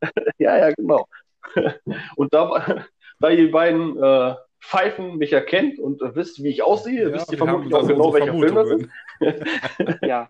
ja, 0.38 0.58
ja, 0.58 0.70
genau. 0.74 1.06
Und 2.16 2.34
da, 2.34 2.84
da 3.20 3.30
ihr 3.30 3.50
beiden 3.50 4.02
äh, 4.02 4.34
Pfeifen 4.60 5.18
mich 5.18 5.32
erkennt 5.32 5.78
und 5.78 6.02
äh, 6.02 6.14
wisst, 6.16 6.42
wie 6.42 6.48
ich 6.48 6.64
aussehe, 6.64 7.08
ja, 7.08 7.12
wisst 7.12 7.30
ihr 7.30 7.38
vermutlich 7.38 7.72
auch 7.74 7.86
genau, 7.86 8.12
welcher 8.12 8.32
Film 8.32 8.54
das 8.54 8.70
ist. 8.70 10.02
ja. 10.02 10.28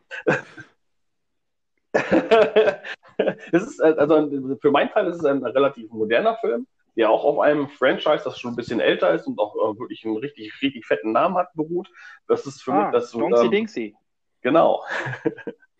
es 3.52 3.62
ist, 3.62 3.80
äh, 3.80 3.94
also 3.96 4.56
für 4.60 4.70
meinen 4.70 4.90
Teil 4.90 5.06
ist 5.06 5.16
es 5.16 5.24
ein 5.24 5.44
relativ 5.44 5.90
moderner 5.90 6.36
Film, 6.36 6.66
der 6.96 7.10
auch 7.10 7.24
auf 7.24 7.38
einem 7.40 7.68
Franchise, 7.68 8.22
das 8.24 8.38
schon 8.38 8.52
ein 8.52 8.56
bisschen 8.56 8.80
älter 8.80 9.12
ist 9.12 9.26
und 9.26 9.38
auch 9.38 9.54
äh, 9.54 9.78
wirklich 9.78 10.04
einen 10.04 10.16
richtig, 10.16 10.52
richtig 10.62 10.86
fetten 10.86 11.12
Namen 11.12 11.36
hat, 11.36 11.54
beruht. 11.54 11.88
Das 12.26 12.46
ist 12.46 12.62
für 12.62 12.72
ah, 12.72 12.84
mich 12.84 12.92
das. 12.92 13.12
Donksy 13.12 13.44
ähm, 13.44 13.50
Dingsy. 13.50 13.94
Genau. 14.42 14.84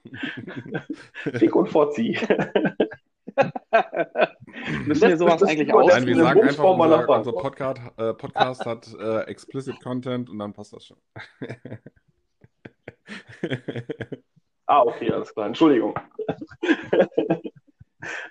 Fick 1.34 1.54
und 1.54 1.68
Fozzi. 1.68 2.18
Müssen 4.86 5.08
wir 5.08 5.16
sowas 5.16 5.42
eigentlich 5.42 5.72
auch? 5.72 5.86
Nein, 5.86 6.06
wir 6.06 6.16
sagen 6.16 6.42
einfach, 6.42 6.64
unser, 6.64 7.08
unser 7.08 7.32
Podcast, 7.32 7.80
äh, 7.96 8.14
Podcast 8.14 8.66
hat 8.66 8.92
äh, 8.98 9.20
explicit 9.22 9.80
Content 9.80 10.30
und 10.30 10.38
dann 10.38 10.52
passt 10.52 10.72
das 10.72 10.86
schon. 10.86 10.98
Ah, 14.68 14.82
okay, 14.82 15.10
alles 15.10 15.32
klar. 15.32 15.46
Entschuldigung. 15.46 15.94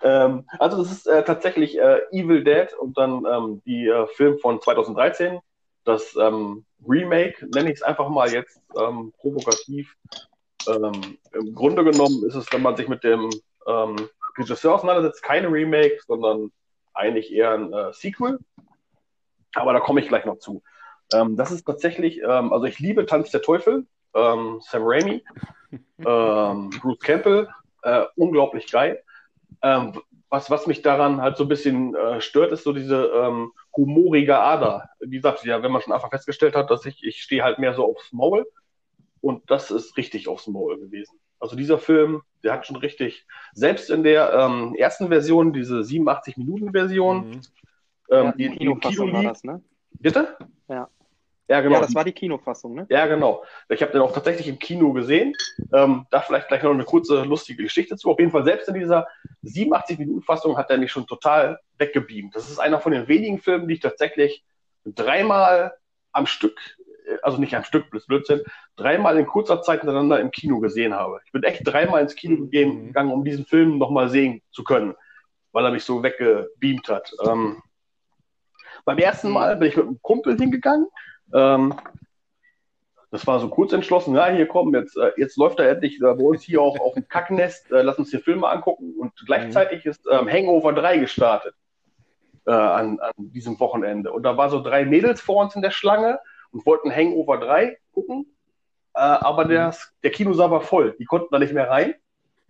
ähm, 0.03 0.45
also 0.59 0.77
das 0.77 0.91
ist 0.91 1.07
äh, 1.07 1.23
tatsächlich 1.23 1.79
äh, 1.79 2.01
Evil 2.11 2.43
Dead 2.43 2.71
und 2.79 2.95
dann 2.95 3.25
ähm, 3.25 3.63
die 3.65 3.87
äh, 3.87 4.05
Film 4.15 4.37
von 4.37 4.61
2013. 4.61 5.39
Das 5.83 6.15
ähm, 6.15 6.63
Remake, 6.87 7.47
nenne 7.55 7.71
ich 7.71 7.77
es 7.77 7.81
einfach 7.81 8.07
mal 8.09 8.31
jetzt 8.31 8.61
ähm, 8.79 9.13
provokativ. 9.17 9.95
Ähm, 10.67 11.17
Im 11.33 11.55
Grunde 11.55 11.83
genommen 11.83 12.23
ist 12.27 12.35
es, 12.35 12.53
wenn 12.53 12.61
man 12.61 12.77
sich 12.77 12.87
mit 12.87 13.03
dem 13.03 13.31
ähm, 13.65 13.95
Regisseur 14.37 14.75
auseinandersetzt, 14.75 15.23
keine 15.23 15.51
Remake, 15.51 15.97
sondern 16.05 16.51
eigentlich 16.93 17.33
eher 17.33 17.53
ein 17.53 17.73
äh, 17.73 17.93
Sequel. 17.93 18.37
Aber 19.55 19.73
da 19.73 19.79
komme 19.79 20.01
ich 20.01 20.07
gleich 20.07 20.25
noch 20.25 20.37
zu. 20.37 20.61
das 21.09 21.51
ist 21.51 21.65
tatsächlich, 21.65 22.23
also 22.23 22.65
ich 22.65 22.77
liebe 22.77 23.07
Tanz 23.07 23.31
der 23.31 23.41
Teufel, 23.41 23.87
Sam 24.61 24.81
Raimi 24.83 25.23
ähm, 26.05 26.69
Bruce 26.81 26.99
Campbell, 26.99 27.49
äh, 27.83 28.03
unglaublich 28.15 28.71
geil. 28.71 29.03
Ähm, 29.61 29.93
was, 30.29 30.49
was 30.49 30.67
mich 30.67 30.81
daran 30.81 31.21
halt 31.21 31.37
so 31.37 31.45
ein 31.45 31.49
bisschen 31.49 31.95
äh, 31.95 32.19
stört, 32.19 32.51
ist 32.51 32.63
so 32.63 32.73
diese 32.73 33.05
ähm, 33.15 33.53
humorige 33.75 34.37
Ader. 34.37 34.89
Wie 34.99 35.15
gesagt, 35.17 35.45
ja, 35.45 35.63
wenn 35.63 35.71
man 35.71 35.81
schon 35.81 35.93
einfach 35.93 36.09
festgestellt 36.09 36.55
hat, 36.55 36.69
dass 36.69 36.85
ich, 36.85 37.03
ich 37.03 37.21
stehe 37.21 37.43
halt 37.43 37.59
mehr 37.59 37.73
so 37.73 37.85
aufs 37.85 38.11
Maul 38.11 38.45
und 39.21 39.49
das 39.49 39.71
ist 39.71 39.95
richtig 39.95 40.27
aufs 40.27 40.47
Maul 40.47 40.77
gewesen. 40.77 41.17
Also 41.39 41.55
dieser 41.55 41.77
Film, 41.77 42.23
der 42.43 42.53
hat 42.53 42.67
schon 42.67 42.75
richtig, 42.75 43.25
selbst 43.53 43.89
in 43.89 44.03
der 44.03 44.33
ähm, 44.33 44.75
ersten 44.75 45.07
Version, 45.07 45.53
diese 45.53 45.79
87-Minuten-Version, 45.79 47.29
mhm. 47.29 47.41
ähm, 48.09 48.25
ja, 48.25 48.31
die, 48.33 48.49
die 48.49 48.75
Kino 48.75 49.13
war 49.13 49.23
das, 49.23 49.43
ne? 49.43 49.63
Bitte? 49.91 50.37
Ja. 50.67 50.89
Ja, 51.49 51.61
genau. 51.61 51.75
Ja, 51.75 51.81
das 51.81 51.95
war 51.95 52.03
die 52.03 52.11
Kinofassung, 52.11 52.75
ne? 52.75 52.85
Ja, 52.89 53.05
genau. 53.07 53.43
Ich 53.69 53.81
habe 53.81 53.93
den 53.93 54.01
auch 54.01 54.11
tatsächlich 54.11 54.47
im 54.49 54.59
Kino 54.59 54.91
gesehen. 54.91 55.33
Ähm, 55.73 56.05
da 56.11 56.19
vielleicht 56.19 56.49
gleich 56.49 56.61
noch 56.61 56.71
eine 56.71 56.83
kurze, 56.83 57.23
lustige 57.23 57.63
Geschichte 57.63 57.95
zu. 57.95 58.11
Auf 58.11 58.19
jeden 58.19 58.31
Fall, 58.31 58.43
selbst 58.43 58.67
in 58.67 58.75
dieser 58.75 59.07
87-Minuten-Fassung 59.45 60.57
hat 60.57 60.69
er 60.69 60.77
mich 60.77 60.91
schon 60.91 61.07
total 61.07 61.59
weggebeamt. 61.77 62.35
Das 62.35 62.49
ist 62.49 62.59
einer 62.59 62.81
von 62.81 62.91
den 62.91 63.07
wenigen 63.07 63.39
Filmen, 63.39 63.67
die 63.67 63.75
ich 63.75 63.79
tatsächlich 63.79 64.43
dreimal 64.83 65.73
am 66.11 66.25
Stück, 66.25 66.59
äh, 67.07 67.17
also 67.21 67.37
nicht 67.37 67.55
am 67.55 67.63
Stück, 67.63 67.85
Blödsinn, 68.07 68.41
dreimal 68.75 69.17
in 69.17 69.25
kurzer 69.25 69.61
Zeit 69.61 69.85
miteinander 69.85 70.19
im 70.19 70.31
Kino 70.31 70.59
gesehen 70.59 70.93
habe. 70.93 71.21
Ich 71.25 71.31
bin 71.31 71.43
echt 71.43 71.61
dreimal 71.63 72.01
ins 72.01 72.15
Kino 72.15 72.43
mhm. 72.43 72.87
gegangen, 72.87 73.11
um 73.11 73.23
diesen 73.23 73.45
Film 73.45 73.77
nochmal 73.77 74.09
sehen 74.09 74.41
zu 74.51 74.65
können, 74.65 74.95
weil 75.53 75.63
er 75.63 75.71
mich 75.71 75.85
so 75.85 76.03
weggebeamt 76.03 76.89
hat. 76.89 77.13
Ähm, 77.25 77.61
beim 78.83 78.97
ersten 78.97 79.29
Mal 79.29 79.55
bin 79.55 79.69
ich 79.69 79.77
mit 79.77 79.85
einem 79.85 80.01
Kumpel 80.01 80.37
hingegangen 80.37 80.87
ähm, 81.33 81.73
das 83.09 83.25
war 83.25 83.39
so 83.39 83.49
kurz 83.49 83.71
entschlossen, 83.71 84.15
ja, 84.15 84.27
hier 84.27 84.47
kommen, 84.47 84.73
jetzt, 84.73 84.97
äh, 84.97 85.11
jetzt 85.17 85.37
läuft 85.37 85.59
er 85.59 85.69
endlich 85.69 85.97
äh, 86.01 86.13
bei 86.13 86.23
uns 86.23 86.43
hier 86.43 86.61
auch 86.61 86.79
auf 86.79 86.93
dem 86.93 87.07
Kacknest, 87.09 87.71
äh, 87.71 87.81
lass 87.81 87.97
uns 87.97 88.11
den 88.11 88.21
Film 88.21 88.39
mal 88.39 88.51
angucken. 88.51 88.93
Und 88.99 89.13
gleichzeitig 89.25 89.85
ist 89.85 90.05
ähm, 90.11 90.29
Hangover 90.29 90.73
3 90.73 90.97
gestartet 90.97 91.55
äh, 92.45 92.51
an, 92.51 92.99
an 92.99 93.13
diesem 93.17 93.59
Wochenende. 93.59 94.11
Und 94.11 94.23
da 94.23 94.35
waren 94.37 94.49
so 94.49 94.61
drei 94.61 94.85
Mädels 94.85 95.21
vor 95.21 95.43
uns 95.43 95.55
in 95.55 95.61
der 95.61 95.71
Schlange 95.71 96.19
und 96.51 96.65
wollten 96.65 96.93
Hangover 96.93 97.37
3 97.37 97.77
gucken. 97.93 98.25
Äh, 98.93 98.99
aber 98.99 99.45
der, 99.45 99.73
der 100.03 100.11
Kinosaal 100.11 100.51
war 100.51 100.61
voll, 100.61 100.95
die 100.99 101.05
konnten 101.05 101.29
da 101.31 101.39
nicht 101.39 101.53
mehr 101.53 101.69
rein. 101.69 101.95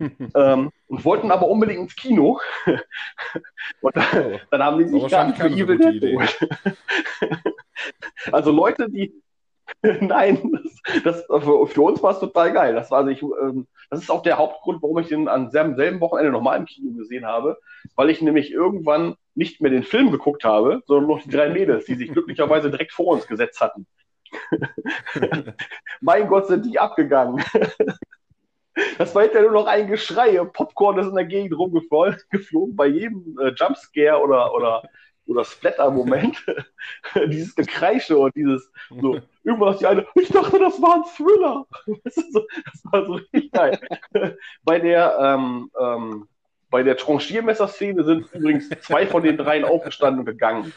ähm, 0.00 0.70
und 0.86 1.04
wollten 1.04 1.32
aber 1.32 1.48
unbedingt 1.48 1.80
ins 1.80 1.96
Kino. 1.96 2.40
und 3.80 3.96
dann, 3.96 4.40
dann 4.50 4.62
haben 4.62 4.78
die 4.78 4.88
sich 4.88 5.06
gerade 5.08 5.34
für 5.34 5.48
Evil 5.48 5.76
Dead 5.76 6.00
geholt. 6.00 6.38
Also 8.32 8.50
Leute, 8.50 8.90
die 8.90 9.12
Nein, 10.00 10.60
das, 11.04 11.26
das, 11.26 11.44
für, 11.44 11.82
uns 11.82 12.02
war 12.02 12.12
es 12.12 12.20
total 12.20 12.52
geil. 12.52 12.74
Das, 12.74 12.90
war 12.90 12.98
also 12.98 13.10
ich, 13.10 13.22
ähm, 13.22 13.66
das 13.90 14.00
ist 14.00 14.10
auch 14.10 14.22
der 14.22 14.38
Hauptgrund, 14.38 14.82
warum 14.82 14.98
ich 14.98 15.08
den 15.08 15.28
an 15.28 15.50
selben 15.50 16.00
Wochenende 16.00 16.32
nochmal 16.32 16.58
im 16.58 16.66
Kino 16.66 16.92
gesehen 16.96 17.26
habe, 17.26 17.58
weil 17.94 18.10
ich 18.10 18.22
nämlich 18.22 18.50
irgendwann 18.50 19.14
nicht 19.34 19.60
mehr 19.60 19.70
den 19.70 19.84
Film 19.84 20.10
geguckt 20.10 20.44
habe, 20.44 20.82
sondern 20.86 21.08
noch 21.08 21.22
die 21.22 21.30
drei 21.30 21.50
Mädels, 21.50 21.84
die 21.84 21.94
sich 21.94 22.12
glücklicherweise 22.12 22.70
direkt 22.70 22.92
vor 22.92 23.06
uns 23.06 23.26
gesetzt 23.26 23.60
hatten. 23.60 23.86
mein 26.00 26.28
Gott, 26.28 26.48
sind 26.48 26.66
die 26.66 26.78
abgegangen. 26.78 27.42
das 28.98 29.14
war 29.14 29.22
hinterher 29.22 29.50
nur 29.50 29.60
noch 29.60 29.66
ein 29.66 29.86
Geschrei. 29.86 30.42
Popcorn 30.44 30.98
ist 30.98 31.08
in 31.08 31.14
der 31.14 31.24
Gegend 31.24 31.56
rumgeflogen, 31.56 32.16
geflogen 32.30 32.76
bei 32.76 32.86
jedem 32.86 33.38
äh, 33.40 33.52
Jumpscare 33.56 34.20
oder, 34.20 34.54
oder 34.54 34.82
oder 35.28 35.44
Splatter-Moment, 35.44 36.44
dieses 37.26 37.54
Gekreische 37.54 38.18
und 38.18 38.34
dieses 38.34 38.70
so, 39.00 39.20
irgendwas 39.44 39.78
die 39.78 39.86
eine, 39.86 40.06
ich 40.14 40.28
dachte, 40.28 40.58
das 40.58 40.80
war 40.80 40.96
ein 40.96 41.04
Thriller. 41.16 41.66
Das, 42.04 42.92
war 42.92 43.06
so 43.06 43.12
richtig 43.14 43.52
geil. 43.52 43.78
Bei 44.64 44.78
der, 44.78 45.16
ähm, 45.20 45.70
ähm, 45.78 46.28
bei 46.70 46.82
der 46.82 46.96
Tranchiermesser-Szene 46.96 48.04
sind 48.04 48.32
übrigens 48.32 48.68
zwei 48.80 49.06
von 49.06 49.22
den 49.22 49.36
dreien 49.36 49.64
aufgestanden 49.64 50.20
und 50.20 50.26
gegangen. 50.26 50.72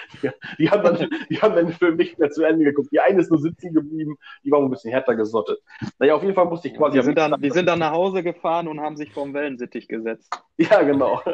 Die, 0.22 0.30
die, 0.58 0.70
haben 0.70 0.82
dann, 0.82 1.08
die 1.28 1.40
haben 1.40 1.54
dann 1.54 1.66
den 1.66 1.74
Film 1.74 1.96
nicht 1.96 2.18
mehr 2.18 2.30
zu 2.30 2.42
Ende 2.42 2.64
geguckt. 2.64 2.90
Die 2.92 3.00
eine 3.00 3.20
ist 3.20 3.30
nur 3.30 3.40
sitzen 3.40 3.72
geblieben, 3.72 4.16
die 4.44 4.50
war 4.50 4.60
ein 4.60 4.70
bisschen 4.70 4.90
härter 4.90 5.14
gesottet. 5.14 5.58
Naja, 5.98 6.14
auf 6.14 6.22
jeden 6.22 6.34
Fall 6.34 6.46
musste 6.46 6.68
ich 6.68 6.74
quasi. 6.74 6.98
Die 6.98 7.04
sind, 7.04 7.18
dann, 7.18 7.40
die 7.40 7.50
sind 7.50 7.66
dann 7.66 7.78
nach 7.78 7.92
Hause 7.92 8.22
gefahren 8.22 8.68
und 8.68 8.80
haben 8.80 8.96
sich 8.96 9.12
vorm 9.12 9.34
Wellensittich 9.34 9.88
gesetzt. 9.88 10.32
Ja, 10.56 10.82
genau. 10.82 11.22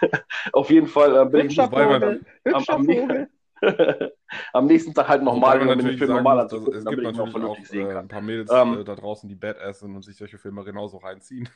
auf 0.52 0.70
jeden 0.70 0.86
Fall 0.86 1.16
äh, 1.16 1.28
bin 1.28 1.42
Hübscher 1.42 1.64
ich 1.64 1.70
Vogel. 1.70 2.24
Am, 2.44 2.54
am, 2.54 2.64
am, 2.68 3.26
am 4.52 4.66
nächsten 4.66 4.92
Tag 4.92 5.08
halt 5.08 5.22
nochmal, 5.22 5.60
wenn 5.60 5.68
wenn 5.68 5.78
man 5.78 5.86
den 5.86 5.98
Film 5.98 6.10
normal 6.10 6.40
anzugucken, 6.40 6.78
es 6.78 6.84
gibt 6.84 7.02
natürlich 7.02 7.30
auch 7.30 7.72
äh, 7.72 7.98
ein 7.98 8.08
paar 8.08 8.20
Mädels 8.20 8.50
ähm, 8.52 8.80
äh, 8.80 8.84
da 8.84 8.94
draußen, 8.94 9.28
die 9.28 9.34
Badass 9.34 9.80
sind 9.80 9.94
und 9.94 10.02
sich 10.02 10.16
solche 10.16 10.38
Filme 10.38 10.64
genauso 10.64 10.98
reinziehen. 10.98 11.48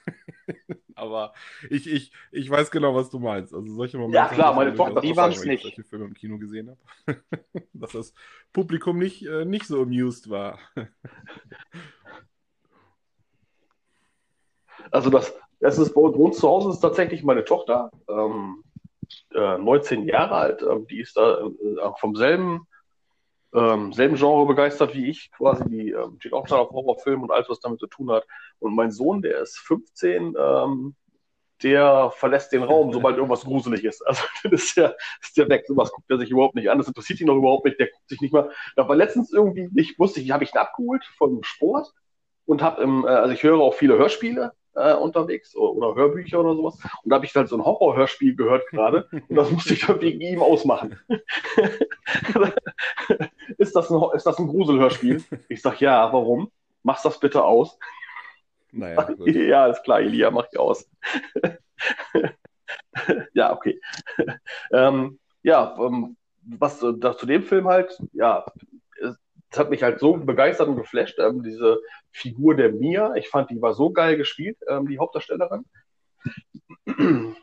Aber 0.95 1.33
ich, 1.71 1.91
ich, 1.91 2.13
ich 2.31 2.51
weiß 2.51 2.71
genau, 2.71 2.95
was 2.95 3.11
du 3.11 3.19
meinst. 3.19 3.55
Also 3.55 3.73
solche 3.75 3.97
Momente. 3.97 4.17
Ja, 4.17 4.29
klar, 4.29 4.55
meine 4.55 4.75
Tochter, 4.75 5.01
die 5.01 5.17
waren 5.17 5.33
es 5.33 5.45
nicht. 5.45 5.65
Ich 5.65 5.75
solche 5.75 5.85
Filme 5.85 6.05
im 6.07 6.15
Kino 6.15 6.39
gesehen 6.39 6.77
habe. 7.07 7.23
Dass 7.73 7.93
das 7.93 8.15
Publikum 8.53 8.99
nicht, 8.99 9.27
äh, 9.27 9.45
nicht 9.45 9.67
so 9.67 9.83
amused 9.83 10.29
war. 10.29 10.59
also 14.91 15.11
das, 15.11 15.35
das 15.61 15.79
ist 15.79 15.95
bei 15.95 16.01
uns 16.01 16.39
zu 16.39 16.49
Hause 16.49 16.71
ist 16.71 16.81
tatsächlich 16.81 17.23
meine 17.23 17.45
Tochter. 17.45 17.91
Ähm, 18.09 18.63
19 19.33 20.03
äh, 20.09 20.13
Jahre 20.13 20.35
alt. 20.35 20.63
Ähm, 20.63 20.87
die 20.87 21.01
ist 21.01 21.17
da 21.17 21.41
äh, 21.41 21.91
vom 21.99 22.17
selben, 22.17 22.67
ähm, 23.55 23.93
selben 23.93 24.17
Genre 24.17 24.47
begeistert 24.47 24.95
wie 24.95 25.09
ich, 25.09 25.31
quasi. 25.33 25.65
Die 25.69 25.91
ähm, 25.91 26.17
steht 26.19 26.33
auch 26.33 26.47
schon 26.47 26.59
auf 26.59 26.71
Horrorfilmen 26.71 27.25
und 27.25 27.31
alles, 27.31 27.49
was 27.49 27.61
damit 27.61 27.81
zu 27.81 27.87
tun 27.87 28.11
hat. 28.11 28.27
Und 28.59 28.75
mein 28.75 28.91
Sohn, 28.91 29.23
der 29.23 29.41
ist 29.41 29.59
15, 29.59 30.35
ähm, 30.39 30.95
der 31.63 32.11
verlässt 32.17 32.53
den 32.53 32.63
Raum, 32.63 32.93
sobald 32.93 33.17
irgendwas 33.17 33.45
gruselig 33.45 33.85
ist. 33.85 34.07
Also 34.07 34.23
das 34.45 34.65
ist 34.65 34.77
der, 34.77 34.97
ist 35.21 35.37
der 35.37 35.49
weg. 35.49 35.65
Sowas 35.67 35.93
guckt 35.93 36.11
er 36.11 36.19
sich 36.19 36.31
überhaupt 36.31 36.55
nicht 36.55 36.71
an. 36.71 36.79
Das 36.79 36.89
interessiert 36.89 37.21
ihn 37.21 37.27
noch 37.27 37.37
überhaupt 37.37 37.65
nicht. 37.65 37.79
Der 37.79 37.89
guckt 37.89 38.09
sich 38.09 38.21
nicht 38.21 38.33
mal. 38.33 38.51
Da 38.77 38.89
war 38.89 38.97
letztens 38.97 39.33
irgendwie 39.33 39.69
nicht, 39.73 39.99
wusste 39.99 40.21
ich, 40.21 40.31
habe 40.31 40.45
ich 40.45 40.55
ihn 40.55 40.59
abgeholt 40.59 41.05
vom 41.19 41.43
Sport 41.43 41.93
und 42.47 42.63
habe 42.63 42.83
im, 42.83 43.05
äh, 43.05 43.09
also 43.09 43.33
ich 43.33 43.43
höre 43.43 43.61
auch 43.61 43.75
viele 43.75 43.99
Hörspiele 43.99 44.53
äh, 44.75 44.95
unterwegs 44.95 45.55
oder 45.57 45.95
Hörbücher 45.95 46.41
oder 46.41 46.55
sowas. 46.55 46.79
Und 47.03 47.11
da 47.11 47.17
habe 47.17 47.27
ich 47.27 47.35
halt 47.35 47.49
so 47.49 47.57
ein 47.57 47.65
Horrorhörspiel 47.65 48.37
gehört 48.37 48.67
gerade 48.69 49.09
und 49.29 49.37
das 49.37 49.51
musste 49.51 49.75
ich 49.75 49.87
dann 49.87 50.01
wegen 50.01 50.21
ihm 50.21 50.43
ausmachen. 50.43 50.99
ist, 53.59 53.77
das 53.77 53.91
ein, 53.91 54.03
ist 54.15 54.27
das 54.27 54.39
ein 54.39 54.49
Gruselhörspiel? 54.49 55.23
Ich 55.49 55.63
sage, 55.63 55.77
ja, 55.81 56.13
warum? 56.13 56.51
Machst 56.83 57.05
das 57.05 57.21
bitte 57.21 57.45
aus. 57.45 57.79
Naja, 58.73 59.09
ja, 59.27 59.67
ist 59.67 59.83
klar, 59.83 60.01
Elia, 60.01 60.31
mach 60.31 60.47
ich 60.51 60.59
aus. 60.59 60.89
ja, 63.35 63.53
okay. 63.53 63.81
ähm, 64.73 65.19
ja, 65.43 65.77
ähm, 65.79 66.17
was 66.43 66.83
äh, 66.83 67.17
zu 67.17 67.27
dem 67.27 67.43
Film 67.43 67.67
halt, 67.67 68.01
ja, 68.13 68.47
das 69.51 69.59
hat 69.59 69.71
mich 69.71 69.83
halt 69.83 69.99
so 69.99 70.17
begeistert 70.17 70.69
und 70.69 70.77
geflasht, 70.77 71.19
ähm, 71.19 71.43
diese 71.43 71.81
Figur 72.13 72.55
der 72.55 72.73
Mia. 72.73 73.15
Ich 73.17 73.29
fand, 73.29 73.51
die 73.51 73.61
war 73.61 73.75
so 73.75 73.91
geil 73.91 74.17
gespielt, 74.17 74.57
ähm, 74.69 74.87
die 74.87 74.99
Hauptdarstellerin. 74.99 75.65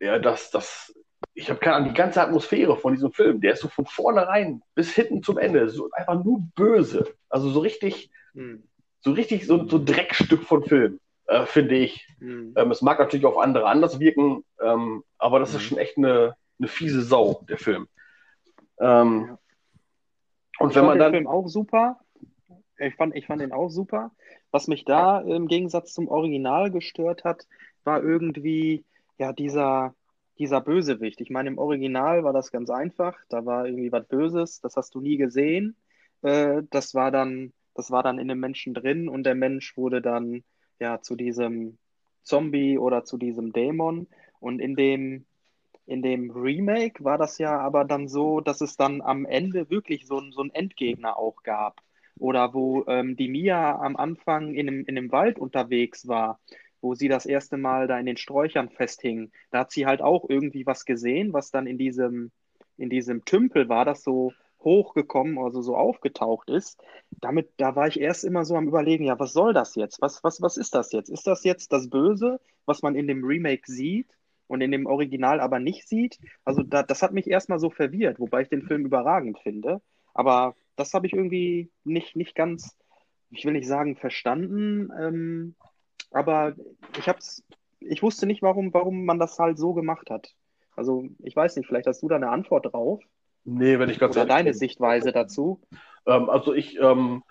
ja, 0.00 0.18
das, 0.18 0.50
das, 0.50 0.94
ich 1.34 1.50
habe 1.50 1.60
keine 1.60 1.76
Ahnung, 1.76 1.90
die 1.90 1.94
ganze 1.94 2.22
Atmosphäre 2.22 2.76
von 2.76 2.94
diesem 2.94 3.12
Film, 3.12 3.40
der 3.40 3.52
ist 3.52 3.60
so 3.60 3.68
von 3.68 3.84
vornherein 3.84 4.62
bis 4.74 4.94
hinten 4.94 5.22
zum 5.22 5.38
Ende, 5.38 5.68
so 5.68 5.90
einfach 5.92 6.22
nur 6.24 6.40
böse. 6.54 7.14
Also 7.28 7.50
so 7.50 7.60
richtig, 7.60 8.10
hm. 8.32 8.66
so 9.00 9.12
richtig, 9.12 9.46
so, 9.46 9.68
so 9.68 9.82
Dreckstück 9.82 10.44
von 10.44 10.64
Film, 10.64 11.00
äh, 11.26 11.44
finde 11.44 11.76
ich. 11.76 12.08
Hm. 12.18 12.54
Ähm, 12.56 12.70
es 12.70 12.80
mag 12.80 12.98
natürlich 12.98 13.26
auf 13.26 13.36
andere 13.36 13.66
anders 13.66 14.00
wirken, 14.00 14.42
ähm, 14.62 15.04
aber 15.18 15.38
das 15.38 15.50
hm. 15.50 15.56
ist 15.56 15.62
schon 15.64 15.78
echt 15.78 15.98
eine, 15.98 16.34
eine 16.58 16.68
fiese 16.68 17.02
Sau, 17.02 17.44
der 17.46 17.58
Film. 17.58 17.88
Ähm, 18.80 19.26
ja. 19.28 19.38
Und 20.62 20.70
ich 20.70 20.76
wenn 20.76 20.86
man 20.86 20.98
dann. 20.98 21.12
Film 21.12 21.26
auch 21.26 21.48
super. 21.48 21.98
Ich 22.78 22.94
fand, 22.94 23.14
ich 23.16 23.26
fand 23.26 23.42
den 23.42 23.52
auch 23.52 23.68
super. 23.68 24.12
Was 24.50 24.68
mich 24.68 24.84
da 24.84 25.20
im 25.20 25.48
Gegensatz 25.48 25.92
zum 25.92 26.08
Original 26.08 26.70
gestört 26.70 27.24
hat, 27.24 27.46
war 27.84 28.02
irgendwie 28.02 28.84
ja 29.18 29.32
dieser, 29.32 29.94
dieser 30.38 30.60
Bösewicht. 30.60 31.20
Ich 31.20 31.30
meine, 31.30 31.48
im 31.48 31.58
Original 31.58 32.24
war 32.24 32.32
das 32.32 32.50
ganz 32.50 32.70
einfach. 32.70 33.18
Da 33.28 33.44
war 33.44 33.66
irgendwie 33.66 33.92
was 33.92 34.06
Böses, 34.06 34.60
das 34.60 34.76
hast 34.76 34.94
du 34.94 35.00
nie 35.00 35.16
gesehen. 35.16 35.76
Äh, 36.22 36.62
das 36.70 36.94
war 36.94 37.10
dann, 37.10 37.52
das 37.74 37.90
war 37.90 38.02
dann 38.02 38.18
in 38.18 38.28
dem 38.28 38.40
Menschen 38.40 38.74
drin 38.74 39.08
und 39.08 39.24
der 39.24 39.34
Mensch 39.34 39.76
wurde 39.76 40.00
dann 40.02 40.44
ja 40.78 41.00
zu 41.00 41.16
diesem 41.16 41.78
Zombie 42.22 42.78
oder 42.78 43.04
zu 43.04 43.18
diesem 43.18 43.52
Dämon. 43.52 44.06
Und 44.40 44.60
in 44.60 44.74
dem 44.76 45.24
in 45.86 46.02
dem 46.02 46.30
Remake 46.30 47.04
war 47.04 47.18
das 47.18 47.38
ja 47.38 47.58
aber 47.58 47.84
dann 47.84 48.08
so, 48.08 48.40
dass 48.40 48.60
es 48.60 48.76
dann 48.76 49.00
am 49.02 49.26
Ende 49.26 49.68
wirklich 49.70 50.06
so, 50.06 50.20
so 50.30 50.42
einen 50.42 50.50
Endgegner 50.50 51.18
auch 51.18 51.42
gab. 51.42 51.80
Oder 52.18 52.54
wo 52.54 52.84
ähm, 52.86 53.16
die 53.16 53.28
Mia 53.28 53.80
am 53.80 53.96
Anfang 53.96 54.54
in 54.54 54.68
einem, 54.68 54.84
in 54.84 54.96
einem 54.96 55.10
Wald 55.12 55.38
unterwegs 55.38 56.06
war, 56.06 56.38
wo 56.80 56.94
sie 56.94 57.08
das 57.08 57.26
erste 57.26 57.56
Mal 57.56 57.86
da 57.86 57.98
in 57.98 58.06
den 58.06 58.16
Sträuchern 58.16 58.68
festhing. 58.68 59.32
Da 59.50 59.60
hat 59.60 59.72
sie 59.72 59.86
halt 59.86 60.02
auch 60.02 60.28
irgendwie 60.28 60.66
was 60.66 60.84
gesehen, 60.84 61.32
was 61.32 61.50
dann 61.50 61.66
in 61.66 61.78
diesem, 61.78 62.30
in 62.76 62.90
diesem 62.90 63.24
Tümpel 63.24 63.68
war, 63.68 63.84
das 63.84 64.02
so 64.02 64.32
hochgekommen, 64.60 65.38
also 65.38 65.62
so 65.62 65.76
aufgetaucht 65.76 66.50
ist. 66.50 66.80
Damit, 67.10 67.50
da 67.56 67.74
war 67.76 67.88
ich 67.88 68.00
erst 68.00 68.24
immer 68.24 68.44
so 68.44 68.56
am 68.56 68.68
überlegen, 68.68 69.04
ja, 69.04 69.18
was 69.18 69.32
soll 69.32 69.52
das 69.52 69.74
jetzt? 69.74 70.00
Was, 70.00 70.22
was, 70.22 70.40
was 70.42 70.56
ist 70.56 70.74
das 70.74 70.92
jetzt? 70.92 71.08
Ist 71.08 71.26
das 71.26 71.44
jetzt 71.44 71.72
das 71.72 71.88
Böse, 71.88 72.40
was 72.66 72.82
man 72.82 72.94
in 72.94 73.06
dem 73.06 73.24
Remake 73.24 73.70
sieht? 73.70 74.08
Und 74.46 74.60
in 74.60 74.70
dem 74.70 74.86
Original 74.86 75.40
aber 75.40 75.58
nicht 75.58 75.88
sieht. 75.88 76.18
Also 76.44 76.62
da, 76.62 76.82
das 76.82 77.02
hat 77.02 77.12
mich 77.12 77.26
erstmal 77.28 77.58
so 77.58 77.70
verwirrt, 77.70 78.18
wobei 78.20 78.42
ich 78.42 78.48
den 78.48 78.62
Film 78.62 78.84
überragend 78.84 79.38
finde. 79.38 79.80
Aber 80.14 80.54
das 80.76 80.94
habe 80.94 81.06
ich 81.06 81.12
irgendwie 81.12 81.70
nicht, 81.84 82.16
nicht 82.16 82.34
ganz, 82.34 82.76
ich 83.30 83.44
will 83.44 83.52
nicht 83.52 83.66
sagen 83.66 83.96
verstanden, 83.96 84.90
ähm, 84.98 85.54
aber 86.10 86.54
ich 86.98 87.08
hab's, 87.08 87.42
ich 87.80 88.02
wusste 88.02 88.26
nicht, 88.26 88.42
warum, 88.42 88.72
warum 88.74 89.04
man 89.04 89.18
das 89.18 89.38
halt 89.38 89.58
so 89.58 89.72
gemacht 89.72 90.10
hat. 90.10 90.34
Also 90.76 91.04
ich 91.22 91.34
weiß 91.36 91.56
nicht, 91.56 91.66
vielleicht 91.66 91.86
hast 91.86 92.02
du 92.02 92.08
da 92.08 92.16
eine 92.16 92.30
Antwort 92.30 92.72
drauf. 92.72 93.02
Nee, 93.44 93.78
wenn 93.78 93.90
ich 93.90 93.98
ganz 93.98 94.16
Oder 94.16 94.26
deine 94.26 94.50
bin. 94.50 94.58
Sichtweise 94.58 95.12
dazu. 95.12 95.60
Ähm, 96.06 96.30
also 96.30 96.54
ich, 96.54 96.78
ähm, 96.78 97.22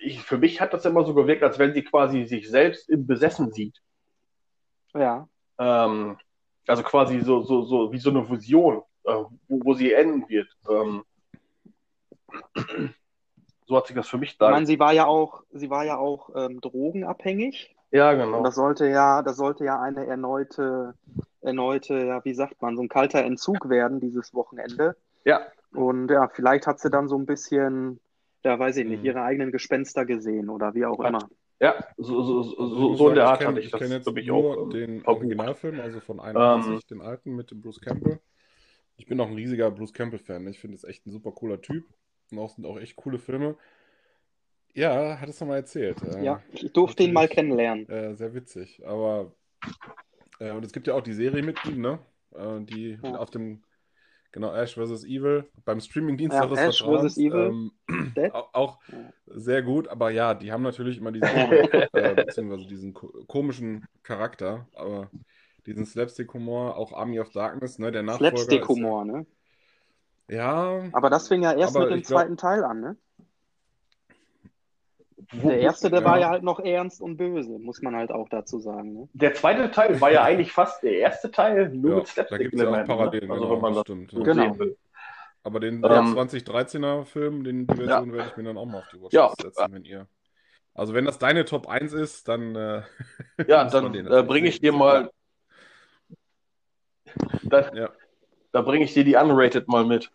ich, 0.00 0.20
für 0.22 0.38
mich 0.38 0.60
hat 0.60 0.74
das 0.74 0.84
immer 0.84 1.04
so 1.04 1.14
gewirkt, 1.14 1.42
als 1.42 1.58
wenn 1.58 1.72
sie 1.72 1.84
quasi 1.84 2.24
sich 2.24 2.48
selbst 2.48 2.88
im 2.88 3.06
Besessen 3.06 3.52
sieht. 3.52 3.80
Ja. 4.94 5.28
Ähm, 5.60 6.16
also 6.66 6.82
quasi 6.82 7.20
so, 7.20 7.42
so, 7.42 7.62
so 7.62 7.92
wie 7.92 7.98
so 7.98 8.10
eine 8.10 8.28
Vision, 8.28 8.82
äh, 9.04 9.12
wo, 9.48 9.60
wo 9.64 9.74
sie 9.74 9.92
enden 9.92 10.28
wird. 10.28 10.48
Ähm, 10.68 11.04
so 13.66 13.76
hat 13.76 13.86
sich 13.86 13.94
das 13.94 14.08
für 14.08 14.18
mich 14.18 14.38
da. 14.38 14.46
Ich 14.46 14.52
meine, 14.52 14.66
sie 14.66 14.78
war 14.78 14.92
ja 14.92 15.06
auch, 15.06 15.42
sie 15.52 15.70
war 15.70 15.84
ja 15.84 15.98
auch 15.98 16.30
ähm, 16.34 16.60
drogenabhängig. 16.60 17.76
Ja, 17.92 18.12
genau. 18.14 18.38
Und 18.38 18.44
das 18.44 18.54
sollte 18.54 18.88
ja, 18.88 19.22
das 19.22 19.36
sollte 19.36 19.64
ja 19.64 19.80
eine 19.80 20.06
erneute, 20.06 20.94
erneute, 21.40 22.06
ja, 22.06 22.24
wie 22.24 22.34
sagt 22.34 22.62
man, 22.62 22.76
so 22.76 22.82
ein 22.82 22.88
kalter 22.88 23.22
Entzug 23.24 23.68
werden 23.68 24.00
dieses 24.00 24.32
Wochenende. 24.32 24.96
Ja. 25.24 25.40
Und 25.72 26.08
ja, 26.08 26.28
vielleicht 26.28 26.66
hat 26.66 26.80
sie 26.80 26.90
dann 26.90 27.08
so 27.08 27.16
ein 27.16 27.26
bisschen, 27.26 28.00
ja, 28.44 28.58
weiß 28.58 28.76
ich 28.78 28.86
nicht, 28.86 29.00
mhm. 29.00 29.06
ihre 29.06 29.22
eigenen 29.22 29.52
Gespenster 29.52 30.04
gesehen 30.04 30.48
oder 30.48 30.74
wie 30.74 30.86
auch 30.86 30.98
hat, 30.98 31.08
immer. 31.08 31.28
Ja, 31.60 31.84
so, 31.98 32.22
so, 32.22 32.42
so, 32.42 32.58
also 32.58 32.94
so 32.94 33.08
in 33.10 33.14
der 33.16 33.26
Art 33.26 33.44
hatte 33.44 33.60
ich 33.60 33.70
das. 33.70 33.80
Ich 33.80 33.86
kenne 33.86 33.96
jetzt 33.96 34.08
ich 34.16 34.26
nur 34.26 34.38
auch, 34.38 34.62
ähm, 34.64 34.70
den 34.70 35.06
Originalfilm, 35.06 35.78
also 35.80 36.00
von 36.00 36.18
91, 36.18 36.72
ähm, 36.72 36.80
den 36.88 37.00
alten 37.02 37.36
mit 37.36 37.50
dem 37.50 37.60
Bruce 37.60 37.80
Campbell. 37.80 38.18
Ich 38.96 39.06
bin 39.06 39.20
auch 39.20 39.28
ein 39.28 39.34
riesiger 39.34 39.70
Bruce 39.70 39.92
Campbell-Fan. 39.92 40.46
Ich 40.46 40.58
finde 40.58 40.76
es 40.76 40.84
echt 40.84 41.06
ein 41.06 41.10
super 41.10 41.32
cooler 41.32 41.60
Typ. 41.60 41.86
Und 42.30 42.38
auch 42.38 42.50
sind 42.50 42.64
auch 42.64 42.78
echt 42.78 42.96
coole 42.96 43.18
Filme. 43.18 43.56
Ja, 44.72 45.18
hattest 45.20 45.40
du 45.40 45.46
mal 45.46 45.56
erzählt. 45.56 46.02
Äh, 46.02 46.24
ja, 46.24 46.42
ich 46.52 46.72
durfte 46.72 47.02
ihn 47.02 47.12
mal 47.12 47.28
kennenlernen. 47.28 47.88
Äh, 47.88 48.14
sehr 48.14 48.34
witzig. 48.34 48.82
Aber 48.86 49.32
äh, 50.38 50.52
und 50.52 50.64
es 50.64 50.72
gibt 50.72 50.86
ja 50.86 50.94
auch 50.94 51.02
die 51.02 51.12
Serie 51.12 51.42
mit 51.42 51.62
ihm, 51.66 51.80
ne? 51.80 51.98
Äh, 52.34 52.60
die 52.60 52.98
ja. 53.02 53.16
auf 53.16 53.30
dem 53.30 53.62
Genau, 54.32 54.52
Ash 54.52 54.74
vs. 54.74 55.04
Evil. 55.04 55.48
Beim 55.64 55.80
Streamingdienst 55.80 56.36
ja, 56.36 56.44
Ash 56.52 56.82
vs. 56.82 57.16
Evil. 57.18 57.70
Ähm, 57.88 58.12
auch, 58.52 58.78
sehr 59.26 59.62
gut, 59.62 59.88
aber 59.88 60.10
ja, 60.10 60.34
die 60.34 60.52
haben 60.52 60.62
natürlich 60.62 60.98
immer 60.98 61.12
diesen, 61.12 61.28
äh, 61.92 62.14
beziehungsweise 62.14 62.66
diesen 62.66 62.94
komischen 62.94 63.86
Charakter, 64.02 64.68
aber 64.74 65.10
diesen 65.66 65.84
Slapstick-Humor, 65.84 66.76
auch 66.76 66.92
Army 66.92 67.20
of 67.20 67.30
Darkness, 67.30 67.78
ne, 67.78 67.90
der 67.90 68.02
Nachfolger. 68.02 68.36
Slapstick-Humor, 68.36 69.04
ne? 69.04 69.26
Ja. 70.28 70.84
Aber 70.92 71.10
das 71.10 71.26
fing 71.26 71.42
ja 71.42 71.52
erst 71.52 71.76
mit 71.76 71.90
dem 71.90 72.04
zweiten 72.04 72.36
Teil 72.36 72.62
an, 72.62 72.80
ne? 72.80 72.96
Der 75.32 75.60
erste, 75.60 75.90
der 75.90 76.00
ja. 76.00 76.04
war 76.04 76.18
ja 76.18 76.28
halt 76.28 76.42
noch 76.42 76.58
ernst 76.58 77.00
und 77.00 77.16
böse, 77.16 77.58
muss 77.58 77.80
man 77.82 77.94
halt 77.94 78.10
auch 78.10 78.28
dazu 78.28 78.58
sagen. 78.58 78.92
Ne? 78.94 79.08
Der 79.12 79.34
zweite 79.34 79.70
Teil 79.70 80.00
war 80.00 80.10
ja 80.10 80.24
eigentlich 80.24 80.52
fast 80.52 80.82
der 80.82 80.98
erste 80.98 81.30
Teil, 81.30 81.70
nur 81.70 81.90
ja, 81.90 81.96
mit 81.98 82.06
Slapstick. 82.08 82.38
Da 82.38 82.42
gibt 82.42 82.54
es 82.54 82.66
auch 82.66 82.84
Parallelen, 82.84 83.28
ne? 83.28 83.34
also, 83.34 83.44
genau, 83.44 83.54
wenn 83.54 83.62
man 83.62 83.74
das 83.74 83.82
stimmt. 83.82 84.10
So 84.10 84.22
genau. 84.22 84.58
will. 84.58 84.76
Aber 85.42 85.60
den, 85.60 85.82
den 85.82 85.90
ähm, 85.90 86.18
2013er 86.18 87.04
Film, 87.04 87.44
den, 87.44 87.66
die 87.66 87.76
Version 87.76 88.10
ja. 88.10 88.12
werde 88.12 88.30
ich 88.30 88.36
mir 88.36 88.42
dann 88.42 88.58
auch 88.58 88.66
mal 88.66 88.78
auf 88.78 88.88
die 88.88 89.00
Watchlist 89.00 89.14
ja. 89.14 89.32
setzen, 89.40 89.72
wenn 89.72 89.84
ihr. 89.84 90.08
Also 90.74 90.94
wenn 90.94 91.04
das 91.04 91.18
deine 91.18 91.44
Top 91.44 91.68
1 91.68 91.92
ist, 91.92 92.28
dann. 92.28 92.56
Äh, 92.56 92.82
ja, 93.46 93.64
dann 93.64 93.94
äh, 93.94 94.22
bringe 94.22 94.48
ich 94.48 94.60
dir 94.60 94.72
mal. 94.72 95.10
Ja. 97.50 97.90
Da 98.52 98.62
bringe 98.62 98.84
ich 98.84 98.94
dir 98.94 99.04
die 99.04 99.16
Unrated 99.16 99.68
mal 99.68 99.84
mit. 99.84 100.10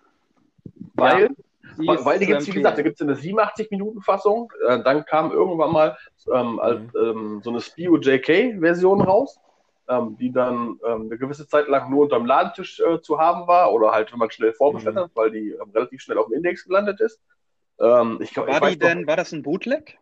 Weil 0.93 1.29
weil, 1.77 2.05
weil 2.05 2.19
die 2.19 2.25
gibt 2.25 2.41
es, 2.41 2.47
wie 2.47 2.51
gesagt, 2.51 2.77
da 2.77 2.81
gibt 2.81 2.99
es 2.99 3.01
eine 3.01 3.15
87-Minuten-Fassung. 3.15 4.51
Äh, 4.67 4.83
dann 4.83 5.05
kam 5.05 5.31
irgendwann 5.31 5.71
mal 5.71 5.97
ähm, 6.33 6.59
als, 6.59 6.81
mhm. 6.93 6.99
ähm, 7.01 7.41
so 7.43 7.49
eine 7.49 7.61
Spio 7.61 7.97
JK-Version 7.97 9.01
raus, 9.01 9.39
ähm, 9.89 10.17
die 10.19 10.31
dann 10.31 10.79
ähm, 10.85 11.03
eine 11.03 11.17
gewisse 11.17 11.47
Zeit 11.47 11.67
lang 11.67 11.89
nur 11.89 12.03
unterm 12.03 12.25
Ladentisch 12.25 12.79
äh, 12.79 13.01
zu 13.01 13.19
haben 13.19 13.47
war 13.47 13.71
oder 13.73 13.91
halt, 13.91 14.11
wenn 14.11 14.19
man 14.19 14.31
schnell 14.31 14.53
vorbestellt 14.53 14.95
mhm. 14.95 14.99
hat, 14.99 15.11
weil 15.15 15.31
die 15.31 15.51
ähm, 15.51 15.71
relativ 15.73 16.01
schnell 16.01 16.17
auf 16.17 16.27
dem 16.27 16.33
Index 16.33 16.65
gelandet 16.65 16.99
ist. 17.01 17.19
Ähm, 17.79 18.19
ich, 18.21 18.35
war 18.35 18.47
ich 18.47 18.73
die 18.73 18.79
denn, 18.79 19.01
noch, 19.01 19.07
war 19.07 19.17
das 19.17 19.31
ein 19.31 19.43
Bootleg? 19.43 19.97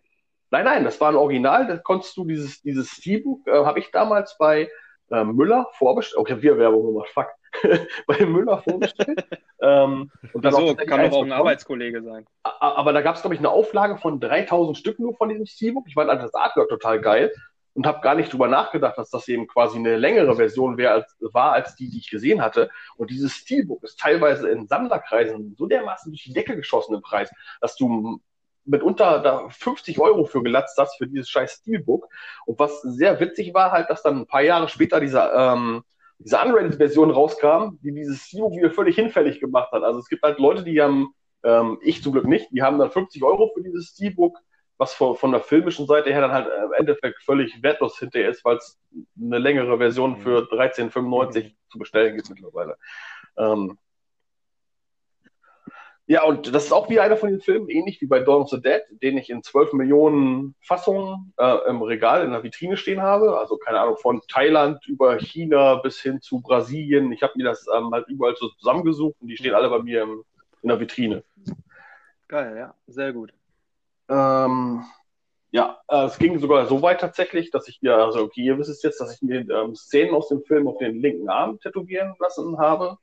Nein, 0.51 0.65
nein, 0.65 0.84
das 0.84 1.01
war 1.01 1.09
ein 1.09 1.15
Original. 1.15 1.65
Da 1.67 1.78
konntest 1.78 2.15
du 2.15 2.26
dieses, 2.26 2.61
dieses 2.61 2.89
Steelbook, 2.89 3.47
äh, 3.47 3.65
habe 3.65 3.80
ich 3.80 3.89
damals 3.91 4.38
bei 4.38 4.69
äh, 5.09 5.24
Müller 5.24 5.67
vorbestellt. 5.74 6.19
Okay, 6.19 6.41
wir 6.41 6.57
Werbung 6.57 6.93
gemacht, 6.93 7.09
fuck. 7.09 7.30
bei 8.07 8.26
Müller 8.26 8.61
vorgestellt. 8.61 9.26
ähm, 9.61 10.11
und 10.34 10.45
dann 10.45 10.53
so, 10.53 10.76
kann 10.76 11.09
doch 11.09 11.18
auch 11.18 11.24
ein 11.24 11.32
Arbeitskollege 11.32 12.03
sein. 12.03 12.26
Aber 12.43 12.93
da 12.93 13.01
gab 13.01 13.16
es, 13.16 13.22
glaube 13.22 13.36
ich, 13.36 13.39
eine 13.39 13.49
Auflage 13.49 13.97
von 13.97 14.20
3000 14.20 14.78
Stück 14.78 14.99
nur 14.99 15.16
von 15.16 15.30
diesem 15.30 15.45
Steelbook. 15.45 15.86
Ich 15.88 15.93
fand 15.93 16.09
das 16.09 16.34
Artwork 16.34 16.70
total 16.70 16.99
geil 17.01 17.32
und 17.74 17.88
habe 17.88 18.01
gar 18.01 18.16
nicht 18.16 18.32
drüber 18.32 18.47
nachgedacht, 18.47 18.97
dass 18.97 19.09
das 19.09 19.28
eben 19.28 19.47
quasi 19.47 19.78
eine 19.78 19.97
längere 19.97 20.36
Version 20.36 20.78
wär, 20.78 20.91
als, 20.91 21.16
war 21.20 21.53
als 21.53 21.76
die, 21.76 21.89
die 21.89 21.97
ich 21.97 22.09
gesehen 22.09 22.41
hatte. 22.41 22.70
Und 22.97 23.09
dieses 23.09 23.34
Steelbook 23.34 23.84
ist 23.84 23.99
teilweise 23.99 24.49
in 24.49 24.68
Sammlerkreisen 24.68 25.55
so 25.57 25.66
dermaßen 25.66 26.11
durch 26.11 26.24
die 26.24 26.34
Decke 26.34 26.55
geschossen 26.55 26.95
im 26.95 27.01
Preis, 27.01 27.32
dass 27.61 27.76
du 27.76 28.22
mitunter 28.66 29.20
da 29.20 29.49
50 29.49 29.99
Euro 29.99 30.26
für 30.26 30.43
gelatzt 30.43 30.78
hast 30.78 30.97
für 30.97 31.07
dieses 31.07 31.30
scheiß 31.30 31.59
Steelbook. 31.61 32.07
Und 32.45 32.59
was 32.59 32.82
sehr 32.82 33.20
witzig 33.20 33.53
war 33.53 33.72
halt, 33.72 33.89
dass 33.89 34.03
dann 34.03 34.22
ein 34.22 34.28
paar 34.28 34.41
Jahre 34.41 34.70
später 34.70 34.99
dieser 34.99 35.53
ähm, 35.53 35.84
diese 36.20 36.39
Unrated-Version 36.39 37.11
rauskam, 37.11 37.78
die 37.82 37.93
dieses 37.93 38.32
wieder 38.34 38.72
völlig 38.72 38.95
hinfällig 38.95 39.39
gemacht 39.39 39.72
hat. 39.72 39.84
Also 39.84 39.99
es 39.99 40.07
gibt 40.07 40.24
halt 40.24 40.39
Leute, 40.39 40.64
die 40.64 40.82
haben, 40.82 41.14
ähm, 41.43 41.80
ich 41.82 42.01
zum 42.01 42.14
Glück 42.14 42.26
nicht, 42.26 42.47
die 42.51 42.61
haben 42.61 42.80
dann 42.80 42.91
50 42.91 43.24
Euro 43.24 43.51
für 43.53 43.61
dieses 43.61 43.89
Steelbook, 43.89 44.38
was 44.78 44.93
von, 44.93 45.16
von 45.16 45.32
der 45.32 45.41
filmischen 45.41 45.86
Seite 45.86 46.11
her 46.11 46.22
dann 46.22 46.32
halt 46.32 46.47
im 46.47 46.74
Endeffekt 46.74 47.22
völlig 47.24 47.61
wertlos 47.61 47.99
hinterher 47.99 48.30
ist, 48.30 48.43
weil 48.43 48.57
es 48.57 48.80
eine 49.22 49.38
längere 49.38 49.78
Version 49.78 50.18
für 50.18 50.47
13,95 50.51 51.43
mhm. 51.43 51.51
zu 51.70 51.80
bestellen 51.80 52.16
gibt 52.16 52.30
mittlerweile. 52.30 52.78
Ähm, 53.38 53.78
ja, 56.06 56.24
und 56.24 56.54
das 56.54 56.66
ist 56.66 56.74
auch 56.74 56.89
wie 56.89 56.99
einer 56.99 57.16
von 57.16 57.30
den 57.30 57.39
Filmen, 57.39 57.70
ähnlich 57.70 58.01
wie 58.01 58.08
bei 58.08 58.20
Dawn 58.20 58.41
of 58.41 58.49
the 58.49 58.62
Dead, 58.62 58.82
den 59.01 59.18
ich 59.18 59.30
in 59.30 59.41
12 59.41 59.72
Millionen 59.74 60.54
Fassungen 60.60 61.34
äh, 61.38 61.70
im 61.70 61.82
Regal 61.82 62.26
in 62.26 62.32
der 62.32 62.43
Vitrine 62.43 62.76
stehen 62.76 63.01
habe. 63.01 63.38
Also 63.39 63.56
keine 63.56 63.80
Ahnung, 63.80 63.95
von 63.97 64.22
Thailand 64.28 64.86
über 64.86 65.18
China 65.18 65.76
bis 65.76 66.01
hin 66.01 66.20
zu 66.20 66.41
Brasilien. 66.41 67.12
Ich 67.14 67.24
habe 67.24 67.34
mir 67.38 67.45
das 67.45 67.66
ähm, 67.74 67.91
halt 67.91 68.10
überall 68.10 68.36
so 68.36 68.49
zusammengesucht 68.49 69.16
und 69.22 69.30
die 69.30 69.38
stehen 69.38 69.56
alle 69.56 69.70
bei 69.70 69.80
mir 69.80 70.04
im, 70.04 70.26
in 70.62 70.70
der 70.70 70.80
Vitrine. 70.80 71.24
Geil, 72.28 72.58
ja, 72.58 72.76
sehr 72.88 73.14
gut. 73.14 73.34
Ähm, 74.10 74.84
ja, 75.51 75.80
äh, 75.88 76.06
es 76.06 76.18
ging 76.18 76.38
sogar 76.39 76.66
so 76.66 76.82
weit 76.82 76.99
tatsächlich, 76.99 77.49
dass 77.49 77.70
ich 77.70 77.82
mir, 77.82 77.95
also 77.95 78.24
okay, 78.24 78.41
ihr 78.41 78.58
wisst 78.58 78.72
es 78.72 78.84
jetzt, 78.84 78.99
dass 78.99 79.16
ich 79.16 79.22
mir 79.22 79.47
ähm, 79.49 79.76
Szenen 79.76 80.16
aus 80.16 80.28
dem 80.28 80.43
Film 80.43 80.68
auf 80.68 80.80
den 80.80 80.99
linken 80.99 81.30
Arm 81.30 81.60
tätowieren 81.62 82.16
lassen 82.20 82.58
habe. 82.58 82.97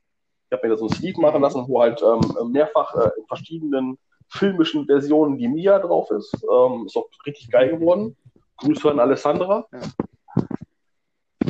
Ich 0.51 0.57
habe 0.57 0.67
mir 0.67 0.73
da 0.73 0.77
so 0.77 0.87
ein 0.87 0.93
Sleeve 0.93 1.21
machen 1.21 1.41
lassen, 1.41 1.63
wo 1.65 1.81
halt 1.81 2.01
ähm, 2.01 2.51
mehrfach 2.51 2.93
äh, 2.95 3.09
in 3.17 3.25
verschiedenen 3.25 3.97
filmischen 4.27 4.85
Versionen 4.85 5.37
die 5.37 5.47
Mia 5.47 5.79
drauf 5.79 6.11
ist. 6.11 6.33
Ähm, 6.43 6.87
ist 6.87 6.97
auch 6.97 7.07
richtig 7.25 7.49
geil 7.49 7.69
geworden. 7.69 8.17
Grüße 8.57 8.91
an 8.91 8.99
Alessandra. 8.99 9.65
Ja. 9.71 9.79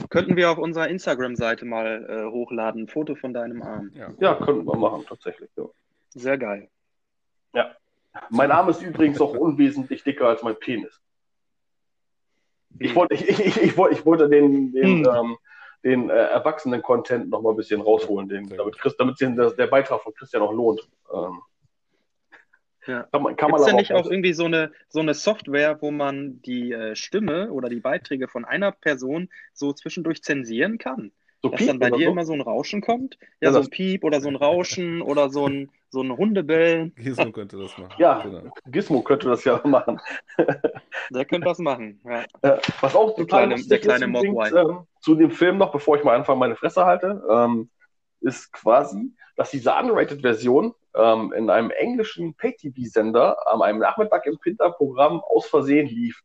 Könnten 0.09 0.35
wir 0.35 0.51
auf 0.51 0.59
unserer 0.59 0.87
Instagram-Seite 0.87 1.65
mal 1.65 2.05
äh, 2.07 2.31
hochladen, 2.31 2.83
ein 2.83 2.87
Foto 2.87 3.15
von 3.15 3.33
deinem 3.33 3.63
Arm. 3.63 3.89
Ja, 3.95 4.13
ja 4.19 4.35
könnten 4.35 4.65
wir 4.67 4.77
machen, 4.77 5.03
tatsächlich. 5.07 5.49
Ja. 5.57 5.65
Sehr 6.09 6.37
geil. 6.37 6.69
Ja. 7.55 7.75
Mein 8.29 8.51
Arm 8.51 8.69
ist 8.69 8.83
übrigens 8.83 9.19
auch 9.19 9.33
unwesentlich 9.33 10.03
dicker 10.03 10.27
als 10.27 10.43
mein 10.43 10.59
Penis. 10.59 11.01
Ich 12.77 12.93
wollte, 12.95 13.15
ich, 13.15 13.27
ich, 13.27 13.61
ich, 13.63 13.77
wollte, 13.77 13.95
ich 13.95 14.05
wollte 14.05 14.29
den, 14.29 14.71
den 14.73 15.05
hm. 15.05 15.15
ähm, 15.15 15.37
den 15.83 16.09
äh, 16.09 16.13
Erwachsenen-Content 16.13 17.29
noch 17.29 17.41
mal 17.41 17.51
ein 17.51 17.55
bisschen 17.55 17.81
rausholen, 17.81 18.29
den, 18.29 18.49
damit, 18.49 18.77
Christ, 18.77 18.97
damit 18.99 19.17
sich 19.17 19.33
der, 19.35 19.51
der 19.51 19.67
Beitrag 19.67 20.01
von 20.01 20.13
Christian 20.13 20.43
auch 20.43 20.53
lohnt. 20.53 20.87
Ähm, 21.13 21.41
ja. 22.87 23.03
Kann 23.11 23.23
man, 23.23 23.35
kann 23.35 23.49
Gibt's 23.51 23.65
denn 23.65 23.75
nicht 23.75 23.93
auch 23.93 24.09
irgendwie 24.09 24.33
so 24.33 24.45
eine, 24.45 24.71
so 24.89 24.99
eine 24.99 25.13
Software, 25.13 25.81
wo 25.81 25.91
man 25.91 26.41
die 26.41 26.71
äh, 26.71 26.95
Stimme 26.95 27.51
oder 27.51 27.69
die 27.69 27.79
Beiträge 27.79 28.27
von 28.27 28.45
einer 28.45 28.71
Person 28.71 29.29
so 29.53 29.73
zwischendurch 29.73 30.23
zensieren 30.23 30.77
kann? 30.77 31.11
So 31.43 31.49
Dass 31.49 31.65
dann 31.65 31.79
bei 31.79 31.89
dir 31.89 32.05
so? 32.05 32.11
immer 32.11 32.25
so 32.25 32.33
ein 32.33 32.41
Rauschen 32.41 32.81
kommt? 32.81 33.17
Ja, 33.39 33.49
ja 33.49 33.53
so 33.53 33.61
ein 33.61 33.69
Piep 33.69 34.03
oder 34.03 34.21
so 34.21 34.27
ein 34.27 34.35
Rauschen 34.35 35.01
oder 35.01 35.29
so 35.29 35.47
ein, 35.47 35.71
so 35.89 36.01
ein 36.01 36.15
Hundebellen. 36.15 36.93
Gizmo 36.95 37.31
könnte 37.31 37.57
das 37.57 37.77
machen. 37.77 37.93
Ja, 37.97 38.21
genau. 38.21 38.53
Gizmo 38.67 39.01
könnte 39.01 39.29
das 39.29 39.43
ja 39.43 39.59
machen. 39.63 39.99
Der 41.09 41.25
könnte 41.25 41.47
das 41.47 41.57
machen, 41.57 41.99
ja. 42.05 42.25
Was 42.81 42.95
auch 42.95 43.15
der 43.15 43.25
kleine, 43.25 43.55
der 43.55 43.79
kleine 43.79 44.05
ist, 44.05 44.23
übrigens, 44.23 44.51
ähm, 44.53 44.79
zu 45.01 45.15
dem 45.15 45.31
Film 45.31 45.57
noch, 45.57 45.71
bevor 45.71 45.97
ich 45.97 46.03
mal 46.03 46.15
anfange, 46.15 46.39
meine 46.39 46.55
Fresse 46.55 46.85
halte, 46.85 47.21
ähm, 47.29 47.69
ist 48.21 48.53
quasi, 48.53 49.13
dass 49.35 49.51
diese 49.51 49.73
Unrated-Version 49.73 50.73
ähm, 50.95 51.33
in 51.33 51.49
einem 51.49 51.71
englischen 51.71 52.33
Pay-TV-Sender 52.35 53.47
an 53.47 53.61
einem 53.61 53.79
Nachmittag 53.79 54.25
im 54.25 54.37
Pinter-Programm 54.39 55.21
aus 55.21 55.47
Versehen 55.47 55.87
lief. 55.87 56.21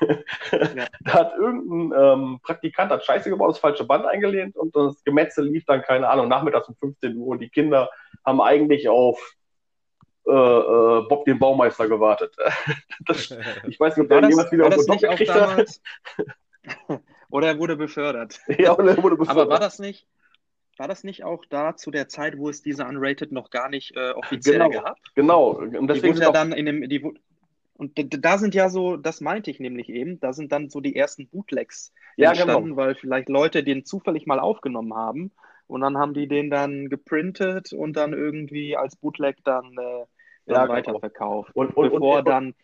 Ja. 0.00 0.86
Da 1.04 1.12
hat 1.12 1.32
irgendein 1.38 1.98
ähm, 1.98 2.40
Praktikant 2.42 2.90
hat 2.90 3.04
Scheiße 3.04 3.30
gebaut, 3.30 3.50
das 3.50 3.58
falsche 3.58 3.84
Band 3.84 4.06
eingelehnt 4.06 4.56
und 4.56 4.74
das 4.74 5.02
Gemetzel 5.04 5.46
lief 5.46 5.64
dann, 5.66 5.82
keine 5.82 6.08
Ahnung, 6.08 6.28
nachmittags 6.28 6.68
um 6.68 6.76
15 6.76 7.16
Uhr. 7.16 7.28
Und 7.28 7.40
die 7.40 7.48
Kinder 7.48 7.90
haben 8.24 8.40
eigentlich 8.40 8.88
auf 8.88 9.36
äh, 10.26 10.32
äh, 10.32 11.02
Bob 11.08 11.24
den 11.24 11.38
Baumeister 11.38 11.88
gewartet. 11.88 12.34
das, 13.06 13.30
ich 13.68 13.78
weiß 13.78 13.96
nicht, 13.96 14.04
ob 14.04 14.08
der 14.08 14.28
jemals 14.28 14.50
wieder 14.50 14.64
irgendwo 14.64 14.94
Job 14.94 15.10
gekriegt 15.10 15.34
hat. 15.34 15.80
oder 17.30 17.48
er 17.48 17.58
wurde 17.58 17.76
befördert. 17.76 18.40
Ja, 18.58 18.76
oder 18.76 18.96
er 18.96 19.02
wurde 19.02 19.16
befördert. 19.16 19.42
Aber 19.42 19.50
war 19.52 19.60
das 19.60 19.78
nicht, 19.78 20.08
war 20.78 20.88
das 20.88 21.04
nicht 21.04 21.22
auch 21.24 21.44
da 21.48 21.76
zu 21.76 21.90
der 21.90 22.08
Zeit, 22.08 22.38
wo 22.38 22.48
es 22.48 22.60
diese 22.60 22.84
Unrated 22.84 23.30
noch 23.30 23.50
gar 23.50 23.68
nicht 23.68 23.96
äh, 23.96 24.10
offiziell 24.10 24.58
genau, 24.58 24.70
gab? 24.70 24.98
Genau. 25.14 25.50
Und 25.50 25.86
deswegen 25.86 26.14
die 26.14 26.20
wurde 26.20 26.26
ja 26.26 26.32
dann 26.32 26.52
in 26.52 26.66
dem, 26.66 26.88
die, 26.88 27.02
und 27.76 27.92
da 28.24 28.38
sind 28.38 28.54
ja 28.54 28.68
so, 28.68 28.96
das 28.96 29.20
meinte 29.20 29.50
ich 29.50 29.60
nämlich 29.60 29.88
eben, 29.88 30.18
da 30.20 30.32
sind 30.32 30.52
dann 30.52 30.70
so 30.70 30.80
die 30.80 30.96
ersten 30.96 31.28
Bootlegs 31.28 31.92
ja, 32.16 32.32
genau. 32.32 32.42
entstanden, 32.42 32.70
genau. 32.70 32.76
weil 32.78 32.94
vielleicht 32.94 33.28
Leute 33.28 33.62
den 33.62 33.84
zufällig 33.84 34.26
mal 34.26 34.40
aufgenommen 34.40 34.94
haben 34.94 35.32
und 35.66 35.82
dann 35.82 35.98
haben 35.98 36.14
die 36.14 36.28
den 36.28 36.50
dann 36.50 36.88
geprintet 36.88 37.72
und 37.72 37.94
dann 37.94 38.12
irgendwie 38.12 38.76
als 38.76 38.96
Bootleg 38.96 39.44
dann, 39.44 39.72
äh, 39.72 40.04
dann 40.46 40.54
ja, 40.54 40.62
genau. 40.62 40.74
weiterverkauft. 40.74 41.54
Genau. 41.54 41.66
Und, 41.66 41.76
und, 41.76 41.90
bevor 41.92 42.18
und, 42.18 42.28
dann 42.28 42.54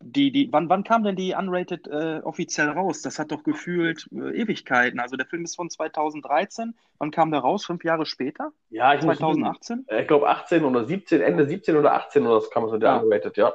die, 0.00 0.30
die, 0.30 0.52
wann, 0.52 0.68
wann 0.68 0.84
kam 0.84 1.04
denn 1.04 1.16
die 1.16 1.34
Unrated 1.34 1.88
äh, 1.88 2.20
offiziell 2.22 2.68
raus? 2.68 3.02
Das 3.02 3.18
hat 3.18 3.32
doch 3.32 3.42
gefühlt 3.42 4.08
äh, 4.12 4.40
Ewigkeiten. 4.40 5.00
Also 5.00 5.16
der 5.16 5.26
Film 5.26 5.44
ist 5.44 5.56
von 5.56 5.70
2013. 5.70 6.74
Wann 6.98 7.10
kam 7.10 7.30
der 7.30 7.40
raus? 7.40 7.64
Fünf 7.64 7.82
Jahre 7.82 8.06
später? 8.06 8.52
Ja, 8.68 8.94
ich 8.94 9.00
2018? 9.00 9.84
Muss, 9.88 10.00
ich 10.00 10.06
glaube 10.06 10.28
18 10.28 10.64
oder 10.64 10.84
17, 10.84 11.20
Ende 11.22 11.46
17 11.46 11.76
oder 11.76 11.94
18 11.94 12.26
oder 12.26 12.36
das 12.36 12.50
kam 12.50 12.68
so 12.68 12.76
der 12.78 12.90
ja. 12.90 12.96
Unrated, 12.98 13.36
ja. 13.36 13.54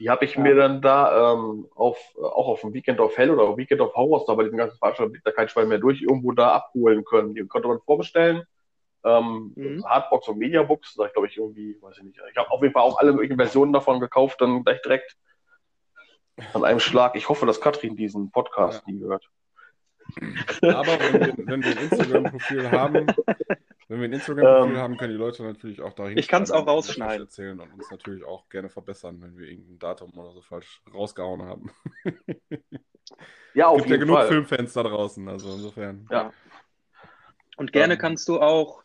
Die 0.00 0.10
habe 0.10 0.24
ich 0.24 0.34
ja. 0.34 0.40
mir 0.40 0.54
dann 0.54 0.80
da 0.80 1.32
ähm, 1.32 1.66
auf, 1.74 1.98
auch 2.16 2.48
auf 2.48 2.60
dem 2.60 2.72
Weekend 2.72 3.00
of 3.00 3.16
Hell 3.16 3.30
oder 3.30 3.56
Weekend 3.56 3.80
of 3.80 3.94
Horrors, 3.94 4.26
da 4.26 4.34
bei 4.34 4.44
diesem 4.44 4.58
ganzen 4.58 4.78
Veranstaltung 4.78 5.16
da 5.24 5.32
kein 5.32 5.48
Schwein 5.48 5.68
mehr 5.68 5.78
durch, 5.78 6.02
irgendwo 6.02 6.32
da 6.32 6.52
abholen 6.52 7.04
können. 7.04 7.34
Die 7.34 7.44
konnte 7.46 7.68
man 7.68 7.80
vorbestellen. 7.80 8.44
Ähm, 9.04 9.52
mhm. 9.54 9.84
Hardbox 9.84 10.28
und 10.28 10.38
Mediabooks, 10.38 10.94
da 10.94 11.06
ich 11.06 11.12
glaube 11.12 11.28
ich 11.28 11.36
irgendwie, 11.36 11.80
weiß 11.80 11.98
ich 11.98 12.04
nicht. 12.04 12.20
Ich 12.30 12.36
habe 12.36 12.50
auf 12.50 12.62
jeden 12.62 12.74
Fall 12.74 12.82
auch 12.82 12.98
alle 12.98 13.12
möglichen 13.12 13.36
Versionen 13.36 13.72
davon 13.72 14.00
gekauft, 14.00 14.40
dann 14.40 14.64
gleich 14.64 14.82
direkt 14.82 15.16
an 16.52 16.64
einem 16.64 16.80
Schlag. 16.80 17.16
Ich 17.16 17.28
hoffe, 17.28 17.46
dass 17.46 17.60
Katrin 17.60 17.96
diesen 17.96 18.30
Podcast 18.30 18.82
ja. 18.86 18.92
nie 18.92 19.00
hört. 19.00 19.28
Aber 20.62 20.98
wenn 20.98 21.20
wir, 21.20 21.34
wenn 21.46 21.62
wir 21.62 21.70
ein 21.70 21.78
Instagram-Profil 21.78 22.70
haben, 22.70 23.06
wenn 23.88 24.00
wir 24.00 24.08
ein 24.08 24.12
Instagram-Profil 24.12 24.74
ähm, 24.74 24.80
haben, 24.80 24.96
können 24.96 25.12
die 25.12 25.18
Leute 25.18 25.42
natürlich 25.42 25.80
auch 25.80 25.92
dahin 25.92 26.18
Ich 26.18 26.28
kann 26.28 26.42
es 26.42 26.50
auch 26.50 26.66
rausschneiden. 26.66 27.26
erzählen 27.26 27.58
und 27.58 27.72
uns 27.72 27.90
natürlich 27.90 28.24
auch 28.24 28.48
gerne 28.48 28.68
verbessern, 28.68 29.20
wenn 29.20 29.36
wir 29.36 29.48
irgendein 29.48 29.78
Datum 29.78 30.10
oder 30.16 30.32
so 30.32 30.40
falsch 30.40 30.82
rausgehauen 30.92 31.42
haben. 31.42 31.70
ja, 33.54 33.68
auf 33.68 33.78
es 33.78 33.84
gibt 33.84 33.90
ja 33.92 33.96
genug 33.98 34.16
Fall. 34.16 34.28
Filmfans 34.28 34.72
da 34.72 34.82
draußen, 34.82 35.28
also 35.28 35.52
insofern. 35.52 36.06
Ja. 36.10 36.32
Und 37.56 37.72
gerne 37.72 37.94
ähm, 37.94 38.00
kannst 38.00 38.28
du 38.28 38.40
auch, 38.40 38.82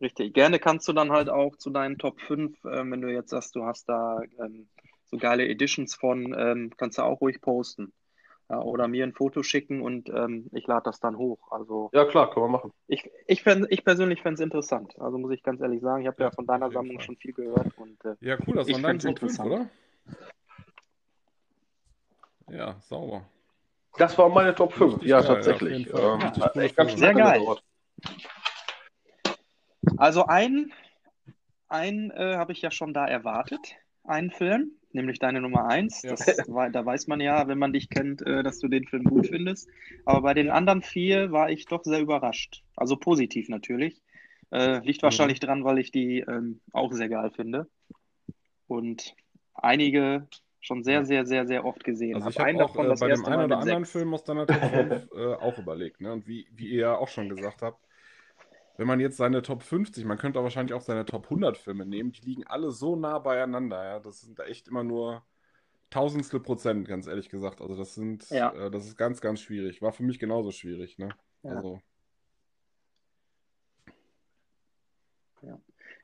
richtig, 0.00 0.34
gerne 0.34 0.58
kannst 0.58 0.86
du 0.88 0.92
dann 0.92 1.10
halt 1.10 1.28
auch 1.28 1.56
zu 1.56 1.70
deinen 1.70 1.98
Top 1.98 2.20
5, 2.20 2.64
äh, 2.64 2.90
wenn 2.90 3.00
du 3.00 3.12
jetzt 3.12 3.30
sagst, 3.30 3.54
du 3.56 3.64
hast 3.64 3.88
da 3.88 4.20
ähm, 4.38 4.68
so 5.06 5.16
geile 5.16 5.46
Editions 5.46 5.94
von, 5.94 6.34
ähm, 6.36 6.72
kannst 6.76 6.98
du 6.98 7.02
auch 7.02 7.20
ruhig 7.20 7.40
posten. 7.40 7.92
Ja, 8.50 8.60
oder 8.60 8.88
mir 8.88 9.04
ein 9.04 9.14
Foto 9.14 9.42
schicken 9.42 9.80
und 9.80 10.10
ähm, 10.10 10.50
ich 10.52 10.66
lade 10.66 10.82
das 10.84 11.00
dann 11.00 11.16
hoch. 11.16 11.50
Also 11.50 11.88
Ja, 11.94 12.04
klar, 12.04 12.30
können 12.30 12.44
wir 12.46 12.50
machen. 12.50 12.72
ich, 12.88 13.10
ich, 13.26 13.42
fänd, 13.42 13.66
ich 13.70 13.84
persönlich 13.84 14.20
fände 14.20 14.34
es 14.34 14.40
interessant. 14.40 14.94
Also 14.98 15.16
muss 15.16 15.32
ich 15.32 15.42
ganz 15.42 15.62
ehrlich 15.62 15.80
sagen, 15.80 16.02
ich 16.02 16.08
habe 16.08 16.22
ja, 16.22 16.26
Ja, 16.26 16.30
von 16.30 16.46
deiner 16.46 16.70
Sammlung 16.70 16.98
Fall. 16.98 17.06
schon 17.06 17.16
viel 17.16 17.32
gehört 17.32 17.72
und 17.76 18.04
äh, 18.04 18.16
Ja, 18.20 18.36
cool, 18.46 18.56
das 18.56 18.68
Ich 18.68 18.74
waren 18.74 18.82
deine 18.82 18.98
find's 18.98 19.04
Top 19.04 19.18
5, 19.18 19.32
interessant. 19.32 19.52
oder? 19.52 19.70
Ja, 22.50 22.76
sauber. 22.80 23.26
Das 23.96 24.18
war 24.18 24.28
meine 24.28 24.54
Top 24.54 24.72
5. 24.74 24.94
Richtig 24.94 25.08
Ja, 25.08 25.20
geil, 25.20 25.28
ja, 25.28 25.34
tatsächlich. 25.34 25.88
Fall. 25.88 26.20
Ähm, 26.54 26.62
echt 26.62 26.76
ganz 26.76 26.90
schön 26.90 26.98
Sehr 27.00 27.14
geil. 27.14 27.38
gedauert. 27.38 27.64
Also 29.96 30.26
einen, 30.26 30.72
einen 31.68 32.10
äh, 32.10 32.36
habe 32.36 32.52
ich 32.52 32.60
ja 32.60 32.70
schon 32.70 32.92
da 32.92 33.06
erwartet, 33.06 33.76
einen 34.02 34.30
Film, 34.30 34.72
nämlich 34.94 35.18
deine 35.18 35.40
Nummer 35.40 35.66
eins. 35.66 36.02
Ja. 36.02 36.10
Das, 36.10 36.26
wei- 36.48 36.70
da 36.70 36.84
weiß 36.84 37.06
man 37.06 37.20
ja, 37.20 37.46
wenn 37.48 37.58
man 37.58 37.72
dich 37.72 37.88
kennt, 37.90 38.22
äh, 38.22 38.42
dass 38.42 38.58
du 38.58 38.68
den 38.68 38.86
Film 38.86 39.04
gut 39.04 39.26
findest. 39.26 39.68
Aber 40.04 40.22
bei 40.22 40.34
den 40.34 40.50
anderen 40.50 40.82
vier 40.82 41.32
war 41.32 41.50
ich 41.50 41.66
doch 41.66 41.84
sehr 41.84 42.00
überrascht. 42.00 42.62
Also 42.76 42.96
positiv 42.96 43.48
natürlich. 43.48 44.00
Äh, 44.50 44.78
liegt 44.80 45.02
Mhm. 45.02 45.06
wahrscheinlich 45.06 45.40
dran, 45.40 45.64
weil 45.64 45.78
ich 45.78 45.90
die 45.90 46.20
ähm, 46.20 46.60
auch 46.72 46.92
sehr 46.92 47.08
geil 47.08 47.30
finde. 47.34 47.66
Und 48.66 49.14
einige 49.54 50.26
schon 50.60 50.82
sehr, 50.82 51.04
sehr, 51.04 51.26
sehr, 51.26 51.46
sehr 51.46 51.64
oft 51.64 51.84
gesehen 51.84 52.16
Also 52.16 52.30
ich 52.30 52.38
habe. 52.38 52.54
auch 52.54 52.68
davon 52.68 52.90
äh, 52.90 52.94
bei 52.98 53.08
dem 53.08 53.24
einen 53.26 53.44
oder 53.44 53.58
anderen. 53.58 53.84
Film 53.84 54.14
aus 54.14 54.24
deiner 54.24 54.46
Top 54.46 54.62
5 54.64 55.08
äh, 55.16 55.34
auch 55.34 55.58
überlegt. 55.58 56.00
Ne? 56.00 56.12
Und 56.12 56.26
wie, 56.26 56.46
wie 56.52 56.68
ihr 56.68 56.80
ja 56.80 56.96
auch 56.96 57.08
schon 57.08 57.28
gesagt 57.28 57.60
habt, 57.62 57.84
wenn 58.76 58.86
man 58.86 59.00
jetzt 59.00 59.16
seine 59.16 59.42
Top 59.42 59.62
50, 59.62 60.04
man 60.04 60.18
könnte 60.18 60.38
auch 60.38 60.42
wahrscheinlich 60.42 60.74
auch 60.74 60.80
seine 60.80 61.04
Top 61.04 61.24
100 61.24 61.56
Filme 61.56 61.86
nehmen, 61.86 62.12
die 62.12 62.22
liegen 62.22 62.44
alle 62.46 62.70
so 62.70 62.96
nah 62.96 63.18
beieinander. 63.18 63.84
Ja? 63.84 64.00
Das 64.00 64.20
sind 64.20 64.38
da 64.38 64.44
echt 64.44 64.68
immer 64.68 64.84
nur 64.84 65.24
Tausendstel 65.90 66.40
Prozent, 66.40 66.88
ganz 66.88 67.06
ehrlich 67.06 67.28
gesagt. 67.28 67.60
Also 67.60 67.76
das 67.76 67.94
sind, 67.94 68.28
Ja. 68.30 68.52
äh, 68.52 68.70
das 68.70 68.86
ist 68.86 68.96
ganz, 68.96 69.20
ganz 69.20 69.40
schwierig. 69.40 69.80
War 69.80 69.92
für 69.92 70.02
mich 70.02 70.18
genauso 70.18 70.50
schwierig. 70.50 70.98
Ne? 70.98 71.10
Ja. 71.42 71.50
Also, 71.56 71.80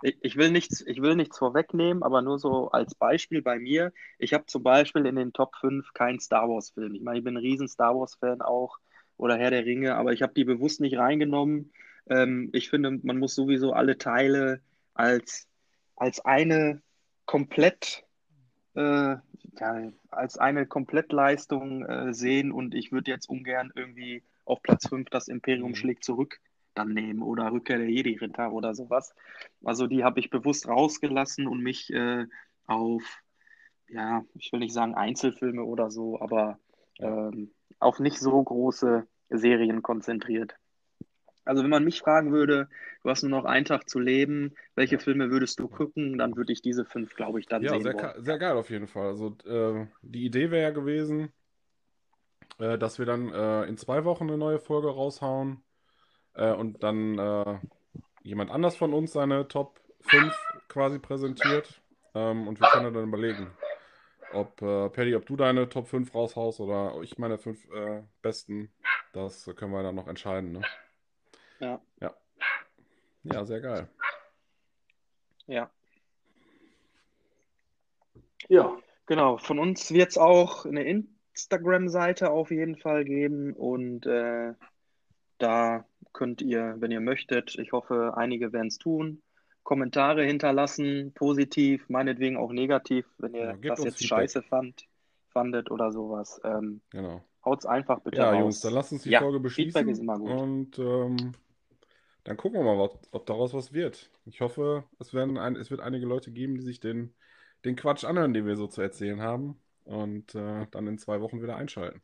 Ich, 0.03 0.17
ich 0.23 0.37
will 0.37 0.51
nichts, 0.51 0.81
ich 0.87 1.03
will 1.03 1.15
nichts 1.15 1.39
vorwegnehmen, 1.39 2.03
aber 2.03 2.23
nur 2.23 2.39
so 2.39 2.71
als 2.71 2.95
Beispiel 2.95 3.43
bei 3.43 3.59
mir. 3.59 3.93
Ich 4.19 4.33
habe 4.33 4.47
zum 4.47 4.63
Beispiel 4.63 5.05
in 5.07 5.17
den 5.17 5.33
Top 5.33 5.57
5 5.57 5.93
keinen 5.93 6.21
Star 6.21 6.49
Wars-Film. 6.49 6.95
Ich 6.95 7.03
meine, 7.03 7.19
ich 7.19 7.25
bin 7.25 7.35
ein 7.35 7.43
riesen 7.43 7.69
Star 7.69 7.95
Wars-Fan 7.95 8.41
auch 8.41 8.79
oder 9.17 9.37
Herr 9.37 9.51
der 9.51 9.67
Ringe, 9.67 9.97
aber 9.97 10.13
ich 10.13 10.23
habe 10.23 10.33
die 10.33 10.45
bewusst 10.45 10.81
nicht 10.81 10.97
reingenommen. 10.97 11.73
Ähm, 12.09 12.51
ich 12.53 12.71
finde, 12.71 12.99
man 13.03 13.19
muss 13.19 13.35
sowieso 13.35 13.73
alle 13.73 13.99
Teile 13.99 14.61
als, 14.95 15.49
als 15.97 16.21
eine 16.21 16.83
komplett, 17.27 18.05
äh, 18.75 19.17
ja, 19.59 19.93
als 20.09 20.39
eine 20.39 20.67
Komplettleistung 20.67 21.85
äh, 21.85 22.15
sehen 22.15 22.53
und 22.53 22.75
ich 22.75 22.93
würde 22.93 23.11
jetzt 23.11 23.29
ungern 23.29 23.73
irgendwie 23.75 24.23
auf 24.45 24.63
Platz 24.63 24.89
5 24.89 25.09
das 25.11 25.29
Imperium 25.29 25.71
Mhm. 25.71 25.77
schlägt 25.77 26.05
zurück 26.05 26.41
dann 26.75 26.93
nehmen 26.93 27.23
oder 27.23 27.53
Rückkehr 27.53 27.79
der 27.79 27.91
Jedi-Ritter 27.91 28.53
oder 28.53 28.75
sowas. 28.75 29.15
Also 29.65 29.87
die 29.87 30.05
habe 30.05 30.21
ich 30.21 30.31
bewusst 30.31 30.69
rausgelassen 30.69 31.47
und 31.47 31.61
mich 31.63 31.93
äh, 31.93 32.27
auf, 32.67 33.03
ja, 33.89 34.25
ich 34.35 34.53
will 34.53 34.61
nicht 34.61 34.73
sagen 34.73 34.95
Einzelfilme 34.95 35.65
oder 35.65 35.91
so, 35.91 36.21
aber 36.21 36.59
ähm, 37.01 37.53
auf 37.79 37.99
nicht 37.99 38.19
so 38.19 38.43
große 38.43 39.07
Serien 39.31 39.83
konzentriert. 39.83 40.55
Also 41.51 41.65
wenn 41.65 41.71
man 41.71 41.83
mich 41.83 41.99
fragen 41.99 42.31
würde, 42.31 42.69
du 43.03 43.11
hast 43.11 43.25
nur 43.25 43.31
noch 43.33 43.45
einen 43.45 43.65
Tag 43.65 43.91
zu 43.91 43.99
leben, 43.99 44.55
welche 44.77 45.01
Filme 45.01 45.33
würdest 45.33 45.59
du 45.59 45.67
gucken, 45.67 46.17
dann 46.17 46.37
würde 46.37 46.53
ich 46.53 46.63
diese 46.63 46.85
fünf, 46.85 47.17
glaube 47.17 47.41
ich, 47.41 47.47
dann 47.47 47.65
Ja, 47.65 47.71
sehen 47.73 47.83
sehr, 47.83 47.93
wollen. 47.95 48.05
ka- 48.05 48.21
sehr 48.21 48.39
geil 48.39 48.57
auf 48.57 48.71
jeden 48.71 48.87
Fall. 48.87 49.09
Also 49.09 49.37
äh, 49.47 49.89
die 50.03 50.27
Idee 50.27 50.53
wäre 50.53 50.63
ja 50.63 50.71
gewesen, 50.71 51.33
äh, 52.61 52.79
dass 52.79 53.01
wir 53.01 53.07
dann 53.07 53.33
äh, 53.35 53.65
in 53.65 53.77
zwei 53.77 54.05
Wochen 54.05 54.29
eine 54.29 54.39
neue 54.39 54.61
Folge 54.61 54.91
raushauen 54.91 55.61
äh, 56.35 56.53
und 56.53 56.85
dann 56.85 57.19
äh, 57.19 57.59
jemand 58.23 58.53
anders 58.53 58.77
von 58.77 58.95
uns 58.95 59.13
seine 59.13 59.49
Top 59.49 59.81
5 60.03 60.33
quasi 60.69 61.01
präsentiert 61.01 61.83
ähm, 62.15 62.47
und 62.47 62.61
wir 62.61 62.69
können 62.69 62.95
dann 62.95 63.09
überlegen, 63.09 63.49
ob 64.33 64.63
äh, 64.63 64.89
Paddy, 64.89 65.17
ob 65.17 65.27
du 65.27 65.35
deine 65.35 65.69
Top 65.69 65.89
5 65.89 66.15
raushaust 66.15 66.61
oder 66.61 66.95
ich 67.03 67.19
meine 67.19 67.39
fünf 67.39 67.69
äh, 67.73 68.05
besten. 68.23 68.71
Das 69.13 69.51
können 69.57 69.73
wir 69.73 69.83
dann 69.83 69.97
noch 69.97 70.07
entscheiden, 70.07 70.53
ne? 70.53 70.63
Ja. 71.61 71.81
Ja. 72.01 72.15
Ja, 73.25 73.45
sehr 73.45 73.61
geil. 73.61 73.89
Ja, 75.47 75.71
Ja, 78.49 78.77
genau. 79.07 79.39
Von 79.39 79.59
uns 79.59 79.93
wird 79.93 80.11
es 80.11 80.19
auch 80.19 80.65
eine 80.65 80.83
Instagram-Seite 80.85 82.31
auf 82.31 82.51
jeden 82.51 82.77
Fall 82.77 83.05
geben 83.05 83.53
und 83.53 84.07
äh, 84.07 84.55
da 85.39 85.85
könnt 86.13 86.43
ihr, 86.43 86.77
wenn 86.79 86.91
ihr 86.91 87.01
möchtet, 87.01 87.57
ich 87.57 87.73
hoffe, 87.73 88.15
einige 88.17 88.53
werden 88.53 88.69
es 88.69 88.79
tun, 88.79 89.23
Kommentare 89.63 90.25
hinterlassen, 90.25 91.13
positiv, 91.15 91.89
meinetwegen 91.89 92.37
auch 92.37 92.51
negativ, 92.53 93.07
wenn 93.19 93.35
ihr 93.35 93.45
Ja, 93.45 93.57
das 93.69 93.85
jetzt 93.85 93.99
Feedback. 93.99 94.09
scheiße 94.09 94.43
fand, 94.43 94.87
fandet 95.29 95.71
oder 95.71 95.93
sowas. 95.93 96.41
Ähm, 96.45 96.81
Genau. 96.91 97.23
haut's 97.45 97.67
einfach 97.67 98.01
bitte 98.01 98.19
Ja, 98.19 98.31
raus. 98.33 98.39
Jungs, 98.41 98.61
dann 98.63 98.73
lasst 98.75 98.93
uns 98.93 99.03
die 99.03 99.11
Ja, 99.11 99.21
Folge 99.21 99.37
Feedback 99.51 99.87
beschließen 99.87 99.89
ist 99.91 99.99
immer 100.01 100.19
gut. 100.19 100.31
und 100.31 100.79
ähm, 100.79 101.33
dann 102.25 102.37
gucken 102.37 102.61
wir 102.61 102.65
mal, 102.65 102.81
ob, 102.81 103.07
ob 103.13 103.27
daraus 103.27 103.55
was 103.55 103.73
wird. 103.73 104.11
Ich 104.27 104.41
hoffe, 104.41 104.85
es 104.99 105.15
werden 105.15 105.39
ein, 105.39 105.57
es 105.57 105.71
wird 105.71 105.81
einige 105.81 106.07
Leute 106.07 106.31
geben, 106.33 106.57
die 106.57 106.63
sich 106.63 106.81
den, 106.81 107.15
den 107.65 107.77
Quatsch 107.77 108.05
anhören, 108.05 108.35
den 108.35 108.47
wir 108.47 108.57
so 108.57 108.67
zu 108.67 108.81
erzählen 108.83 109.21
haben 109.23 109.61
und 109.85 110.35
äh, 110.35 110.67
dann 110.71 110.87
in 110.87 110.99
zwei 110.99 111.21
Wochen 111.21 111.43
wieder 111.43 111.57
einschalten. 111.57 112.03